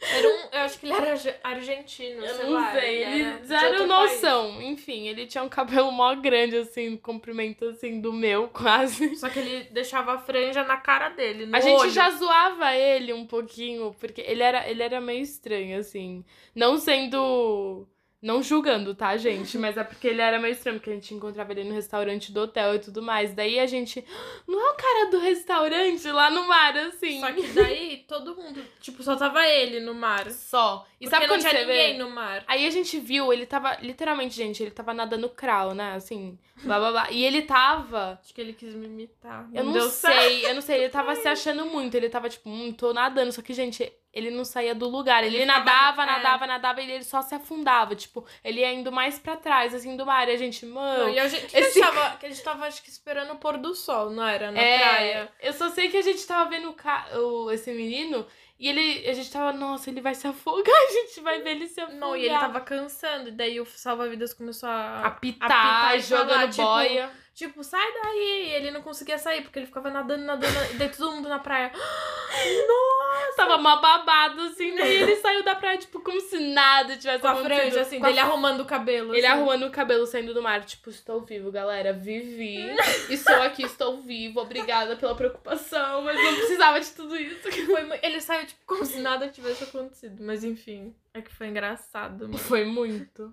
Era 0.00 0.28
um, 0.28 0.40
eu 0.52 0.60
acho 0.62 0.78
que 0.80 0.86
ele 0.86 0.94
era 0.94 1.10
arge- 1.10 1.34
argentino, 1.44 2.24
Eu 2.24 2.34
sei 2.34 2.44
não 2.46 2.52
lá. 2.54 2.72
sei, 2.72 3.02
era 3.02 3.16
ele 3.16 3.38
de 3.40 3.46
zero 3.46 3.86
noção. 3.86 4.62
Enfim, 4.62 5.08
ele 5.08 5.26
tinha 5.26 5.44
um 5.44 5.48
cabelo 5.48 5.92
mó 5.92 6.14
grande, 6.14 6.56
assim, 6.56 6.96
comprimento 6.96 7.66
assim 7.66 8.00
do 8.00 8.10
meu, 8.12 8.48
quase. 8.52 9.08
país. 9.08 9.20
Só 9.20 9.28
que 9.28 9.38
ele 9.38 9.64
deixava 9.64 10.14
a 10.14 10.18
franja 10.18 10.64
na 10.64 10.78
cara 10.78 11.10
dele, 11.10 11.48
A 11.52 11.60
gente 11.60 11.80
olho. 11.80 11.90
já 11.90 12.10
zoava 12.10 12.74
ele 12.74 13.12
um 13.12 13.26
pouquinho, 13.26 13.94
porque 14.00 14.22
ele 14.22 14.42
era, 14.42 14.68
ele 14.70 14.82
era 14.82 15.00
meio 15.02 15.20
estranho, 15.22 15.78
assim. 15.78 16.24
Não 16.54 16.78
sendo. 16.78 17.86
Não 18.22 18.42
julgando, 18.42 18.94
tá, 18.94 19.16
gente? 19.16 19.56
Mas 19.56 19.78
é 19.78 19.84
porque 19.84 20.08
ele 20.08 20.20
era 20.20 20.38
meio 20.38 20.52
estranho, 20.52 20.78
porque 20.78 20.90
a 20.90 20.94
gente 20.94 21.14
encontrava 21.14 21.52
ele 21.52 21.64
no 21.64 21.74
restaurante 21.74 22.30
do 22.30 22.40
hotel 22.40 22.74
e 22.74 22.78
tudo 22.78 23.00
mais. 23.00 23.32
Daí 23.32 23.58
a 23.58 23.66
gente. 23.66 24.04
Não 24.46 24.60
é 24.60 24.72
o 24.72 24.76
cara 24.76 25.10
do 25.10 25.18
restaurante 25.18 26.06
lá 26.10 26.30
no 26.30 26.46
mar, 26.46 26.76
assim. 26.76 27.18
Só 27.20 27.32
que 27.32 27.46
daí 27.48 28.04
todo 28.06 28.36
mundo, 28.36 28.62
tipo, 28.78 29.02
só 29.02 29.16
tava 29.16 29.46
ele 29.46 29.80
no 29.80 29.94
mar. 29.94 30.30
Só. 30.30 30.86
E 31.00 31.04
Porque 31.04 31.16
sabe 31.16 31.26
não 31.26 31.34
quando 31.34 31.40
tinha 31.40 31.52
você 31.52 31.60
ninguém 31.66 31.92
vê? 31.94 31.98
no 31.98 32.10
mar. 32.10 32.44
Aí 32.46 32.66
a 32.66 32.70
gente 32.70 32.98
viu, 33.00 33.32
ele 33.32 33.46
tava. 33.46 33.74
Literalmente, 33.80 34.34
gente, 34.36 34.62
ele 34.62 34.70
tava 34.70 34.92
nadando 34.92 35.30
crawl, 35.30 35.72
né? 35.74 35.94
Assim, 35.94 36.38
blá 36.62 36.78
blá 36.78 36.90
blá. 36.90 37.10
E 37.10 37.24
ele 37.24 37.40
tava. 37.42 38.20
Acho 38.22 38.34
que 38.34 38.40
ele 38.40 38.52
quis 38.52 38.74
me 38.74 38.84
imitar. 38.86 39.48
Eu 39.54 39.64
não 39.64 39.88
certo. 39.88 40.18
sei, 40.20 40.44
eu 40.46 40.54
não 40.54 40.60
sei, 40.60 40.76
ele 40.80 40.88
tava 40.90 41.14
se 41.16 41.26
achando 41.26 41.64
muito. 41.64 41.94
Ele 41.94 42.10
tava 42.10 42.28
tipo, 42.28 42.50
hum, 42.50 42.70
tô 42.72 42.92
nadando. 42.92 43.32
Só 43.32 43.40
que, 43.40 43.54
gente, 43.54 43.90
ele 44.12 44.30
não 44.30 44.44
saía 44.44 44.74
do 44.74 44.90
lugar. 44.90 45.24
Ele, 45.24 45.36
Ele 45.36 45.46
ficava- 45.46 45.64
nadava, 45.64 46.02
é. 46.02 46.06
nadava, 46.06 46.46
nadava 46.46 46.82
e 46.82 46.90
ele 46.90 47.02
só 47.04 47.22
se 47.22 47.34
afundava. 47.34 47.96
Tipo, 47.96 48.26
ele 48.44 48.60
ia 48.60 48.70
indo 48.70 48.92
mais 48.92 49.18
pra 49.18 49.36
trás, 49.38 49.74
assim, 49.74 49.96
do 49.96 50.04
mar. 50.04 50.28
E 50.28 50.32
a 50.32 50.36
gente, 50.36 50.66
Não, 50.66 50.74
mano. 50.74 51.08
e 51.08 51.18
a 51.18 51.26
gente, 51.28 51.46
que 51.46 51.56
esse- 51.56 51.80
a 51.80 51.86
gente 51.86 51.94
tava, 51.96 52.16
que 52.18 52.26
a 52.26 52.28
gente 52.28 52.42
tava, 52.42 52.66
acho 52.66 52.82
que, 52.82 52.90
esperando 52.90 53.32
o 53.32 53.36
pôr 53.36 53.56
do 53.56 53.74
sol, 53.74 54.10
não 54.10 54.26
era? 54.28 54.50
Na 54.50 54.60
é, 54.60 54.78
praia. 54.78 55.32
eu 55.40 55.54
só 55.54 55.70
sei 55.70 55.88
que 55.88 55.96
a 55.96 56.02
gente 56.02 56.26
tava 56.26 56.50
vendo 56.50 56.68
o, 56.68 56.74
ca... 56.74 57.06
o 57.14 57.50
esse 57.50 57.72
menino 57.72 58.26
e 58.60 58.68
ele, 58.68 59.08
a 59.08 59.14
gente 59.14 59.32
tava, 59.32 59.54
nossa, 59.54 59.88
ele 59.88 60.02
vai 60.02 60.14
se 60.14 60.26
afogar, 60.26 60.66
a 60.86 60.92
gente 60.92 61.22
vai 61.22 61.40
ver 61.40 61.52
ele 61.52 61.66
se 61.66 61.80
afogar. 61.80 61.98
Não, 61.98 62.14
e 62.14 62.26
ele 62.26 62.38
tava 62.38 62.60
cansando. 62.60 63.30
E 63.30 63.32
daí 63.32 63.58
o 63.58 63.64
salva-vidas 63.64 64.34
começou 64.34 64.68
a... 64.68 65.06
apitar, 65.06 65.50
apitar 65.50 65.96
e 65.96 66.00
jogando 66.00 66.28
falar, 66.28 66.48
tipo, 66.50 66.62
boia. 66.62 67.06
Tipo, 67.08 67.19
sai 67.62 67.92
daí! 68.02 68.48
E 68.48 68.54
ele 68.54 68.70
não 68.70 68.82
conseguia 68.82 69.18
sair, 69.18 69.42
porque 69.42 69.58
ele 69.58 69.66
ficava 69.66 69.90
nadando, 69.90 70.24
nadando. 70.24 70.72
E 70.72 70.74
daí 70.76 70.88
todo 70.88 71.12
mundo 71.12 71.28
na 71.28 71.38
praia. 71.38 71.72
Tava 73.36 73.58
mó 73.58 73.80
babado, 73.80 74.42
assim. 74.42 74.74
Daí 74.74 74.96
ele 75.02 75.16
saiu 75.16 75.42
da 75.42 75.54
praia, 75.54 75.78
tipo, 75.78 76.00
como 76.00 76.20
se 76.20 76.38
nada 76.38 76.96
tivesse 76.96 77.20
Com 77.20 77.28
a 77.28 77.32
acontecido. 77.32 77.60
franja, 77.60 77.80
assim, 77.82 77.98
Com 77.98 78.06
a 78.06 78.08
dele 78.08 78.20
arrumando 78.20 78.60
o 78.60 78.64
cabelo. 78.64 79.14
Ele 79.14 79.26
assim. 79.26 79.36
arrumando 79.36 79.66
o 79.66 79.70
cabelo 79.70 80.06
saindo 80.06 80.34
do 80.34 80.42
mar, 80.42 80.64
tipo, 80.64 80.90
estou 80.90 81.20
vivo, 81.22 81.50
galera. 81.50 81.92
Vivi. 81.92 82.58
estou 83.08 83.42
aqui, 83.42 83.62
estou 83.64 84.00
vivo. 84.00 84.40
Obrigada 84.40 84.96
pela 84.96 85.14
preocupação, 85.14 86.02
mas 86.02 86.16
não 86.16 86.34
precisava 86.34 86.80
de 86.80 86.90
tudo 86.90 87.16
isso. 87.16 87.48
Ele 88.02 88.20
saiu, 88.20 88.46
tipo, 88.46 88.60
como 88.66 88.84
se 88.84 88.98
nada 88.98 89.28
tivesse 89.28 89.64
acontecido. 89.64 90.22
Mas 90.22 90.44
enfim, 90.44 90.94
é 91.14 91.20
que 91.20 91.32
foi 91.32 91.48
engraçado, 91.48 92.22
mano. 92.26 92.38
Foi 92.38 92.64
muito. 92.64 93.32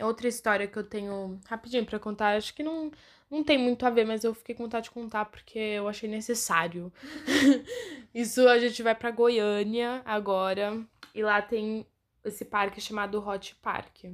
Outra 0.00 0.26
história 0.26 0.66
que 0.66 0.76
eu 0.76 0.84
tenho 0.84 1.40
rapidinho 1.46 1.86
pra 1.86 2.00
contar, 2.00 2.36
acho 2.36 2.52
que 2.52 2.62
não, 2.62 2.90
não 3.30 3.44
tem 3.44 3.56
muito 3.56 3.86
a 3.86 3.90
ver, 3.90 4.04
mas 4.04 4.24
eu 4.24 4.34
fiquei 4.34 4.54
com 4.54 4.64
vontade 4.64 4.84
de 4.84 4.90
contar 4.90 5.24
porque 5.26 5.58
eu 5.58 5.88
achei 5.88 6.08
necessário. 6.08 6.92
Isso 8.12 8.46
a 8.48 8.58
gente 8.58 8.82
vai 8.82 8.94
pra 8.94 9.10
Goiânia 9.10 10.02
agora 10.04 10.84
e 11.14 11.22
lá 11.22 11.40
tem 11.40 11.86
esse 12.24 12.44
parque 12.44 12.80
chamado 12.80 13.24
Hot 13.26 13.54
Park. 13.62 14.04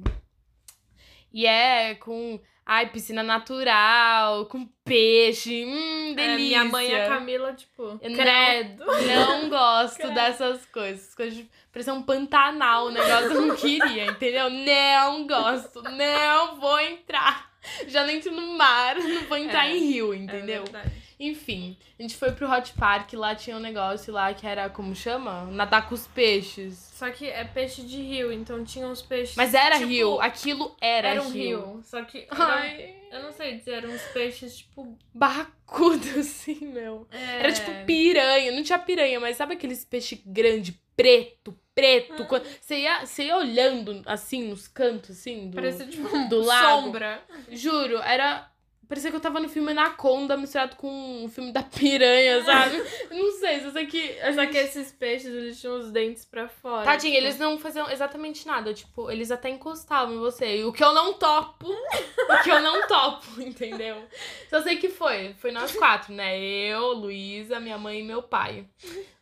E 1.33 1.45
é 1.45 1.95
com, 1.95 2.39
ai, 2.65 2.89
piscina 2.89 3.23
natural, 3.23 4.45
com 4.47 4.67
peixe, 4.83 5.65
hum, 5.65 6.11
É, 6.11 6.15
delícia. 6.15 6.37
minha 6.37 6.63
mãe 6.65 6.93
a 6.95 7.07
Camila, 7.07 7.53
tipo, 7.53 7.97
Eu 8.01 8.09
não- 8.09 8.17
credo. 8.17 8.85
Não 8.85 9.49
gosto 9.49 9.97
Credo. 10.01 10.13
dessas 10.13 10.65
coisas. 10.65 11.15
Coisas 11.15 11.35
de 11.37 11.49
parecer 11.71 11.91
um 11.91 12.03
pantanal, 12.03 12.87
o 12.87 12.91
negócio 12.91 13.31
eu 13.31 13.41
não 13.47 13.55
queria, 13.55 14.05
entendeu? 14.05 14.49
Não 14.49 15.25
gosto, 15.25 15.81
não 15.83 16.59
vou 16.59 16.79
entrar. 16.81 17.49
Já 17.87 18.03
nem 18.05 18.17
entro 18.17 18.31
no 18.31 18.57
mar, 18.57 18.95
não 18.95 19.21
vou 19.25 19.37
entrar 19.37 19.67
É, 19.67 19.75
em 19.77 19.79
rio, 19.91 20.13
É 20.13 20.17
entendeu? 20.17 20.63
verdade. 20.63 21.00
Enfim, 21.23 21.77
a 21.99 22.01
gente 22.01 22.15
foi 22.17 22.31
pro 22.31 22.49
Hot 22.51 22.73
Park, 22.73 23.13
lá 23.13 23.35
tinha 23.35 23.55
um 23.55 23.59
negócio 23.59 24.11
lá 24.11 24.33
que 24.33 24.45
era, 24.47 24.69
como 24.69 24.95
chama? 24.95 25.43
Nadar 25.45 25.87
com 25.87 25.93
os 25.95 26.07
peixes. 26.07 26.89
Só 26.93 27.09
que 27.11 27.27
é 27.27 27.43
peixe 27.43 27.83
de 27.83 27.97
rio, 28.01 28.31
então 28.33 28.63
tinha 28.63 28.87
uns 28.87 29.01
peixes. 29.01 29.35
Mas 29.35 29.53
era 29.53 29.75
tipo, 29.77 29.87
rio, 29.87 30.19
aquilo 30.21 30.75
era, 30.81 31.09
Era 31.09 31.21
um 31.21 31.29
rio. 31.29 31.57
rio. 31.73 31.81
Só 31.83 32.03
que. 32.03 32.27
Ai, 32.31 32.95
Era, 33.11 33.17
eu 33.19 33.23
não 33.23 33.31
sei 33.31 33.57
dizer, 33.57 33.71
eram 33.73 33.89
uns 33.89 34.01
peixes, 34.13 34.57
tipo. 34.57 34.97
barracudo 35.13 36.07
assim, 36.19 36.65
meu. 36.67 37.07
é, 37.11 37.39
Era 37.39 37.51
tipo 37.51 37.71
piranha, 37.85 38.51
não 38.51 38.63
tinha 38.63 38.79
piranha, 38.79 39.19
mas 39.19 39.37
sabe 39.37 39.53
aqueles 39.53 39.85
peixes 39.85 40.19
grande, 40.25 40.79
preto, 40.95 41.57
preto? 41.73 42.25
Quando 42.25 42.45
você 42.59 42.79
ia, 42.79 43.05
você 43.05 43.23
ia 43.25 43.37
olhando 43.37 44.01
assim 44.05 44.47
nos 44.49 44.67
cantos, 44.67 45.11
assim, 45.17 45.49
do, 45.49 45.55
Parecia 45.55 45.85
tipo 45.87 46.07
do 46.29 46.41
lago. 46.41 46.81
sombra. 46.83 47.21
Juro, 47.49 47.97
era 47.97 48.50
Parecia 48.91 49.09
que 49.09 49.15
eu 49.15 49.21
tava 49.21 49.39
no 49.39 49.47
filme 49.47 49.71
Anaconda 49.71 50.35
misturado 50.35 50.75
com 50.75 51.23
o 51.23 51.29
filme 51.29 51.53
da 51.53 51.63
piranha, 51.63 52.43
sabe? 52.43 52.75
não 53.09 53.31
sei, 53.39 53.61
só 53.61 53.71
sei 53.71 53.85
que. 53.85 54.19
a 54.19 54.33
Só 54.33 54.41
gente- 54.41 54.51
que 54.51 54.57
esses 54.57 54.91
peixes, 54.91 55.27
eles 55.33 55.61
tinham 55.61 55.79
os 55.79 55.89
dentes 55.93 56.25
pra 56.25 56.49
fora. 56.49 56.83
Tadinho, 56.83 57.13
tipo. 57.13 57.25
eles 57.25 57.39
não 57.39 57.57
faziam 57.57 57.89
exatamente 57.89 58.45
nada. 58.45 58.73
Tipo, 58.73 59.09
eles 59.09 59.31
até 59.31 59.49
encostavam 59.49 60.13
em 60.15 60.19
você. 60.19 60.57
E 60.57 60.65
o 60.65 60.73
que 60.73 60.83
eu 60.83 60.93
não 60.93 61.13
topo, 61.13 61.69
o 61.71 62.43
que 62.43 62.51
eu 62.51 62.59
não 62.59 62.85
topo, 62.85 63.39
entendeu? 63.41 64.03
Só 64.49 64.61
sei 64.61 64.75
que 64.75 64.89
foi. 64.89 65.35
Foi 65.39 65.51
nós 65.53 65.73
quatro, 65.73 66.13
né? 66.13 66.37
Eu, 66.37 66.91
Luísa, 66.91 67.61
minha 67.61 67.77
mãe 67.77 68.01
e 68.01 68.03
meu 68.03 68.21
pai. 68.21 68.65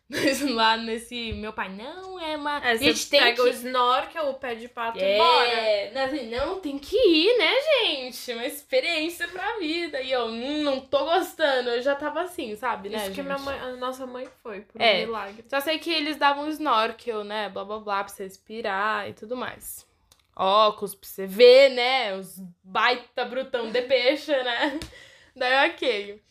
Mas 0.10 0.42
Lá 0.50 0.76
nesse. 0.76 1.34
Meu 1.34 1.54
pai, 1.54 1.70
não, 1.70 2.20
é 2.20 2.36
uma. 2.36 2.58
É, 2.66 2.72
a 2.72 2.76
gente 2.76 3.08
tem 3.10 3.20
pega 3.20 3.36
que. 3.36 3.42
o 3.42 3.48
snorkel, 3.50 4.30
o 4.30 4.34
pé 4.34 4.56
de 4.56 4.68
pato 4.68 4.98
e 4.98 5.18
bora. 5.18 5.48
É, 5.48 5.92
não, 6.26 6.60
tem 6.60 6.80
que 6.80 6.98
ir, 6.98 7.38
né, 7.38 7.52
gente? 7.62 8.34
Uma 8.34 8.46
experiência 8.46 9.28
pra 9.28 9.60
vida. 9.60 10.02
E 10.02 10.12
eu, 10.12 10.26
hum, 10.26 10.64
não 10.64 10.80
tô 10.80 11.06
gostando. 11.06 11.70
Eu 11.70 11.82
já 11.84 11.94
tava 11.94 12.22
assim, 12.22 12.56
sabe, 12.56 12.90
né? 12.90 12.98
Isso 12.98 13.10
que 13.10 13.16
gente? 13.18 13.26
minha 13.26 13.38
mãe, 13.38 13.60
a 13.60 13.72
nossa 13.76 14.08
mãe 14.08 14.28
foi, 14.42 14.62
por 14.62 14.82
É. 14.82 14.96
um 14.96 14.98
milagre. 15.06 15.46
Só 15.48 15.60
sei 15.60 15.78
que 15.78 15.92
eles 15.92 16.18
davam 16.18 16.50
snorkel, 16.50 17.24
né? 17.24 17.48
Blá 17.50 17.64
blá 17.64 17.78
blá, 17.80 18.04
pra 18.04 18.12
você 18.12 18.24
respirar 18.24 19.08
e 19.08 19.14
tudo 19.14 19.38
mais. 19.38 19.88
Óculos 20.36 20.96
pra 20.96 21.08
você 21.08 21.28
ver, 21.28 21.70
né? 21.70 22.16
Os 22.16 22.40
baita 22.64 23.26
brutão 23.26 23.70
de 23.70 23.82
peixe, 23.84 24.32
né? 24.32 24.80
Daí, 25.36 25.70
ok. 25.70 26.22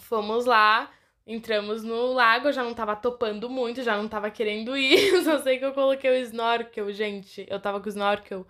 Fomos 0.00 0.46
lá, 0.46 0.90
entramos 1.26 1.82
no 1.82 2.12
lago, 2.12 2.48
eu 2.48 2.52
já 2.52 2.62
não 2.62 2.74
tava 2.74 2.96
topando 2.96 3.48
muito, 3.48 3.82
já 3.82 3.96
não 3.96 4.08
tava 4.08 4.30
querendo 4.30 4.76
ir. 4.76 5.22
Só 5.24 5.38
sei 5.38 5.58
que 5.58 5.64
eu 5.64 5.72
coloquei 5.72 6.10
o 6.10 6.14
snorkel, 6.24 6.92
gente. 6.92 7.46
Eu 7.48 7.60
tava 7.60 7.80
com 7.80 7.86
o 7.86 7.90
snorkel. 7.90 8.46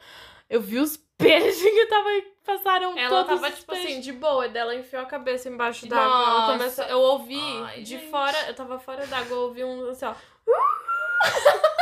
Eu 0.48 0.60
vi 0.60 0.78
os 0.78 0.96
peixes 1.18 1.62
que 1.62 1.86
tava, 1.86 2.08
passaram 2.44 2.96
Ela 2.98 3.24
todos 3.24 3.40
tava, 3.40 3.52
os 3.52 3.60
tipo 3.60 3.72
peixes. 3.72 3.90
assim, 3.90 4.00
de 4.00 4.12
boa, 4.12 4.46
e 4.46 4.50
dela 4.50 4.74
enfiou 4.74 5.02
a 5.02 5.06
cabeça 5.06 5.48
embaixo 5.48 5.86
d'água. 5.86 6.56
Começou. 6.56 6.84
Eu 6.84 6.98
ouvi 6.98 7.40
Ai, 7.64 7.82
de 7.82 7.98
gente. 7.98 8.10
fora, 8.10 8.48
eu 8.48 8.54
tava 8.54 8.78
fora 8.78 9.06
d'água, 9.06 9.36
eu 9.36 9.42
ouvi 9.42 9.62
um 9.64 9.88
assim, 9.90 10.06
ó. 10.06 10.14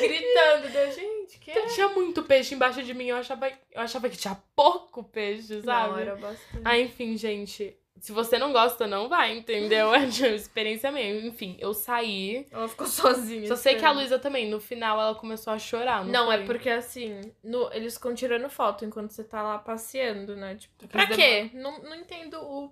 Gritando, 0.00 0.68
deu, 0.72 0.90
gente, 0.90 1.38
que 1.38 1.50
é? 1.50 1.66
Tinha 1.66 1.88
muito 1.88 2.22
peixe 2.22 2.54
embaixo 2.54 2.82
de 2.82 2.94
mim, 2.94 3.06
eu 3.08 3.16
achava, 3.16 3.48
eu 3.48 3.80
achava 3.82 4.08
que 4.08 4.16
tinha 4.16 4.36
pouco 4.54 5.04
peixe, 5.04 5.60
sabe? 5.62 5.90
Não, 5.92 5.98
era 5.98 6.16
bastante. 6.16 6.62
Ah, 6.64 6.78
enfim, 6.78 7.16
gente. 7.16 7.76
Se 8.00 8.12
você 8.12 8.38
não 8.38 8.52
gosta, 8.52 8.86
não 8.86 9.08
vai, 9.08 9.36
entendeu? 9.36 9.92
É 9.94 9.98
uma 9.98 10.06
experiência 10.36 10.92
minha. 10.92 11.26
Enfim, 11.26 11.56
eu 11.58 11.72
saí. 11.74 12.46
Ela 12.50 12.68
ficou 12.68 12.86
sozinha. 12.86 13.46
Só 13.48 13.56
sei 13.56 13.74
que 13.76 13.84
a. 13.84 13.90
Luísa 13.92 14.18
também, 14.18 14.48
no 14.48 14.60
final, 14.60 15.00
ela 15.00 15.14
começou 15.14 15.52
a 15.52 15.58
chorar. 15.58 16.04
Não, 16.04 16.26
Não, 16.26 16.32
é 16.32 16.44
porque 16.44 16.68
assim, 16.70 17.20
no- 17.42 17.70
eles 17.72 17.94
ficam 17.94 18.14
tirando 18.14 18.48
foto 18.50 18.84
enquanto 18.84 19.10
você 19.12 19.24
tá 19.24 19.42
lá 19.42 19.58
passeando, 19.58 20.36
né? 20.36 20.54
Tipo, 20.56 20.86
pra 20.88 21.06
quê? 21.06 21.50
Não, 21.54 21.80
não 21.82 21.94
entendo 21.94 22.38
o 22.40 22.70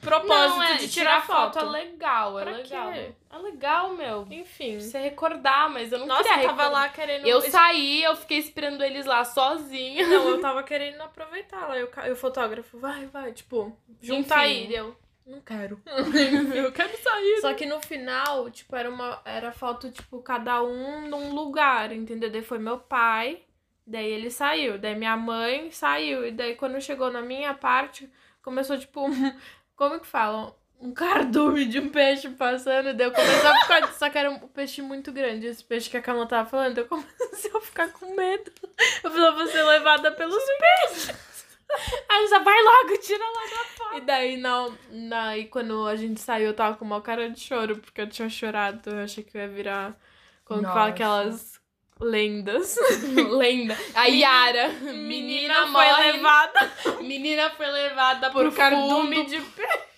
propósito 0.00 0.56
Não, 0.56 0.62
é, 0.62 0.76
de 0.76 0.88
tirar, 0.88 1.24
foto. 1.26 1.58
é 1.58 1.62
legal, 1.62 2.38
é 2.38 2.42
Pra 2.44 2.52
legal. 2.56 2.92
quê? 2.92 3.12
É 3.30 3.38
legal, 3.38 3.94
meu. 3.94 4.26
Enfim. 4.30 4.78
Você 4.78 4.98
recordar, 4.98 5.68
mas 5.70 5.90
eu 5.92 5.98
não 5.98 6.06
Nossa, 6.06 6.22
queria 6.22 6.44
eu 6.44 6.48
tava 6.48 6.62
recordar. 6.64 6.82
lá 6.82 6.88
querendo. 6.88 7.26
Eu 7.26 7.40
saí, 7.40 8.02
eu 8.02 8.14
fiquei 8.16 8.38
esperando 8.38 8.82
eles 8.84 9.06
lá 9.06 9.24
sozinha. 9.24 10.06
Não, 10.06 10.28
eu 10.30 10.40
tava 10.42 10.62
querendo 10.62 11.00
aproveitar 11.00 11.66
lá. 11.68 11.78
E 11.78 11.82
o, 11.84 11.88
ca- 11.88 12.08
e 12.08 12.12
o 12.12 12.16
fotógrafo, 12.16 12.78
vai, 12.78 13.06
vai, 13.06 13.32
tipo, 13.32 13.76
junta 14.00 14.34
Enfim. 14.46 14.68
aí. 14.68 14.74
Eu, 14.74 14.96
não 15.26 15.40
quero. 15.40 15.80
eu 16.54 16.70
quero 16.72 16.96
sair. 17.02 17.40
Só 17.40 17.54
que 17.54 17.66
no 17.66 17.80
final, 17.80 18.50
tipo, 18.50 18.74
era 18.76 18.88
uma 18.90 19.20
era 19.24 19.50
foto, 19.52 19.90
tipo, 19.90 20.20
cada 20.22 20.62
um 20.62 21.08
num 21.08 21.34
lugar, 21.34 21.92
entendeu? 21.92 22.30
Daí 22.30 22.42
foi 22.42 22.58
meu 22.58 22.78
pai, 22.78 23.42
daí 23.86 24.10
ele 24.10 24.30
saiu, 24.30 24.78
daí 24.78 24.94
minha 24.94 25.16
mãe 25.16 25.70
saiu, 25.70 26.26
e 26.26 26.30
daí 26.32 26.54
quando 26.54 26.80
chegou 26.80 27.10
na 27.10 27.22
minha 27.22 27.54
parte, 27.54 28.10
começou, 28.42 28.76
tipo, 28.78 29.06
como 29.82 29.98
que 29.98 30.06
falam? 30.06 30.54
Um 30.80 30.92
cardume 30.92 31.64
de 31.64 31.80
um 31.80 31.88
peixe 31.88 32.28
passando, 32.28 32.94
daí 32.94 33.08
eu 33.08 33.12
comecei 33.12 33.48
a 33.48 33.60
ficar. 33.62 33.92
Só 33.94 34.08
que 34.08 34.16
era 34.16 34.30
um 34.30 34.38
peixe 34.38 34.80
muito 34.80 35.10
grande, 35.10 35.46
esse 35.46 35.64
peixe 35.64 35.90
que 35.90 35.96
a 35.96 36.02
Camila 36.02 36.24
tava 36.24 36.48
falando, 36.48 36.78
eu 36.78 36.86
comecei 36.86 37.50
a 37.52 37.60
ficar 37.60 37.88
com 37.88 38.14
medo. 38.14 38.52
Eu 39.02 39.10
vou 39.10 39.46
ser 39.48 39.62
levada 39.64 40.12
pelos 40.12 40.36
Aí 42.08 42.28
já 42.28 42.38
vai 42.38 42.62
logo, 42.62 42.96
tira 42.98 43.24
lá. 43.24 43.96
E 43.96 44.00
daí, 44.02 44.36
não, 44.36 44.76
na, 44.88 45.36
e 45.36 45.46
quando 45.46 45.84
a 45.88 45.96
gente 45.96 46.20
saiu, 46.20 46.48
eu 46.48 46.54
tava 46.54 46.76
com 46.76 46.84
uma 46.84 47.00
cara 47.00 47.28
de 47.28 47.40
choro, 47.40 47.78
porque 47.78 48.02
eu 48.02 48.08
tinha 48.08 48.28
chorado. 48.28 48.88
Eu 48.88 49.00
achei 49.00 49.24
que 49.24 49.36
eu 49.36 49.40
ia 49.40 49.48
virar. 49.48 49.96
Como 50.44 50.60
que 50.60 50.66
fala 50.66 50.90
aquelas 50.90 51.60
lendas. 52.02 52.76
Lenda. 53.30 53.76
A 53.94 54.06
Yara. 54.06 54.68
Menina, 54.68 54.92
Menina 54.92 55.54
foi 55.66 55.86
morre. 55.86 56.12
levada 56.12 56.72
Menina 57.00 57.50
foi 57.50 57.66
levada 57.66 58.30
por 58.30 58.52
cardume 58.54 59.26
de 59.26 59.40
peixe. 59.56 59.92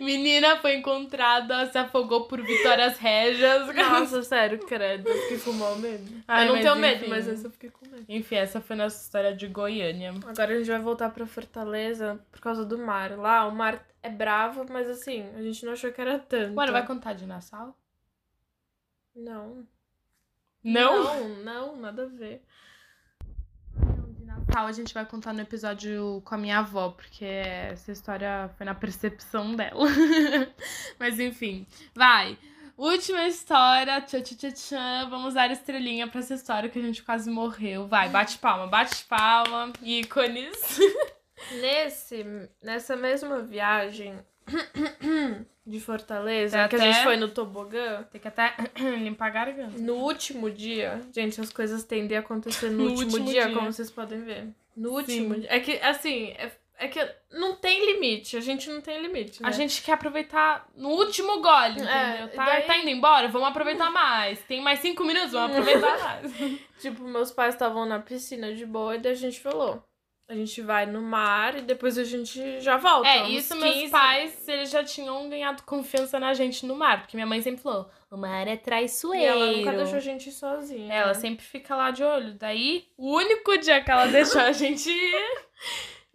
Menina 0.00 0.56
foi 0.56 0.76
encontrada, 0.76 1.70
se 1.70 1.76
afogou 1.76 2.24
por 2.26 2.40
Vitórias 2.40 2.96
Régias. 2.96 3.66
Nossa, 3.74 4.22
sério, 4.22 4.58
credo. 4.60 5.06
Eu 5.06 5.22
fiquei 5.22 5.38
com 5.40 5.52
mal 5.52 5.76
medo. 5.76 6.10
Ai, 6.26 6.48
eu 6.48 6.54
não 6.54 6.62
tenho 6.62 6.76
medo, 6.76 7.00
enfim. 7.02 7.10
mas 7.10 7.28
essa 7.28 7.48
eu 7.48 7.50
fiquei 7.50 7.68
com 7.68 7.86
medo. 7.86 8.04
Enfim, 8.08 8.36
essa 8.36 8.62
foi 8.62 8.76
nossa 8.76 9.02
história 9.02 9.34
de 9.36 9.46
Goiânia. 9.46 10.14
Agora 10.26 10.54
a 10.54 10.58
gente 10.58 10.70
vai 10.70 10.78
voltar 10.78 11.10
pra 11.10 11.26
Fortaleza 11.26 12.18
por 12.32 12.40
causa 12.40 12.64
do 12.64 12.78
mar. 12.78 13.18
Lá, 13.18 13.46
o 13.46 13.54
mar 13.54 13.86
é 14.02 14.08
bravo, 14.08 14.64
mas 14.70 14.88
assim, 14.88 15.28
a 15.36 15.42
gente 15.42 15.66
não 15.66 15.74
achou 15.74 15.92
que 15.92 16.00
era 16.00 16.18
tanto. 16.18 16.54
Mano, 16.54 16.72
vai 16.72 16.86
contar 16.86 17.12
de 17.12 17.26
Nassau? 17.26 17.76
Não. 19.14 19.66
Não? 20.62 21.04
Não, 21.04 21.28
não, 21.44 21.76
nada 21.76 22.04
a 22.04 22.06
ver. 22.06 22.42
De 24.16 24.24
Natal 24.24 24.66
a 24.66 24.72
gente 24.72 24.92
vai 24.92 25.06
contar 25.06 25.32
no 25.32 25.40
episódio 25.40 26.20
com 26.24 26.34
a 26.34 26.38
minha 26.38 26.58
avó, 26.58 26.90
porque 26.90 27.24
essa 27.24 27.92
história 27.92 28.50
foi 28.56 28.66
na 28.66 28.74
percepção 28.74 29.54
dela. 29.54 29.86
Mas 30.98 31.18
enfim, 31.18 31.66
vai. 31.94 32.38
Última 32.76 33.26
história, 33.26 34.00
tchau, 34.02 34.22
tchau, 34.22 34.38
tchau, 34.38 34.52
tchau. 34.52 35.10
Vamos 35.10 35.34
dar 35.34 35.50
estrelinha 35.50 36.06
pra 36.06 36.20
essa 36.20 36.34
história 36.34 36.68
que 36.68 36.78
a 36.78 36.82
gente 36.82 37.02
quase 37.02 37.28
morreu. 37.28 37.88
Vai, 37.88 38.08
bate 38.08 38.38
palma, 38.38 38.66
bate 38.66 39.04
palma. 39.04 39.72
Ícones. 39.82 40.78
Nesse, 41.60 42.24
nessa 42.62 42.96
mesma 42.96 43.40
viagem 43.40 44.18
de 45.68 45.78
Fortaleza, 45.80 46.58
Tem 46.58 46.68
que 46.68 46.76
a 46.76 46.92
gente 46.92 47.02
foi 47.04 47.16
no 47.16 47.28
tobogã, 47.28 48.02
Tem 48.10 48.20
que 48.20 48.28
até 48.28 48.54
limpar 48.98 49.26
a 49.26 49.30
garganta. 49.30 49.78
no 49.78 49.94
último 49.96 50.50
dia, 50.50 51.00
gente, 51.14 51.40
as 51.40 51.52
coisas 51.52 51.84
tendem 51.84 52.16
a 52.16 52.20
acontecer 52.20 52.70
no, 52.70 52.78
No 52.78 52.84
último, 52.90 53.04
último 53.12 53.24
dia, 53.26 53.46
dia. 53.46 53.54
como 53.54 53.72
vocês 53.72 53.90
podem 53.90 54.20
ver. 54.22 54.48
No 54.76 54.92
último 54.92 55.34
Sim. 55.34 55.40
dia. 55.40 55.48
É 55.52 55.60
que, 55.60 55.72
assim, 55.80 56.28
é, 56.38 56.50
é 56.78 56.88
que 56.88 57.00
não 57.32 57.56
tem 57.56 57.84
limite, 57.94 58.36
a 58.36 58.40
gente 58.40 58.70
não 58.70 58.80
tem 58.80 59.02
limite, 59.02 59.42
né? 59.42 59.48
A 59.48 59.50
gente 59.52 59.82
quer 59.82 59.92
aproveitar 59.92 60.66
no 60.76 60.88
último 60.90 61.40
gole, 61.42 61.80
É, 61.80 62.12
entendeu? 62.22 62.28
tá, 62.36 62.44
daí- 62.46 62.62
tá 62.62 62.76
indo 62.78 62.88
embora? 62.88 63.28
Vamos 63.28 63.48
aproveitar 63.48 63.90
mais. 63.90 64.38
Tem 64.44 64.62
mais 64.62 64.78
cinco 64.80 65.04
minutos? 65.04 65.32
Vamos 65.32 65.50
aproveitar 65.58 65.98
mais. 65.98 66.32
Tipo, 66.80 67.02
meus 67.02 67.30
pais 67.32 67.54
estavam 67.54 67.84
na 67.84 67.98
piscina 67.98 68.54
de 68.54 68.64
boa 68.64 68.94
e 68.96 69.00
daí 69.00 69.12
a 69.12 69.16
gente 69.16 69.40
falou. 69.40 69.82
A 70.28 70.34
gente 70.34 70.60
vai 70.60 70.84
no 70.84 71.00
mar 71.00 71.56
e 71.56 71.62
depois 71.62 71.96
a 71.96 72.04
gente 72.04 72.60
já 72.60 72.76
volta. 72.76 73.08
É, 73.08 73.30
isso 73.30 73.56
meus 73.56 73.74
15. 73.74 73.90
pais, 73.90 74.46
eles 74.46 74.70
já 74.70 74.84
tinham 74.84 75.26
ganhado 75.30 75.62
confiança 75.62 76.20
na 76.20 76.34
gente 76.34 76.66
no 76.66 76.76
mar. 76.76 77.00
Porque 77.00 77.16
minha 77.16 77.26
mãe 77.26 77.40
sempre 77.40 77.62
falou, 77.62 77.90
o 78.10 78.16
mar 78.18 78.46
é 78.46 78.52
E 78.52 78.56
traiçoeiro. 78.58 79.24
ela 79.24 79.52
nunca 79.52 79.72
deixou 79.72 79.96
a 79.96 80.00
gente 80.00 80.28
ir 80.28 80.32
sozinha. 80.32 80.92
Ela 80.92 81.08
né? 81.08 81.14
sempre 81.14 81.46
fica 81.46 81.74
lá 81.74 81.90
de 81.90 82.04
olho. 82.04 82.34
Daí, 82.34 82.86
o 82.98 83.16
único 83.16 83.56
dia 83.56 83.82
que 83.82 83.90
ela 83.90 84.04
deixou 84.12 84.42
a 84.42 84.52
gente 84.52 84.90
ir, 84.90 85.38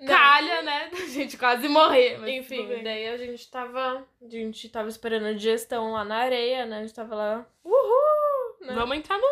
calha, 0.05 0.61
né? 0.61 0.89
Da 0.91 1.05
gente 1.07 1.35
quase 1.35 1.67
morrer. 1.67 2.19
Enfim, 2.37 2.83
daí 2.83 3.07
a 3.07 3.17
gente 3.17 3.49
tava. 3.49 4.05
A 4.21 4.29
gente 4.29 4.69
tava 4.69 4.89
esperando 4.89 5.25
a 5.25 5.33
digestão 5.33 5.91
lá 5.91 6.05
na 6.05 6.17
areia, 6.17 6.67
né? 6.67 6.77
A 6.77 6.81
gente 6.81 6.93
tava 6.93 7.15
lá. 7.15 7.45
Uhul! 7.63 8.57
Né? 8.61 8.75
Vamos 8.75 8.95
entrar 8.95 9.17
no 9.17 9.27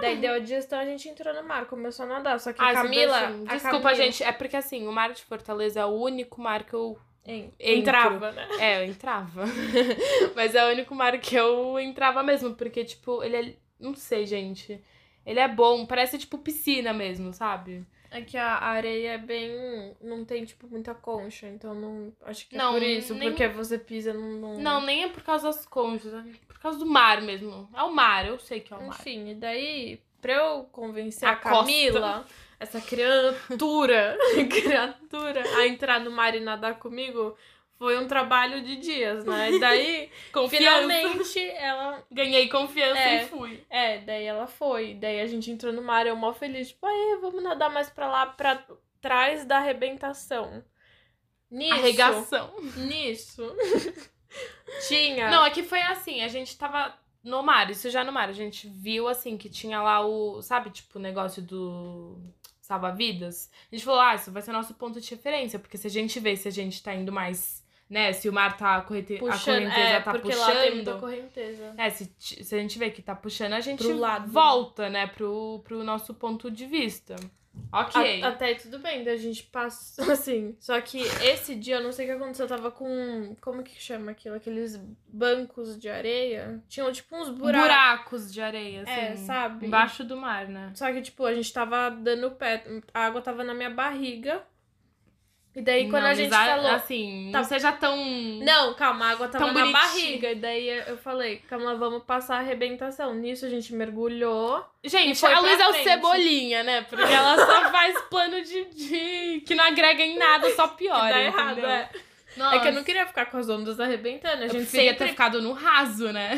Daí 0.00 0.16
deu 0.18 0.34
a 0.34 0.38
digestão, 0.38 0.78
a 0.78 0.84
gente 0.84 1.08
entrou 1.08 1.32
no 1.34 1.42
mar, 1.42 1.66
começou 1.66 2.04
a 2.04 2.08
nadar. 2.08 2.38
Só 2.40 2.52
que 2.52 2.60
a 2.62 2.72
Camila. 2.72 3.18
Sebastião, 3.20 3.44
a 3.48 3.54
Desculpa, 3.54 3.90
Camila- 3.90 3.94
gente. 3.94 4.22
É 4.24 4.32
porque 4.32 4.56
assim, 4.56 4.86
o 4.86 4.92
mar 4.92 5.12
de 5.12 5.22
Fortaleza 5.24 5.80
é 5.80 5.84
o 5.84 5.88
único 5.90 6.40
mar 6.40 6.64
que 6.64 6.74
eu. 6.74 6.98
Entrava, 7.58 8.32
né? 8.32 8.46
É, 8.60 8.80
eu 8.80 8.84
entrava. 8.90 9.44
Mas 10.36 10.54
é 10.54 10.64
o 10.66 10.70
único 10.72 10.94
mar 10.94 11.18
que 11.18 11.34
eu 11.34 11.78
entrava 11.78 12.22
mesmo, 12.22 12.54
porque, 12.54 12.84
tipo, 12.84 13.22
ele 13.22 13.36
é. 13.36 13.54
Não 13.80 13.94
sei, 13.94 14.26
gente. 14.26 14.80
Ele 15.24 15.40
é 15.40 15.48
bom, 15.48 15.86
parece 15.86 16.18
tipo 16.18 16.36
piscina 16.38 16.92
mesmo, 16.92 17.32
sabe? 17.32 17.86
É 18.16 18.20
que 18.22 18.36
a 18.36 18.58
areia 18.58 19.12
é 19.14 19.18
bem. 19.18 19.94
Não 20.00 20.24
tem, 20.24 20.44
tipo, 20.44 20.68
muita 20.68 20.94
concha. 20.94 21.48
Então 21.48 21.74
não. 21.74 22.12
Acho 22.24 22.48
que 22.48 22.54
é 22.54 22.58
Não, 22.58 22.72
por 22.72 22.82
isso. 22.82 23.12
nem- 23.14 23.30
Porque 23.30 23.48
você 23.48 23.76
pisa 23.78 24.12
num. 24.12 24.38
num- 24.40 24.60
Não, 24.60 24.80
nem 24.80 25.04
é 25.04 25.08
por 25.08 25.22
causa 25.22 25.46
das 25.48 25.66
conchas, 25.66 26.14
é 26.14 26.22
por 26.46 26.58
causa 26.60 26.78
do 26.78 26.86
mar 26.86 27.20
mesmo. 27.20 27.68
É 27.74 27.82
o 27.82 27.92
mar, 27.92 28.24
eu 28.26 28.38
sei 28.38 28.60
que 28.60 28.72
é 28.72 28.76
o 28.76 28.86
mar. 28.86 28.96
Enfim, 29.00 29.30
e 29.30 29.34
daí, 29.34 30.00
pra 30.22 30.32
eu 30.32 30.64
convencer 30.70 31.28
A 31.28 31.32
a, 31.32 31.36
Camila, 31.36 32.24
essa 32.60 32.80
criatura, 32.80 34.16
criatura, 34.48 35.42
a 35.58 35.66
entrar 35.66 36.00
no 36.00 36.10
mar 36.10 36.34
e 36.34 36.40
nadar 36.40 36.78
comigo, 36.78 37.36
foi 37.84 37.98
um 37.98 38.08
trabalho 38.08 38.62
de 38.62 38.76
dias, 38.76 39.26
né? 39.26 39.52
E 39.52 39.60
daí, 39.60 40.10
finalmente, 40.48 41.38
ela. 41.38 42.02
Ganhei 42.10 42.48
confiança 42.48 42.98
É. 42.98 43.24
e 43.24 43.26
fui. 43.26 43.62
É, 43.68 43.98
daí 43.98 44.24
ela 44.24 44.46
foi. 44.46 44.94
Daí 44.94 45.20
a 45.20 45.26
gente 45.26 45.50
entrou 45.50 45.70
no 45.70 45.82
mar, 45.82 46.06
eu 46.06 46.16
mó 46.16 46.32
feliz, 46.32 46.68
tipo, 46.68 46.86
aí, 46.86 47.18
vamos 47.20 47.42
nadar 47.42 47.70
mais 47.70 47.90
pra 47.90 48.08
lá, 48.08 48.24
pra 48.24 48.64
trás 49.02 49.44
da 49.44 49.58
arrebentação. 49.58 50.64
Nisso. 51.50 51.74
Arregação. 51.74 52.54
Nisso. 52.88 53.54
tinha. 54.88 55.28
Não, 55.28 55.44
aqui 55.44 55.62
foi 55.62 55.82
assim, 55.82 56.22
a 56.22 56.28
gente 56.28 56.56
tava 56.56 56.98
no 57.22 57.42
mar, 57.42 57.68
isso 57.70 57.90
já 57.90 58.02
no 58.02 58.12
mar. 58.12 58.30
A 58.30 58.32
gente 58.32 58.66
viu 58.66 59.08
assim 59.08 59.36
que 59.36 59.50
tinha 59.50 59.82
lá 59.82 60.06
o, 60.06 60.40
sabe, 60.40 60.70
tipo, 60.70 60.98
o 60.98 61.02
negócio 61.02 61.42
do 61.42 62.18
salva-vidas. 62.62 63.50
A 63.70 63.74
gente 63.74 63.84
falou, 63.84 64.00
ah, 64.00 64.14
isso 64.14 64.32
vai 64.32 64.40
ser 64.40 64.52
nosso 64.52 64.72
ponto 64.72 64.98
de 64.98 65.10
referência, 65.10 65.58
porque 65.58 65.76
se 65.76 65.86
a 65.86 65.90
gente 65.90 66.18
vê 66.18 66.34
se 66.34 66.48
a 66.48 66.50
gente 66.50 66.82
tá 66.82 66.94
indo 66.94 67.12
mais, 67.12 67.62
né, 67.88 68.12
se 68.12 68.28
o 68.28 68.32
mar 68.32 68.56
tá, 68.56 68.76
a, 68.76 68.80
corrente... 68.82 69.16
puxando, 69.18 69.56
a 69.56 69.60
correnteza 69.60 69.88
é, 69.88 70.00
tá 70.00 70.12
porque 70.12 70.28
puxando. 70.28 70.54
lá 70.54 70.60
tem 70.62 70.74
muita 70.74 70.94
correnteza. 70.94 71.74
É, 71.76 71.90
se, 71.90 72.12
se 72.18 72.54
a 72.54 72.58
gente 72.58 72.78
vê 72.78 72.90
que 72.90 73.02
tá 73.02 73.14
puxando, 73.14 73.52
a 73.52 73.60
gente 73.60 73.84
volta, 74.26 74.88
né, 74.88 75.06
pro, 75.06 75.60
pro 75.64 75.84
nosso 75.84 76.14
ponto 76.14 76.50
de 76.50 76.66
vista. 76.66 77.16
Ok. 77.72 78.22
A- 78.22 78.28
até 78.28 78.54
tudo 78.54 78.78
bem, 78.78 79.04
daí 79.04 79.14
a 79.14 79.18
gente 79.18 79.44
passou 79.44 80.04
assim. 80.10 80.56
Só 80.60 80.80
que 80.80 80.98
esse 81.00 81.54
dia, 81.54 81.76
eu 81.76 81.82
não 81.82 81.92
sei 81.92 82.04
o 82.04 82.08
que 82.08 82.14
aconteceu, 82.14 82.44
eu 82.44 82.48
tava 82.48 82.70
com. 82.70 83.36
Como 83.40 83.62
que 83.62 83.80
chama 83.80 84.12
aquilo? 84.12 84.34
Aqueles 84.36 84.76
bancos 85.08 85.78
de 85.78 85.88
areia. 85.88 86.62
Tinham 86.68 86.90
tipo 86.92 87.16
uns 87.16 87.28
buracos. 87.28 87.62
Buracos 87.62 88.32
de 88.32 88.40
areia, 88.40 88.82
assim. 88.82 88.92
É, 88.92 89.16
sabe? 89.16 89.66
Embaixo 89.66 90.04
do 90.04 90.16
mar, 90.16 90.48
né? 90.48 90.72
Só 90.74 90.92
que, 90.92 91.02
tipo, 91.02 91.24
a 91.24 91.34
gente 91.34 91.52
tava 91.52 91.90
dando 91.90 92.30
pé. 92.32 92.64
A 92.92 93.06
água 93.06 93.20
tava 93.20 93.44
na 93.44 93.54
minha 93.54 93.70
barriga. 93.70 94.42
E 95.56 95.62
daí, 95.62 95.88
quando 95.88 96.02
Não, 96.02 96.10
a 96.10 96.14
gente 96.14 96.30
falou. 96.30 96.66
Assim, 96.72 97.28
Tá- 97.30 97.38
não 97.38 97.44
seja 97.44 97.70
tão... 97.70 97.96
Não, 97.96 98.74
calma, 98.74 99.06
a 99.06 99.10
água 99.10 99.28
tava 99.28 99.44
Tão 99.44 99.54
na 99.54 99.60
bonitinho. 99.60 99.72
barriga. 99.72 100.30
E 100.32 100.34
daí 100.34 100.68
eu 100.88 100.96
falei, 100.98 101.36
calma, 101.48 101.76
vamos 101.76 102.02
passar 102.02 102.36
a 102.36 102.38
arrebentação. 102.40 103.14
Nisso 103.14 103.46
a 103.46 103.48
gente 103.48 103.72
mergulhou. 103.72 104.64
Gente, 104.82 105.24
a 105.24 105.38
Luísa 105.38 105.62
é 105.62 105.68
o 105.68 105.72
cebolinha, 105.84 106.62
né? 106.64 106.82
Porque 106.82 107.04
ela 107.04 107.36
só 107.46 107.70
faz 107.70 108.00
plano 108.10 108.42
de, 108.42 108.64
de- 108.64 109.40
que 109.46 109.54
não 109.54 109.62
agrega 109.64 110.02
em 110.02 110.18
nada, 110.18 110.50
só 110.56 110.66
piora, 110.68 111.06
que 111.06 111.12
dá 111.12 111.20
errado, 111.22 111.64
é. 111.64 111.88
Nossa, 112.36 112.56
É 112.56 112.58
que 112.58 112.68
eu 112.68 112.72
não 112.72 112.82
queria 112.82 113.06
ficar 113.06 113.26
com 113.26 113.36
as 113.36 113.48
ondas 113.48 113.78
arrebentando. 113.78 114.42
A 114.42 114.46
eu 114.46 114.50
gente 114.50 114.62
preferia 114.62 114.90
sempre 114.90 115.04
ter 115.06 115.10
ficado 115.12 115.40
no 115.40 115.52
raso, 115.52 116.12
né? 116.12 116.32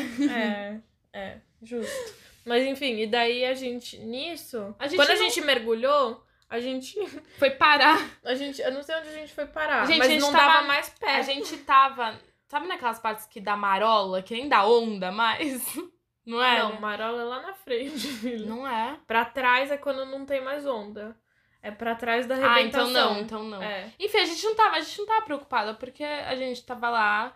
É, 1.11 1.19
é, 1.19 1.37
justo. 1.63 2.13
Mas 2.45 2.63
enfim, 2.67 2.99
e 2.99 3.07
daí 3.07 3.43
a 3.45 3.55
gente, 3.55 3.97
nisso, 3.97 4.75
A 4.77 4.85
gente 4.87 4.95
quando 4.95 5.09
a 5.09 5.15
não- 5.15 5.23
gente 5.23 5.41
mergulhou, 5.41 6.23
a 6.49 6.59
gente, 6.59 6.95
Foi 7.39 7.51
parar. 7.51 7.97
a 8.23 8.33
gente, 8.35 8.61
eu 8.61 8.71
não 8.71 8.81
sei 8.83 8.95
onde 8.95 9.09
a 9.09 9.13
gente 9.13 9.33
foi 9.33 9.45
parar, 9.45 9.85
Gente, 9.85 9.95
a 9.95 9.99
mas 9.99 10.07
gente 10.07 10.21
não 10.21 10.31
tava- 10.31 10.53
dava 10.53 10.67
mais 10.67 10.89
pé. 10.89 11.15
A 11.17 11.21
gente 11.21 11.57
tava... 11.57 12.19
Sabe 12.47 12.65
naquelas 12.67 12.99
partes 12.99 13.25
que 13.25 13.41
dá 13.41 13.57
marola, 13.57 14.21
que 14.21 14.33
nem 14.33 14.47
dá 14.47 14.65
onda 14.65 15.11
mais? 15.11 15.65
Não 16.25 16.43
é? 16.43 16.59
Não, 16.59 16.79
marola 16.81 17.21
é 17.21 17.25
lá 17.25 17.41
na 17.41 17.53
frente, 17.53 18.05
filho. 18.07 18.45
Não 18.47 18.67
é. 18.67 18.97
Pra 19.07 19.23
trás 19.23 19.71
é 19.71 19.77
quando 19.77 20.05
não 20.05 20.25
tem 20.25 20.41
mais 20.43 20.65
onda. 20.65 21.15
É 21.63 21.71
pra 21.71 21.95
trás 21.95 22.25
da 22.25 22.35
Ah, 22.35 22.51
arrebentação. 22.51 22.89
então 22.89 23.13
não, 23.13 23.21
então 23.21 23.43
não. 23.45 23.63
É. 23.63 23.89
Enfim, 23.97 24.17
a 24.17 24.25
gente 24.25 24.43
não 24.45 24.53
tava, 24.55 24.75
a 24.75 24.81
gente 24.81 24.97
não 24.99 25.05
tava 25.05 25.21
preocupada, 25.23 25.73
porque 25.73 26.03
a 26.03 26.35
gente 26.35 26.65
tava 26.65 26.89
lá 26.89 27.33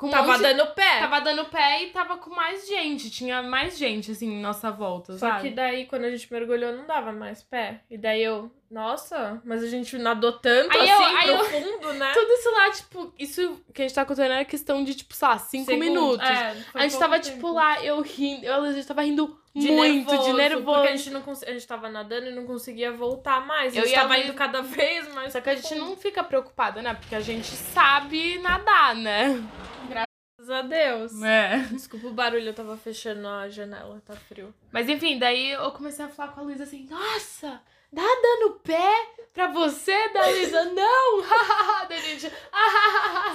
com 0.00 0.08
Tava 0.08 0.32
monte- 0.32 0.40
dando 0.42 0.66
pé. 0.68 0.98
Tava 1.00 1.20
dando 1.20 1.44
pé 1.44 1.82
e 1.82 1.90
tava 1.90 2.16
com 2.16 2.30
mais 2.30 2.66
gente. 2.66 3.10
Tinha 3.10 3.42
mais 3.42 3.76
gente, 3.76 4.10
assim, 4.12 4.32
em 4.32 4.40
nossa 4.40 4.70
volta, 4.70 5.12
Só 5.12 5.28
sabe? 5.28 5.42
que 5.50 5.54
daí, 5.54 5.84
quando 5.84 6.04
a 6.06 6.10
gente 6.10 6.32
mergulhou, 6.32 6.72
não 6.72 6.86
dava 6.86 7.12
mais 7.12 7.42
pé. 7.42 7.82
E 7.90 7.98
daí 7.98 8.22
eu, 8.22 8.50
nossa, 8.70 9.42
mas 9.44 9.62
a 9.62 9.68
gente 9.68 9.98
nadou 9.98 10.32
tanto 10.32 10.72
Aí 10.74 10.88
eu- 10.88 10.96
assim 11.02 11.16
aí 11.16 11.36
pro 11.36 11.88
eu- 11.90 11.94
né? 11.94 12.12
Tudo 12.16 12.32
isso 12.32 12.50
lá, 12.50 12.70
tipo, 12.70 13.14
isso 13.18 13.60
que 13.74 13.82
a 13.82 13.84
gente 13.86 13.94
tá 13.94 14.04
contando 14.06 14.32
era 14.32 14.44
questão 14.44 14.82
de, 14.82 14.94
tipo, 14.94 15.14
sei 15.14 15.28
lá, 15.28 15.38
cinco 15.38 15.66
Segundo. 15.66 15.82
minutos. 15.84 16.28
É, 16.28 16.56
a 16.74 16.82
gente 16.82 16.98
tava, 16.98 17.20
tempo. 17.20 17.34
tipo, 17.36 17.52
lá, 17.52 17.84
eu 17.84 18.00
rindo, 18.00 18.46
eu, 18.46 18.62
a 18.64 18.72
gente 18.72 18.86
tava 18.86 19.02
rindo 19.02 19.39
de 19.54 19.70
muito, 19.72 20.10
nervoso, 20.10 20.30
de 20.30 20.36
nervoso. 20.36 20.64
Porque 20.64 20.88
a 20.88 20.96
gente 20.96 21.10
não 21.10 21.22
cons... 21.22 21.42
a 21.42 21.50
gente 21.50 21.66
tava 21.66 21.88
nadando 21.88 22.26
e 22.26 22.34
não 22.34 22.46
conseguia 22.46 22.92
voltar 22.92 23.44
mais. 23.44 23.74
A 23.74 23.78
Eu 23.78 23.82
gente 23.82 23.92
ia 23.92 24.02
tava 24.02 24.18
indo 24.18 24.34
cada 24.34 24.62
vez 24.62 25.12
mais. 25.12 25.32
Só 25.32 25.40
que 25.40 25.50
a 25.50 25.54
gente 25.56 25.74
não 25.74 25.96
fica 25.96 26.22
preocupada, 26.22 26.80
né? 26.80 26.94
Porque 26.94 27.14
a 27.14 27.20
gente 27.20 27.48
sabe 27.48 28.38
nadar, 28.38 28.94
né? 28.94 29.42
Graças 29.88 30.50
a 30.50 30.62
Deus. 30.62 31.22
É. 31.22 31.58
Desculpa 31.72 32.06
o 32.06 32.12
barulho, 32.12 32.46
eu 32.46 32.54
tava 32.54 32.76
fechando 32.76 33.26
a 33.26 33.48
janela, 33.48 34.00
tá 34.06 34.14
frio. 34.14 34.54
Mas 34.70 34.88
enfim, 34.88 35.18
daí 35.18 35.50
eu 35.50 35.72
comecei 35.72 36.04
a 36.04 36.08
falar 36.08 36.32
com 36.32 36.40
a 36.40 36.44
Luísa 36.44 36.62
assim, 36.62 36.86
nossa, 36.88 37.60
dá 37.92 38.02
dando 38.02 38.60
pé 38.62 39.08
pra 39.34 39.48
você, 39.48 40.08
da 40.10 40.28
Luísa? 40.28 40.64
Não! 40.66 41.22
daí 41.88 41.98
a 41.98 42.02
gente. 42.02 42.32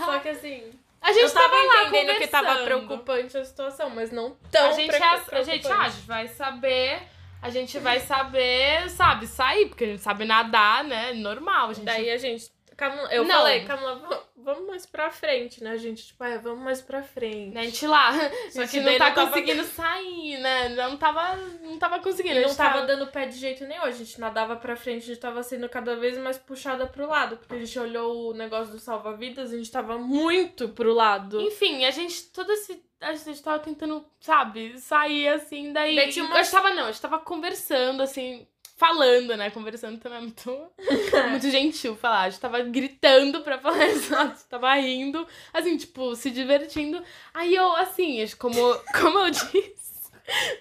Só 0.05 0.19
que 0.19 0.29
assim, 0.29 0.71
A 1.05 1.13
gente 1.13 1.23
eu 1.23 1.33
tava 1.33 1.49
tava 1.49 1.63
lá 1.63 1.83
entendendo 1.87 2.17
que 2.17 2.27
tava 2.27 2.63
preocupante 2.63 3.37
a 3.37 3.45
situação, 3.45 3.89
mas 3.91 4.11
não 4.11 4.35
tão 4.51 4.69
a 4.69 4.71
gente, 4.71 4.87
preocu- 4.87 5.05
é- 5.35 5.37
a 5.39 5.43
gente, 5.43 5.61
preocupante. 5.61 5.71
ah, 5.71 5.85
a 5.85 5.89
gente 5.89 6.07
vai 6.07 6.27
saber. 6.27 6.99
A 7.41 7.49
gente 7.51 7.77
vai 7.77 7.99
saber, 7.99 8.89
sabe, 8.89 9.27
sair, 9.27 9.67
porque 9.67 9.83
a 9.83 9.87
gente 9.87 10.01
sabe 10.01 10.25
nadar, 10.25 10.83
né? 10.83 11.13
Normal. 11.13 11.69
A 11.69 11.73
gente 11.73 11.85
Daí 11.85 12.09
a 12.09 12.17
gente. 12.17 12.51
Camila- 12.77 13.07
eu 13.13 13.23
Não. 13.23 13.35
falei, 13.37 13.63
Camila, 13.65 13.95
va- 13.95 14.23
vamos 14.37 14.67
mais 14.67 14.85
pra 14.85 15.09
frente, 15.09 15.63
né? 15.63 15.77
Gente, 15.77 16.07
tipo, 16.07 16.23
é, 16.23 16.37
vamos 16.37 16.63
mais 16.63 16.81
pra 16.81 17.01
frente. 17.01 17.53
né, 17.53 17.61
a 17.61 17.63
gente 17.63 17.87
lá. 17.87 18.11
Só 18.51 18.61
Só 18.65 18.67
que 18.67 18.79
não 18.81 18.97
tá 18.97 19.07
não 19.09 19.15
tava- 19.15 19.27
conseguindo 19.31 19.63
sair, 19.63 20.37
né? 20.39 20.69
Não 20.69 20.97
tava, 20.97 21.35
não 21.61 21.77
tava 21.79 21.99
conseguindo. 21.99 22.35
Não 22.41 22.47
gente 22.47 22.57
tava 22.57 22.81
dando 22.85 23.07
pé 23.07 23.25
de 23.27 23.37
jeito 23.37 23.63
nenhum. 23.65 23.83
A 23.83 23.91
gente 23.91 24.19
nadava 24.19 24.55
pra 24.55 24.75
frente, 24.75 25.03
a 25.03 25.07
gente 25.07 25.19
tava 25.19 25.41
sendo 25.43 25.67
cada 25.69 25.95
vez 25.95 26.17
mais 26.17 26.37
puxada 26.37 26.85
pro 26.85 27.07
lado. 27.07 27.37
Porque 27.37 27.55
a 27.55 27.59
gente 27.59 27.79
olhou 27.79 28.31
o 28.31 28.33
negócio 28.33 28.73
do 28.73 28.79
salva-vidas, 28.79 29.53
a 29.53 29.57
gente 29.57 29.71
tava 29.71 29.97
muito 29.97 30.69
pro 30.69 30.93
lado. 30.93 31.39
Enfim, 31.41 31.85
a 31.85 31.91
gente, 31.91 32.23
todo 32.31 32.51
esse. 32.51 32.83
A 33.01 33.13
gente 33.13 33.43
tava 33.43 33.59
tentando, 33.59 34.05
sabe, 34.19 34.79
sair 34.79 35.27
assim, 35.27 35.71
daí. 35.73 35.95
Daí 35.95 36.09
tinha 36.11 36.25
A 36.25 36.27
umas- 36.27 36.47
gente 36.47 36.51
tava, 36.51 36.69
não, 36.73 36.83
a 36.85 36.91
gente 36.91 37.01
tava 37.01 37.19
conversando, 37.19 38.01
assim, 38.01 38.47
falando, 38.75 39.35
né? 39.35 39.49
Conversando 39.49 39.99
também 39.99 40.19
é 40.19 40.21
muito, 40.21 40.71
muito 41.29 41.49
gentil 41.49 41.95
falar. 41.95 42.21
A 42.21 42.29
gente 42.29 42.41
tava 42.41 42.61
gritando 42.61 43.41
pra 43.41 43.57
falar 43.57 43.85
exato, 43.89 44.23
a 44.23 44.35
gente 44.35 44.45
tava 44.45 44.73
rindo, 44.75 45.27
assim, 45.53 45.77
tipo, 45.77 46.15
se 46.15 46.29
divertindo. 46.29 47.01
Aí 47.33 47.55
eu, 47.55 47.75
assim, 47.75 48.23
como, 48.37 48.59
como 48.99 49.19
eu 49.19 49.31
disse. 49.31 49.85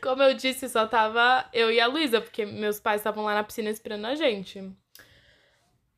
Como 0.03 0.23
eu 0.23 0.35
disse, 0.35 0.69
só 0.69 0.87
tava 0.87 1.49
eu 1.53 1.73
e 1.73 1.81
a 1.81 1.87
Luísa, 1.87 2.21
porque 2.21 2.45
meus 2.45 2.79
pais 2.79 3.01
estavam 3.01 3.25
lá 3.25 3.35
na 3.35 3.43
piscina 3.43 3.71
esperando 3.71 4.05
a 4.05 4.15
gente. 4.15 4.63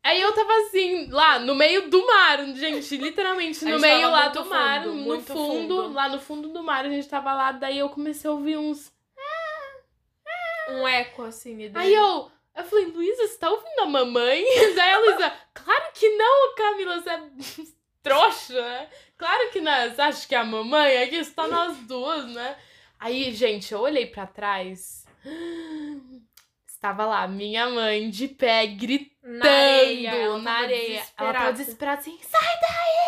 Aí 0.07 0.21
eu 0.23 0.33
tava 0.33 0.53
assim, 0.59 1.09
lá 1.11 1.41
no 1.41 1.53
meio 1.53 1.91
do 1.91 2.07
mar, 2.07 2.39
gente, 2.55 2.97
literalmente 2.97 3.65
no 3.65 3.81
meio 3.81 4.09
lá 4.09 4.29
do 4.29 4.45
mar, 4.47 4.85
fundo, 4.85 4.95
no 4.95 5.21
fundo, 5.21 5.35
fundo. 5.35 5.93
lá 5.93 6.09
no 6.09 6.21
fundo 6.21 6.49
do 6.51 6.63
mar, 6.63 6.85
a 6.85 6.89
gente 6.89 7.09
tava 7.09 7.35
lá, 7.35 7.51
daí 7.51 7.79
eu 7.79 7.89
comecei 7.89 8.31
a 8.31 8.33
ouvir 8.33 8.57
uns. 8.57 8.93
Um 10.69 10.87
eco, 10.87 11.23
assim. 11.23 11.63
E 11.63 11.69
daí... 11.69 11.87
Aí 11.87 11.95
eu, 11.95 12.31
eu 12.57 12.65
falei, 12.65 12.87
Luísa, 12.87 13.27
você 13.27 13.39
tá 13.39 13.51
ouvindo 13.51 13.81
a 13.81 13.87
mamãe? 13.87 14.45
Daí 14.75 14.93
a 14.93 14.99
Luísa, 14.99 15.33
claro 15.55 15.85
que 15.95 16.09
não, 16.17 16.55
Camila, 16.55 17.01
você 17.01 17.11
é 17.11 17.23
trouxa, 18.03 18.55
né? 18.55 18.89
Claro 19.17 19.51
que 19.51 19.61
não, 19.61 19.91
você 19.91 20.01
acha 20.01 20.29
que 20.29 20.35
é 20.35 20.39
a 20.39 20.45
mamãe? 20.45 21.03
Aqui 21.03 21.17
está 21.17 21.47
nós 21.47 21.77
duas, 21.79 22.27
né? 22.27 22.57
Aí, 22.99 23.33
gente, 23.33 23.73
eu 23.73 23.81
olhei 23.81 24.07
pra 24.07 24.27
trás. 24.27 25.07
Estava 26.67 27.07
lá, 27.07 27.27
minha 27.27 27.69
mãe 27.69 28.11
de 28.11 28.29
pé, 28.29 28.67
gritando 28.67 29.17
na 29.23 29.51
areia. 29.51 30.11
ela 30.11 30.39
na 30.39 30.45
tava 30.53 30.65
areia. 30.65 31.03
Ela 31.17 31.33
tava 31.33 31.53
desesperada. 31.53 32.01
assim, 32.01 32.19
sai 32.23 32.61
daí! 32.61 33.07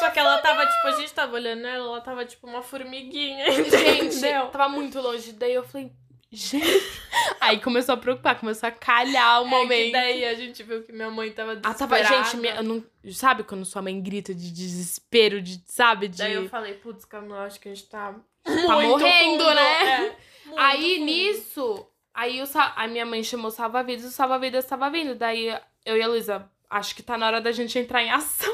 Só 0.00 0.10
que 0.10 0.18
ela 0.18 0.38
tava, 0.38 0.66
tipo, 0.66 0.86
a 0.86 0.92
gente 0.92 1.12
tava 1.12 1.34
olhando 1.34 1.66
ela, 1.66 1.84
ela 1.84 2.00
tava 2.00 2.24
tipo 2.24 2.46
uma 2.46 2.62
formiguinha. 2.62 3.50
Gente, 3.68 4.16
entendeu? 4.16 4.46
tava 4.46 4.68
muito 4.70 4.98
longe. 4.98 5.32
Daí 5.32 5.52
eu 5.52 5.62
falei, 5.62 5.92
gente. 6.30 6.60
Aí 7.40 7.58
começou 7.60 7.94
a 7.94 7.98
preocupar, 7.98 8.38
começou 8.38 8.68
a 8.68 8.72
calhar 8.72 9.42
o 9.42 9.46
É 9.46 9.48
momento. 9.48 9.92
daí 9.92 10.24
a 10.24 10.34
gente 10.34 10.62
viu 10.62 10.82
que 10.82 10.92
minha 10.92 11.10
mãe 11.10 11.30
tava 11.32 11.52
Ah, 11.52 11.54
desesperada. 11.56 12.08
tava, 12.08 12.24
gente, 12.24 12.36
minha, 12.36 12.62
não, 12.62 12.84
sabe 13.12 13.42
quando 13.44 13.64
sua 13.64 13.80
mãe 13.82 14.00
grita 14.00 14.34
de 14.34 14.50
desespero, 14.52 15.40
de, 15.40 15.62
sabe, 15.66 16.06
de 16.08 16.18
Daí 16.18 16.34
eu 16.34 16.48
falei, 16.48 16.74
putz, 16.74 17.04
Camila, 17.04 17.44
acho 17.46 17.58
que 17.58 17.68
a 17.68 17.74
gente 17.74 17.88
tá, 17.88 18.14
tá 18.44 18.50
morrendo, 18.80 19.42
fundo, 19.44 19.54
né? 19.54 19.82
é, 20.06 20.16
muito 20.46 20.60
Aí 20.60 20.94
fundo. 20.96 21.04
nisso, 21.06 21.86
aí 22.14 22.42
o, 22.42 22.46
a 22.76 22.86
minha 22.86 23.06
mãe 23.06 23.22
chamou 23.24 23.48
o 23.48 23.50
salva-vidas, 23.50 24.04
o 24.04 24.10
salva-vidas 24.10 24.64
tava 24.66 24.90
vindo. 24.90 25.14
Daí 25.14 25.48
eu 25.84 25.96
e 25.96 26.02
a 26.02 26.06
Luísa, 26.08 26.48
acho 26.68 26.94
que 26.94 27.02
tá 27.02 27.16
na 27.16 27.26
hora 27.26 27.40
da 27.40 27.52
gente 27.52 27.78
entrar 27.78 28.02
em 28.02 28.10
ação. 28.10 28.52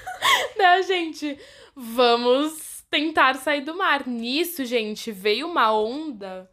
né, 0.56 0.82
gente? 0.82 1.38
Vamos 1.76 2.82
tentar 2.90 3.34
sair 3.36 3.60
do 3.60 3.74
mar. 3.76 4.06
Nisso, 4.06 4.64
gente, 4.64 5.12
veio 5.12 5.46
uma 5.46 5.72
onda. 5.72 6.50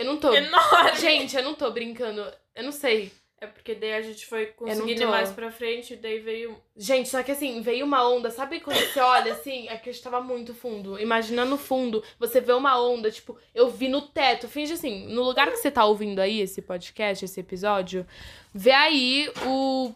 Eu 0.00 0.06
não 0.06 0.16
tô. 0.16 0.32
Enorme. 0.32 0.96
Gente, 0.98 1.36
eu 1.36 1.42
não 1.42 1.54
tô 1.54 1.70
brincando. 1.70 2.24
Eu 2.54 2.64
não 2.64 2.72
sei. 2.72 3.12
É 3.38 3.46
porque 3.46 3.74
daí 3.74 3.94
a 3.94 4.02
gente 4.02 4.26
foi 4.26 4.46
conseguindo 4.46 5.06
mais 5.08 5.30
pra 5.30 5.50
frente, 5.50 5.96
daí 5.96 6.18
veio. 6.18 6.58
Gente, 6.76 7.08
só 7.08 7.22
que 7.22 7.32
assim, 7.32 7.60
veio 7.60 7.84
uma 7.84 8.06
onda. 8.08 8.30
Sabe 8.30 8.60
quando 8.60 8.78
você 8.78 9.00
olha 9.00 9.32
assim? 9.32 9.68
É 9.68 9.76
que 9.76 9.88
a 9.88 9.92
gente 9.92 10.02
tava 10.02 10.20
muito 10.20 10.54
fundo. 10.54 10.98
Imagina 10.98 11.44
no 11.44 11.56
fundo, 11.56 12.02
você 12.18 12.40
vê 12.40 12.52
uma 12.52 12.78
onda, 12.82 13.10
tipo, 13.10 13.38
eu 13.54 13.70
vi 13.70 13.88
no 13.88 14.02
teto. 14.02 14.48
Finge 14.48 14.74
assim, 14.74 15.06
no 15.08 15.22
lugar 15.22 15.50
que 15.50 15.56
você 15.56 15.70
tá 15.70 15.84
ouvindo 15.84 16.18
aí 16.18 16.40
esse 16.40 16.60
podcast, 16.60 17.24
esse 17.24 17.40
episódio, 17.40 18.06
vê 18.54 18.72
aí 18.72 19.30
o 19.46 19.92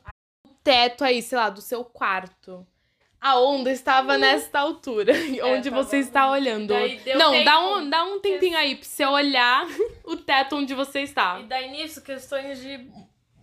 teto 0.63 1.05
aí, 1.05 1.21
sei 1.21 1.37
lá, 1.37 1.51
do 1.51 1.61
seu 1.61 1.85
quarto. 1.85 2.67
A 3.25 3.41
onda 3.41 3.73
estava 3.73 4.19
nesta 4.19 4.59
altura, 4.59 5.15
onde. 5.45 5.69
É, 5.69 5.71
tava 5.71 5.83
você 5.83 5.97
está 5.97 6.31
olhando. 6.31 6.75
Não, 7.17 7.31
tempo. 7.33 7.45
dá 7.47 7.59
um, 7.59 7.89
dá 7.89 8.05
um 8.05 8.21
tempinho 8.21 8.55
aí 8.55 8.77
pra 8.77 8.85
você 8.85 9.07
olhar 9.07 9.67
o 10.05 10.15
teto 10.15 10.57
onde 10.57 10.75
você 10.75 11.01
está. 11.01 11.41
E 11.41 11.45
daí 11.45 11.71
nisso, 11.71 12.03
questões 12.03 12.61
de 12.61 12.87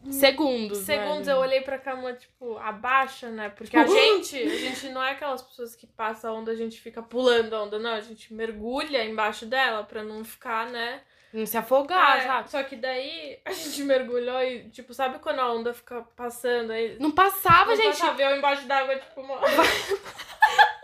segundos. 0.08 0.78
segundos 0.78 1.26
né? 1.26 1.34
eu 1.34 1.38
olhei 1.38 1.62
pra 1.62 1.80
cama, 1.80 2.14
tipo, 2.14 2.60
abaixa, 2.60 3.32
né? 3.32 3.50
Porque 3.50 3.76
a 3.76 3.88
gente, 3.90 4.38
a 4.38 4.56
gente 4.56 4.90
não 4.90 5.02
é 5.02 5.14
aquelas 5.14 5.42
pessoas 5.42 5.76
que 5.76 5.88
passa 5.88 6.30
a 6.30 6.32
onda, 6.32 6.52
a 6.52 6.56
gente 6.56 6.80
fica 6.80 7.02
pulando 7.02 7.56
a 7.56 7.64
onda, 7.64 7.80
não. 7.80 7.94
A 7.94 8.02
gente 8.02 8.32
mergulha 8.36 9.04
embaixo 9.04 9.48
dela 9.48 9.84
pra 9.84 10.04
não 10.04 10.24
ficar, 10.24 10.68
né? 10.68 11.02
Não 11.34 11.46
se 11.46 11.58
afogar, 11.58 12.18
É, 12.18 12.22
sabe? 12.22 12.52
Só 12.52 12.62
que 12.64 12.76
daí 12.76 13.40
a 13.46 13.52
gente 13.52 13.82
mergulhou 13.84 14.42
e, 14.44 14.70
tipo, 14.70 14.94
sabe 14.94 15.20
quando 15.20 15.40
a 15.40 15.52
onda 15.52 15.74
fica 15.74 16.02
passando 16.16 16.72
aí? 16.72 16.98
Não 17.00 17.12
passava, 17.12 17.72
Não 17.72 17.76
gente. 17.78 18.00
passava, 18.00 18.22
eu 18.22 18.36
embaixo 18.38 18.66
d'água, 18.68 18.96
tipo, 18.98 19.22
uma... 19.22 19.36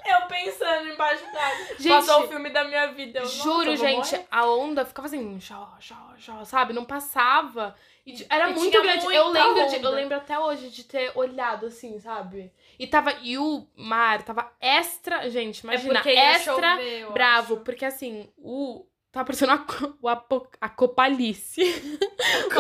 eu 0.06 0.28
pensando 0.28 0.88
embaixo 0.90 1.24
d'água. 1.32 1.66
Gente, 1.78 1.90
Passou 1.90 2.24
o 2.24 2.28
filme 2.28 2.50
da 2.50 2.64
minha 2.64 2.88
vida. 2.94 3.20
Eu, 3.20 3.26
Juro, 3.26 3.76
gente, 3.76 4.12
morrer. 4.14 4.26
a 4.32 4.46
onda 4.50 4.86
ficava 4.86 5.08
assim, 5.08 5.40
jó, 5.40 5.70
jó, 5.80 6.14
jó, 6.18 6.44
sabe? 6.46 6.72
Não 6.74 6.86
passava. 6.86 7.76
E 8.06 8.26
era 8.30 8.50
E 8.50 8.54
muito 8.54 8.82
grande. 8.82 9.06
Eu 9.14 9.28
lembro, 9.30 9.68
de- 9.68 9.84
eu 9.84 9.92
lembro 9.92 10.16
até 10.16 10.40
hoje 10.40 10.70
de 10.70 10.86
ter 10.86 11.12
olhado 11.14 11.66
assim, 11.66 12.00
sabe? 12.00 12.54
E 12.80 12.88
tava. 12.88 13.12
E 13.22 13.38
o 13.38 13.68
mar 13.76 14.22
tava 14.24 14.50
extra. 14.62 15.30
Gente, 15.30 15.60
imagina, 15.60 15.96
é 15.96 15.98
porque 15.98 16.14
ia 16.14 16.32
extra 16.32 16.78
bravo. 17.12 17.56
acho. 17.56 17.64
Porque 17.64 17.84
assim, 17.84 18.32
o. 18.38 18.86
Tava 19.18 19.26
parecendo 19.26 19.52
a, 19.52 19.66
o 20.00 20.08
apo, 20.08 20.48
a 20.62 20.70
copalice. 20.70 21.62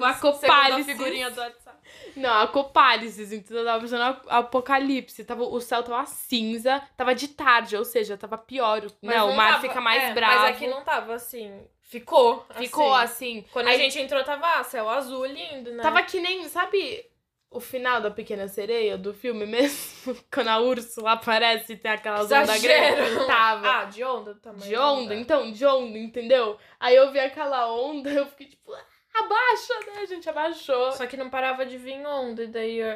A 0.00 0.10
Acopálices. 0.10 0.88
a 0.88 0.92
figurinha 0.92 1.30
do 1.30 1.40
WhatsApp. 1.40 1.78
Não, 2.14 2.32
a 2.42 2.46
copálice, 2.46 3.22
entendeu? 3.34 3.64
Tava 3.64 3.78
parecendo 3.78 4.02
a- 4.04 4.38
apocalipse. 4.38 5.24
Tava, 5.24 5.42
o 5.42 5.60
céu 5.60 5.82
tava 5.82 6.06
cinza, 6.06 6.80
tava 6.96 7.12
de 7.12 7.26
tarde, 7.26 7.76
ou 7.76 7.84
seja, 7.84 8.16
tava 8.16 8.38
pior. 8.38 8.82
Mas 9.02 9.16
não, 9.16 9.30
o 9.30 9.36
mar 9.36 9.54
tava- 9.54 9.62
fica 9.62 9.80
mais 9.80 10.00
é, 10.04 10.14
bravo. 10.14 10.42
Mas 10.42 10.54
aqui 10.54 10.68
não 10.68 10.84
tava 10.84 11.14
assim. 11.14 11.60
Ficou. 11.82 12.46
Ficou 12.54 12.94
assim. 12.94 13.38
assim. 13.40 13.48
Quando 13.52 13.66
Aí 13.66 13.74
a 13.74 13.78
gente 13.78 13.98
entrou, 13.98 14.22
tava 14.22 14.46
ah, 14.60 14.62
céu 14.62 14.88
azul 14.88 15.26
lindo, 15.26 15.72
né? 15.72 15.82
Tava 15.82 16.04
que 16.04 16.20
nem, 16.20 16.48
sabe, 16.48 17.04
o 17.50 17.58
final 17.60 18.00
da 18.00 18.10
Pequena 18.10 18.46
Sereia, 18.48 18.96
do 18.96 19.12
filme 19.12 19.44
mesmo? 19.46 20.16
Quando 20.32 20.48
a 20.48 20.58
Úrsula 20.60 21.12
aparece 21.12 21.72
e 21.72 21.76
tem 21.76 21.90
aquelas 21.90 22.26
ondas 22.26 22.48
Exagero. 22.48 22.96
grandes. 22.96 23.26
Tava. 23.26 23.68
Ah, 23.80 23.84
de 23.84 24.04
onda 24.04 24.34
também. 24.36 24.68
de 24.68 24.76
onda, 24.76 25.14
então, 25.14 25.50
de 25.50 25.66
onda, 25.66 25.98
entendeu? 25.98 26.56
Aí 26.78 26.94
eu 26.96 27.10
vi 27.10 27.18
aquela 27.18 27.72
onda, 27.72 28.08
eu 28.10 28.26
fiquei 28.26 28.46
tipo, 28.46 28.72
"Ah, 28.72 28.84
abaixa, 29.14 29.74
né? 29.92 30.02
A 30.02 30.06
gente 30.06 30.28
abaixou. 30.30 30.92
Só 30.92 31.06
que 31.06 31.16
não 31.16 31.28
parava 31.28 31.66
de 31.66 31.76
vir 31.76 32.06
onda. 32.06 32.44
E 32.44 32.46
daí 32.46 32.78
eu, 32.78 32.94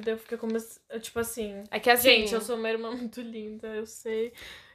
daí 0.00 0.14
eu 0.14 0.18
fiquei 0.18 0.36
começando. 0.36 1.00
Tipo 1.00 1.20
assim. 1.20 1.64
É 1.70 1.80
que 1.80 1.90
assim. 1.90 2.10
Gente, 2.10 2.34
eu 2.34 2.40
sou 2.42 2.56
uma 2.56 2.68
irmã 2.68 2.90
muito 2.90 3.20
linda, 3.22 3.68
eu 3.68 3.86
sei. 3.86 4.32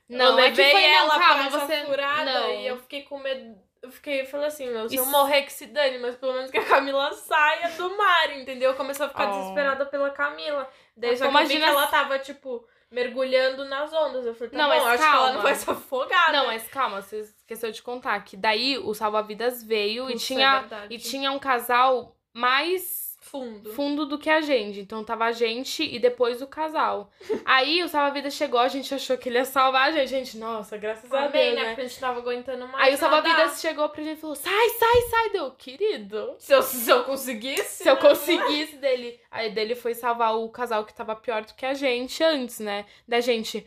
Não, 0.09 0.37
eu 0.37 0.45
é 0.45 0.51
que 0.51 0.57
levei 0.57 0.71
foi, 0.71 0.81
não, 0.81 0.89
ela 0.89 1.19
calma, 1.19 1.49
pra 1.51 1.59
você- 1.67 1.85
furada 1.85 2.33
não. 2.41 2.49
e 2.59 2.67
eu 2.67 2.77
fiquei 2.79 3.03
com 3.03 3.19
medo. 3.19 3.55
Eu 3.83 3.91
fiquei, 3.91 4.21
eu 4.21 4.25
falei 4.25 4.47
assim, 4.47 4.69
meu, 4.71 4.87
se 4.87 4.95
eu 4.95 5.03
Isso- 5.03 5.11
morrer 5.11 5.41
que 5.43 5.51
se 5.51 5.65
dane, 5.67 5.99
mas 5.99 6.15
pelo 6.15 6.33
menos 6.33 6.49
que 6.49 6.57
a 6.57 6.63
Camila 6.65 7.11
saia 7.13 7.69
do 7.71 7.95
mar, 7.97 8.31
entendeu? 8.37 8.71
Eu 8.71 8.77
comecei 8.77 9.05
a 9.05 9.09
ficar 9.09 9.29
Oh. 9.29 9.39
desesperada 9.39 9.85
pela 9.85 10.09
Camila. 10.09 10.69
Daí 10.95 11.17
só 11.17 11.25
que 11.29 11.29
eu 11.29 11.31
vi 11.41 11.47
que 11.47 11.53
imagina 11.55 11.67
ela 11.67 11.87
tava, 11.87 12.17
tipo, 12.17 12.65
mergulhando 12.89 13.65
nas 13.65 13.91
ondas. 13.91 14.25
Eu 14.25 14.33
falei, 14.33 14.51
tá 14.51 14.57
Não, 14.57 14.69
bom, 14.69 14.73
acho 14.73 14.97
que 14.97 15.03
ela 15.03 15.11
calma. 15.17 15.31
não 15.33 15.41
vai 15.41 15.55
se 15.55 15.69
afogar, 15.69 16.31
Não, 16.31 16.45
mas 16.45 16.65
calma, 16.69 17.01
você 17.01 17.19
esqueceu 17.19 17.71
de 17.71 17.81
contar 17.81 18.23
que 18.23 18.37
daí 18.37 18.77
o 18.77 18.93
salva-vidas 18.93 19.61
veio 19.63 20.05
e 20.09 20.13
Putz, 20.13 20.23
é 20.23 20.27
tinha 20.27 20.59
verdade. 20.61 20.95
e 20.95 20.97
tinha 20.97 21.31
um 21.33 21.39
casal 21.39 22.15
mais 22.33 23.02
fundo. 23.33 23.73
fundo 23.73 24.05
do 24.05 24.19
que 24.19 24.29
a 24.29 24.41
gente. 24.41 24.79
Então 24.79 25.03
tava 25.03 25.25
a 25.25 25.31
gente 25.31 25.83
e 25.83 25.97
depois 25.97 26.41
o 26.41 26.47
casal. 26.47 27.11
Aí 27.43 27.83
o 27.83 27.89
salva-vidas 27.89 28.35
chegou, 28.35 28.59
a 28.59 28.67
gente 28.67 28.93
achou 28.93 29.17
que 29.17 29.27
ele 29.27 29.39
ia 29.39 29.45
salvar 29.45 29.89
a 29.89 29.91
gente. 29.91 30.03
Gente, 30.13 30.37
nossa, 30.37 30.77
graças 30.77 31.11
a 31.11 31.25
Amei, 31.25 31.45
Deus, 31.45 31.55
né? 31.55 31.61
né? 31.61 31.67
Porque 31.69 31.81
a 31.81 31.87
gente 31.87 31.99
tava 31.99 32.19
aguentando 32.19 32.67
mais. 32.67 32.75
Aí 32.75 32.93
o 32.93 33.01
nadar. 33.01 33.09
salva-vidas 33.09 33.59
chegou 33.59 33.89
pra 33.89 34.03
gente 34.03 34.17
e 34.17 34.21
falou: 34.21 34.35
sai, 34.35 34.69
sai, 34.69 35.01
sai, 35.09 35.29
deu, 35.31 35.51
querido. 35.51 36.35
Se 36.37 36.53
eu, 36.53 36.61
se 36.61 36.89
eu 36.89 37.03
conseguisse. 37.03 37.83
Se 37.83 37.89
eu 37.89 37.95
né? 37.95 38.01
conseguisse 38.01 38.77
dele. 38.77 39.19
Aí 39.31 39.51
dele 39.51 39.73
foi 39.73 39.95
salvar 39.95 40.35
o 40.37 40.47
casal 40.49 40.85
que 40.85 40.93
tava 40.93 41.15
pior 41.15 41.43
do 41.43 41.53
que 41.55 41.65
a 41.65 41.73
gente 41.73 42.23
antes, 42.23 42.59
né? 42.59 42.85
Da 43.07 43.19
gente. 43.19 43.65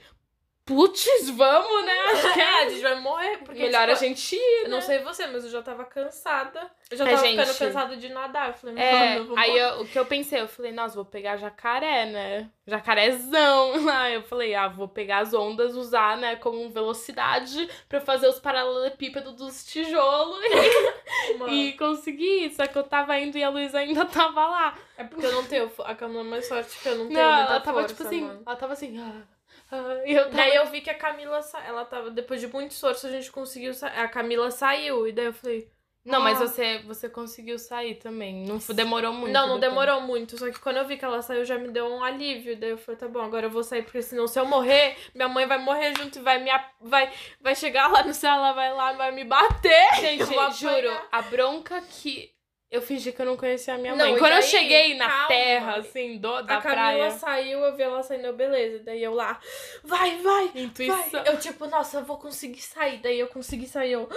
Putz, 0.66 1.30
vamos, 1.30 1.84
né? 1.86 1.92
Acho 2.10 2.34
que 2.34 2.40
É, 2.40 2.44
a 2.44 2.64
é 2.66 2.70
gente 2.70 2.82
vai 2.82 3.00
morrer. 3.00 3.38
Porque, 3.38 3.62
melhor 3.62 3.82
tipo, 3.82 3.92
a 3.92 3.94
gente 3.94 4.34
ir. 4.34 4.64
Eu 4.64 4.68
não 4.70 4.80
sei 4.80 4.98
você, 4.98 5.26
mas 5.28 5.44
eu 5.44 5.50
já 5.50 5.62
tava 5.62 5.84
cansada. 5.84 6.68
Eu 6.90 6.96
já 6.96 7.04
É, 7.04 7.10
tava 7.14 7.22
gente. 7.24 7.38
ficando 7.40 7.58
cansada 7.58 7.96
de 7.96 8.08
nadar. 8.08 8.48
Eu 8.48 8.54
falei, 8.54 8.76
É, 8.76 9.18
mano, 9.20 9.34
aí 9.38 9.56
eu- 9.56 9.82
o 9.82 9.86
que 9.86 9.96
eu 9.96 10.04
pensei, 10.06 10.40
eu 10.40 10.48
falei, 10.48 10.72
nossa, 10.72 10.96
vou 10.96 11.04
pegar 11.04 11.36
jacaré, 11.36 12.06
né? 12.06 12.50
Jacarezão. 12.66 13.72
Aí 13.96 14.14
eu 14.14 14.22
falei, 14.22 14.56
ah, 14.56 14.66
vou 14.66 14.88
pegar 14.88 15.18
as 15.18 15.32
ondas, 15.32 15.76
usar, 15.76 16.16
né, 16.16 16.34
como 16.34 16.68
velocidade 16.68 17.68
pra 17.88 18.00
fazer 18.00 18.26
os 18.28 18.40
paralelepípedos 18.40 19.34
dos 19.34 19.64
tijolos 19.64 20.40
Mano, 21.38 21.52
e 21.52 21.74
conseguir. 21.74 22.50
Só 22.54 22.66
que 22.66 22.76
eu 22.76 22.82
tava 22.82 23.16
indo 23.20 23.38
e 23.38 23.44
a 23.44 23.48
Luísa 23.50 23.78
ainda 23.78 24.04
tava 24.06 24.44
lá. 24.46 24.74
É 24.98 25.04
porque 25.04 25.26
eu 25.26 25.32
não 25.32 25.44
tenho. 25.44 25.70
A 25.84 25.94
Camila 25.94 26.22
é 26.22 26.24
mais 26.24 26.48
forte 26.48 26.76
que 26.80 26.88
eu 26.88 26.96
não 26.96 27.06
tenho 27.06 27.20
Não, 27.20 27.36
muita 27.36 27.50
ela 27.52 27.60
tava 27.60 27.80
força, 27.80 27.94
tipo 27.94 28.08
assim, 28.08 28.20
mano. 28.22 28.42
ela 28.44 28.56
tava 28.56 28.72
assim, 28.72 28.98
ah, 28.98 29.22
eu 29.70 30.24
tava... 30.24 30.36
Daí 30.36 30.54
eu 30.54 30.66
vi 30.66 30.80
que 30.80 30.90
a 30.90 30.94
Camila 30.94 31.42
sa... 31.42 31.62
ela 31.64 31.84
tava 31.84 32.10
depois 32.10 32.40
de 32.40 32.46
muito 32.46 32.70
esforço 32.72 33.06
a 33.06 33.10
gente 33.10 33.30
conseguiu 33.32 33.74
sa... 33.74 33.88
a 33.88 34.08
Camila 34.08 34.50
saiu 34.50 35.06
e 35.08 35.12
daí 35.12 35.26
eu 35.26 35.32
falei 35.32 35.68
Não, 36.04 36.20
mas 36.20 36.40
Ah. 36.40 36.46
você, 36.46 36.78
você 36.86 37.08
conseguiu 37.08 37.58
sair 37.58 37.96
também. 37.96 38.44
Não 38.46 38.58
demorou 38.74 39.12
muito. 39.12 39.32
não 39.32 39.48
não 39.48 39.58
depois. 39.58 39.74
demorou 39.80 40.00
muito 40.02 40.38
só 40.38 40.48
que 40.50 40.60
quando 40.60 40.76
eu 40.76 40.86
vi 40.86 40.96
que 40.96 41.04
ela 41.04 41.20
saiu 41.20 41.44
já 41.44 41.58
me 41.58 41.68
deu 41.68 41.86
um 41.86 42.04
alívio 42.04 42.56
daí 42.56 42.70
eu 42.70 42.78
falei 42.78 42.96
tá 42.98 43.08
bom 43.08 43.20
agora 43.20 43.46
eu 43.46 43.50
vou 43.50 43.64
sair 43.64 43.82
porque 43.82 44.00
senão 44.02 44.28
se 44.28 44.38
eu 44.38 44.46
morrer 44.46 44.96
minha 45.14 45.28
mãe 45.28 45.46
vai 45.46 45.58
morrer 45.58 45.94
junto 45.96 46.18
e 46.18 46.22
vai 46.22 46.38
me 46.38 46.50
vai 46.80 47.10
vai 47.40 47.56
chegar 47.56 47.88
lá 47.88 48.04
no 48.04 48.14
céu 48.14 48.32
ela 48.34 48.52
vai 48.52 48.72
lá 48.72 48.92
vai 48.92 49.10
me 49.10 49.24
bater 49.24 49.94
Gente, 50.00 50.24
juro, 50.60 50.90
a 51.10 51.22
bronca 51.22 51.80
que 51.80 52.35
eu 52.70 52.82
fingi 52.82 53.12
que 53.12 53.22
eu 53.22 53.26
não 53.26 53.36
conhecia 53.36 53.74
a 53.74 53.78
minha 53.78 53.94
Não, 53.94 54.10
mãe. 54.10 54.18
Quando 54.18 54.32
eu 54.32 54.40
daí, 54.40 54.48
cheguei 54.48 54.94
na 54.96 55.08
calma. 55.08 55.28
terra, 55.28 55.76
assim, 55.76 56.18
do, 56.18 56.42
da 56.42 56.58
a 56.58 56.60
Camila 56.60 56.82
praia. 56.82 57.10
saiu, 57.12 57.60
eu 57.60 57.76
vi 57.76 57.82
ela 57.82 58.02
saindo, 58.02 58.26
eu, 58.26 58.32
beleza. 58.34 58.82
Daí 58.84 59.02
eu 59.02 59.14
lá, 59.14 59.38
vai, 59.84 60.16
vai, 60.18 60.50
Intuição. 60.54 60.96
vai. 61.10 61.28
Eu 61.28 61.38
tipo, 61.38 61.66
nossa, 61.66 61.98
eu 61.98 62.04
vou 62.04 62.18
conseguir 62.18 62.60
sair. 62.60 62.98
Daí 62.98 63.18
eu 63.20 63.28
consegui 63.28 63.66
sair, 63.66 63.92
eu... 63.92 64.08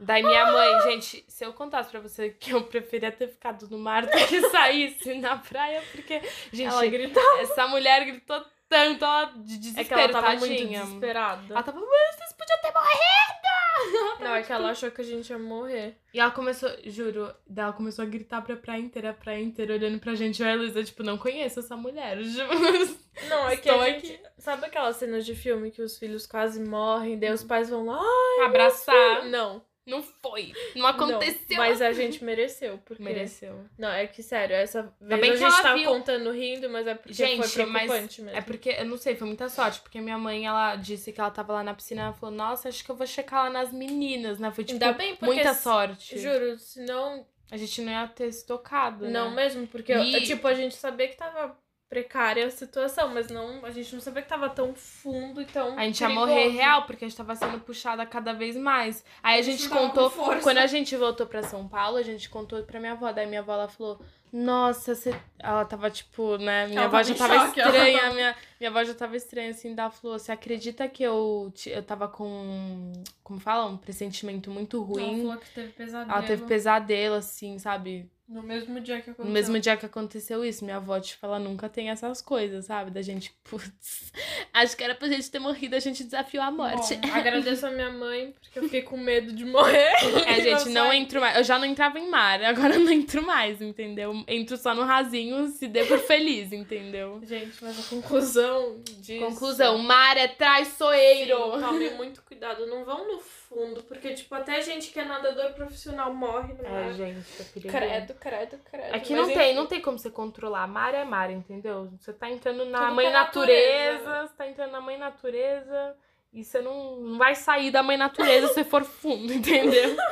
Daí 0.00 0.22
minha 0.22 0.46
mãe, 0.50 0.80
gente, 0.90 1.24
se 1.28 1.44
eu 1.44 1.52
contasse 1.52 1.90
pra 1.90 2.00
você 2.00 2.30
que 2.30 2.50
eu 2.50 2.64
preferia 2.64 3.12
ter 3.12 3.28
ficado 3.28 3.68
no 3.68 3.78
mar 3.78 4.04
do 4.04 4.10
que 4.10 4.40
saísse 4.50 5.14
na 5.14 5.36
praia, 5.36 5.80
porque, 5.92 6.20
gente, 6.52 6.68
Ela 6.68 6.84
gritava. 6.86 7.40
essa 7.40 7.66
mulher 7.68 8.04
gritou 8.04 8.44
tanto, 8.68 9.04
ela 9.04 9.24
de 9.36 9.54
É 9.54 9.58
desespero, 9.58 9.88
que 9.88 9.94
ela 9.94 10.08
tava 10.12 10.28
muito 10.36 10.56
tadinha. 10.56 10.82
desesperada. 10.84 11.44
Ela 11.50 11.62
tava, 11.62 11.80
mas 11.80 12.16
vocês 12.16 12.32
podiam 12.32 12.58
ter 12.60 12.72
morrido! 12.72 13.44
Não, 14.20 14.34
é 14.34 14.42
que 14.42 14.52
ela 14.52 14.70
achou 14.70 14.90
que 14.90 15.00
a 15.00 15.04
gente 15.04 15.28
ia 15.30 15.38
morrer. 15.38 15.96
E 16.12 16.20
ela 16.20 16.30
começou, 16.30 16.70
juro, 16.84 17.34
ela 17.54 17.72
começou 17.72 18.04
a 18.04 18.08
gritar 18.08 18.40
pra 18.42 18.56
praia 18.56 18.80
inteira, 18.80 19.10
a 19.10 19.14
praia 19.14 19.42
inteira, 19.42 19.74
olhando 19.74 19.98
pra 19.98 20.14
gente. 20.14 20.42
E 20.42 20.46
a 20.46 20.54
Luísa, 20.54 20.82
tipo, 20.84 21.02
não 21.02 21.18
conheço 21.18 21.60
essa 21.60 21.76
mulher. 21.76 22.16
Não, 23.28 23.48
é 23.48 23.56
que 23.56 23.70
a 23.70 23.90
gente... 23.90 24.20
Sabe 24.38 24.66
aquelas 24.66 24.96
cenas 24.96 25.24
de 25.24 25.36
filme 25.36 25.70
que 25.70 25.80
os 25.80 25.96
filhos 25.96 26.26
quase 26.26 26.60
morrem, 26.60 27.16
daí 27.18 27.32
os 27.32 27.44
pais 27.44 27.70
vão 27.70 27.86
lá... 27.86 28.00
abraçar. 28.44 29.24
Não. 29.26 29.64
Não 29.86 30.02
foi. 30.02 30.52
Não 30.74 30.86
aconteceu. 30.86 31.40
Não, 31.50 31.56
mas 31.58 31.82
a 31.82 31.92
gente 31.92 32.24
mereceu, 32.24 32.78
porque... 32.84 33.02
Mereceu. 33.02 33.64
Não, 33.78 33.90
é 33.90 34.06
que 34.06 34.22
sério, 34.22 34.56
essa 34.56 34.90
vez 35.00 35.20
bem 35.20 35.30
a 35.32 35.36
gente 35.36 35.62
tava 35.62 35.76
viu. 35.76 35.90
contando 35.90 36.30
rindo, 36.30 36.70
mas 36.70 36.86
é 36.86 36.94
porque 36.94 37.12
Gente, 37.12 37.46
foi 37.46 37.64
preocupante 37.66 38.22
mesmo. 38.22 38.38
É 38.38 38.40
porque, 38.40 38.70
eu 38.70 38.84
não 38.86 38.96
sei, 38.96 39.14
foi 39.14 39.26
muita 39.26 39.48
sorte. 39.48 39.80
Porque 39.80 40.00
minha 40.00 40.16
mãe, 40.16 40.46
ela 40.46 40.76
disse 40.76 41.12
que 41.12 41.20
ela 41.20 41.30
tava 41.30 41.52
lá 41.52 41.62
na 41.62 41.74
piscina. 41.74 42.02
Ela 42.02 42.12
falou, 42.14 42.34
nossa, 42.34 42.68
acho 42.68 42.82
que 42.84 42.90
eu 42.90 42.96
vou 42.96 43.06
checar 43.06 43.44
lá 43.44 43.50
nas 43.50 43.72
meninas, 43.72 44.38
né? 44.38 44.50
Foi, 44.50 44.64
tipo, 44.64 44.82
Ainda 44.82 44.96
bem, 44.96 45.16
porque... 45.16 45.34
muita 45.34 45.52
sorte. 45.52 46.18
Juro, 46.18 46.58
senão 46.58 47.26
A 47.50 47.56
gente 47.58 47.82
não 47.82 47.92
ia 47.92 48.08
ter 48.08 48.32
se 48.32 48.46
tocado, 48.46 49.08
Não 49.08 49.30
né? 49.30 49.36
mesmo, 49.44 49.66
porque, 49.66 49.92
E- 49.92 50.22
tipo, 50.22 50.46
a 50.48 50.54
gente 50.54 50.74
sabia 50.74 51.08
que 51.08 51.16
tava 51.16 51.56
precária 51.94 52.44
a 52.46 52.50
situação, 52.50 53.08
mas 53.14 53.28
não, 53.28 53.64
a 53.64 53.70
gente 53.70 53.94
não 53.94 54.00
sabia 54.00 54.20
que 54.22 54.28
tava 54.28 54.48
tão 54.50 54.74
fundo 54.74 55.40
e 55.40 55.44
tão 55.44 55.78
A 55.78 55.84
gente 55.84 56.00
ia 56.00 56.08
perigoso. 56.08 56.26
morrer 56.32 56.48
real, 56.48 56.82
porque 56.86 57.04
a 57.04 57.08
gente 57.08 57.16
tava 57.16 57.36
sendo 57.36 57.60
puxada 57.60 58.04
cada 58.04 58.32
vez 58.32 58.56
mais. 58.56 59.04
Aí 59.22 59.38
a 59.38 59.42
gente 59.42 59.58
gente 59.62 59.68
com 59.70 59.88
contou. 59.90 60.10
Quando 60.42 60.58
a 60.58 60.66
gente 60.66 60.96
voltou 60.96 61.26
pra 61.26 61.42
São 61.44 61.68
Paulo, 61.68 61.96
a 61.98 62.02
gente 62.02 62.28
contou 62.28 62.60
pra 62.64 62.80
minha 62.80 62.92
avó. 62.92 63.12
Daí 63.12 63.26
minha 63.26 63.40
avó 63.40 63.52
ela 63.54 63.68
falou: 63.68 64.00
Nossa, 64.32 64.94
você. 64.94 65.14
Ela 65.38 65.64
tava 65.64 65.88
tipo, 65.90 66.36
né? 66.38 66.66
Minha 66.66 66.80
Ela 66.80 66.86
avó 66.86 67.02
já 67.02 67.14
tava 67.14 67.34
choque, 67.46 67.60
estranha. 67.60 68.00
tava- 68.00 68.14
Minha, 68.14 68.36
minha 68.58 68.70
avó 68.70 68.82
já 68.84 68.94
tava 68.94 69.16
estranha, 69.16 69.50
assim. 69.50 69.74
Ela 69.78 69.90
falou: 69.90 70.18
Você 70.18 70.32
acredita 70.32 70.88
que 70.88 71.02
eu, 71.04 71.52
eu 71.66 71.82
tava 71.84 72.08
com. 72.08 72.92
Como 73.22 73.38
fala? 73.38 73.66
Um 73.66 73.76
pressentimento 73.76 74.50
muito 74.50 74.82
ruim. 74.82 75.04
Ela 75.20 75.22
falou 75.22 75.36
que 75.38 75.50
teve 75.50 75.72
pesadelo. 75.72 76.10
Ela 76.18 76.22
teve 76.26 76.44
pesadelo, 76.44 77.14
assim, 77.14 77.58
sabe? 77.58 78.10
No 78.34 78.42
mesmo 78.42 78.80
dia 78.80 78.96
que 78.96 79.10
aconteceu. 79.10 79.24
No 79.24 79.30
mesmo 79.30 79.60
dia 79.60 79.76
que 79.76 79.86
aconteceu 79.86 80.44
isso, 80.44 80.64
minha 80.64 80.78
avó, 80.78 80.98
tipo, 80.98 81.24
ela 81.24 81.38
nunca 81.38 81.68
tem 81.68 81.90
essas 81.90 82.20
coisas, 82.20 82.64
sabe? 82.64 82.90
Da 82.90 83.00
gente, 83.00 83.32
putz, 83.44 84.12
acho 84.52 84.76
que 84.76 84.82
era 84.82 84.92
pra 84.92 85.06
gente 85.06 85.30
ter 85.30 85.38
morrido, 85.38 85.76
a 85.76 85.78
gente 85.78 86.02
desafiou 86.02 86.42
a 86.42 86.50
morte. 86.50 86.96
Bom, 86.96 87.12
agradeço 87.12 87.64
a 87.64 87.70
minha 87.70 87.92
mãe, 87.92 88.34
porque 88.40 88.58
eu 88.58 88.64
fiquei 88.64 88.82
com 88.82 88.96
medo 88.96 89.32
de 89.32 89.44
morrer. 89.46 89.92
É, 90.26 90.40
gente, 90.42 90.68
não 90.70 90.92
entro 90.92 91.20
mais. 91.20 91.36
Eu 91.36 91.44
já 91.44 91.60
não 91.60 91.64
entrava 91.64 91.96
em 92.00 92.10
mar, 92.10 92.42
agora 92.42 92.74
eu 92.74 92.80
não 92.80 92.90
entro 92.90 93.24
mais, 93.24 93.62
entendeu? 93.62 94.24
Entro 94.26 94.56
só 94.56 94.74
no 94.74 94.82
rasinho, 94.82 95.46
se 95.50 95.68
dê 95.68 95.84
por 95.84 96.00
feliz, 96.00 96.52
entendeu? 96.52 97.20
Gente, 97.24 97.62
mas 97.62 97.78
a 97.78 97.88
conclusão 97.88 98.80
disso... 98.98 99.24
Conclusão, 99.24 99.78
mar 99.78 100.16
é 100.16 100.26
traiçoeiro. 100.26 101.36
Sim, 101.54 101.60
Tomem 101.60 101.94
muito 101.94 102.20
cuidado, 102.22 102.66
não 102.66 102.84
vão 102.84 103.06
no 103.06 103.20
fundo. 103.20 103.43
Porque, 103.88 104.14
tipo, 104.14 104.34
até 104.34 104.60
gente 104.60 104.90
que 104.90 104.98
é 104.98 105.04
nadador 105.04 105.52
profissional 105.52 106.12
morre 106.12 106.54
no 106.54 106.62
mar. 106.62 106.90
É, 106.90 106.92
gente, 106.92 107.26
é 107.40 107.44
perigoso. 107.44 107.76
Credo, 107.76 108.14
credo, 108.14 108.58
credo. 108.64 108.94
Aqui 108.94 109.14
Mas 109.14 109.20
não 109.20 109.34
tem, 109.34 109.46
enfim. 109.50 109.54
não 109.54 109.66
tem 109.66 109.80
como 109.80 109.98
você 109.98 110.10
controlar. 110.10 110.66
Mar 110.66 110.94
é 110.94 111.04
mar, 111.04 111.30
entendeu? 111.30 111.90
Você 112.00 112.12
tá 112.12 112.30
entrando 112.30 112.64
na 112.64 112.80
Tudo 112.80 112.94
mãe 112.94 113.06
é 113.06 113.12
natureza, 113.12 114.04
natureza. 114.04 114.28
você 114.28 114.34
tá 114.36 114.48
entrando 114.48 114.70
na 114.72 114.80
mãe 114.80 114.98
natureza 114.98 115.96
e 116.32 116.42
você 116.44 116.60
não, 116.60 116.96
não 116.96 117.18
vai 117.18 117.34
sair 117.34 117.70
da 117.70 117.82
mãe 117.82 117.96
natureza 117.96 118.48
se 118.48 118.64
for 118.64 118.84
fundo, 118.84 119.32
entendeu? 119.34 119.96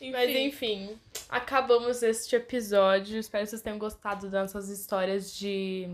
Enfim. 0.00 0.12
Mas 0.12 0.30
enfim, 0.30 0.98
acabamos 1.28 2.02
este 2.02 2.34
episódio. 2.34 3.18
Espero 3.18 3.44
que 3.44 3.50
vocês 3.50 3.60
tenham 3.60 3.78
gostado 3.78 4.30
das 4.30 4.54
nossas 4.54 4.70
histórias 4.70 5.30
de, 5.34 5.86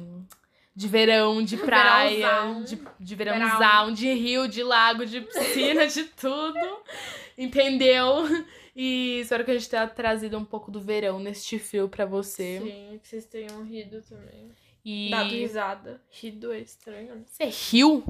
de 0.77 0.87
verão, 0.89 1.43
de 1.43 1.57
praia, 1.57 2.17
Verãozão. 2.29 2.63
de, 2.63 2.79
de 3.01 3.15
verãozão, 3.15 3.93
de 3.95 4.13
rio, 4.13 4.47
de 4.47 4.63
lago, 4.63 5.07
de 5.07 5.23
piscina, 5.23 5.87
de 5.89 6.05
tudo. 6.05 6.59
Entendeu? 7.37 8.25
E 8.75 9.21
espero 9.21 9.43
que 9.43 9.53
a 9.53 9.55
gente 9.55 9.71
tenha 9.71 9.87
trazido 9.89 10.37
um 10.37 10.45
pouco 10.45 10.71
do 10.71 10.79
verão 10.79 11.19
neste 11.19 11.59
fio 11.59 11.89
pra 11.89 12.05
você. 12.05 12.61
Sim, 12.63 13.01
que 13.03 13.09
vocês 13.09 13.25
tenham 13.25 13.65
rido 13.65 14.03
também. 14.03 14.51
E 14.85 15.11
Dado 15.11 15.31
risada. 15.31 16.01
Rido 16.11 16.53
é 16.53 16.61
estranho, 16.61 17.15
né? 17.15 17.23
você 17.27 17.45
riu? 17.47 18.05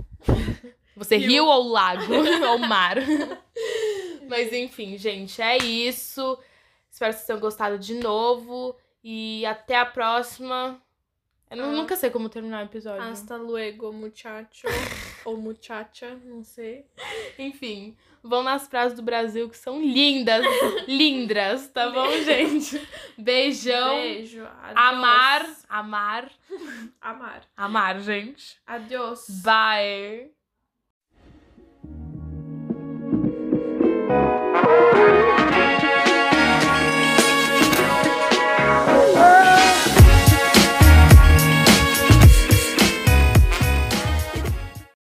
Você 0.97 1.17
Rio. 1.19 1.29
riu 1.29 1.47
ou 1.47 1.69
lago? 1.69 2.13
ou 2.51 2.59
mar? 2.59 2.97
Mas 4.29 4.53
enfim, 4.53 4.99
gente, 4.99 5.41
é 5.41 5.57
isso. 5.57 6.37
Espero 6.91 7.13
que 7.13 7.19
vocês 7.19 7.27
tenham 7.27 7.41
gostado 7.41 7.79
de 7.79 7.95
novo. 7.95 8.77
E 9.05 9.47
até 9.47 9.77
a 9.79 9.87
próxima. 9.87 10.83
Eu 11.51 11.65
Ah. 11.65 11.73
nunca 11.73 11.97
sei 11.97 12.11
como 12.11 12.29
terminar 12.29 12.63
o 12.63 12.67
episódio. 12.67 13.03
Hasta 13.03 13.37
luego, 13.37 13.93
muchacho. 13.93 14.67
ou 15.25 15.37
muchacha, 15.37 16.19
não 16.25 16.43
sei. 16.43 16.85
Enfim, 17.39 17.97
vão 18.23 18.43
nas 18.43 18.67
praias 18.69 18.95
do 18.95 19.03
Brasil 19.03 19.49
que 19.49 19.57
são 19.57 19.81
lindas. 19.81 20.45
lindas, 20.89 21.69
tá 21.69 21.89
bom, 21.91 22.11
gente? 22.23 22.81
Beijão. 23.17 23.95
Beijo. 23.97 24.45
Adiós. 24.63 24.75
Amar. 24.77 25.47
Amar. 25.69 26.31
Amar. 27.01 27.43
Amar, 27.57 28.01
gente. 28.01 28.59
Adiós. 28.67 29.27
Bye. 29.45 30.36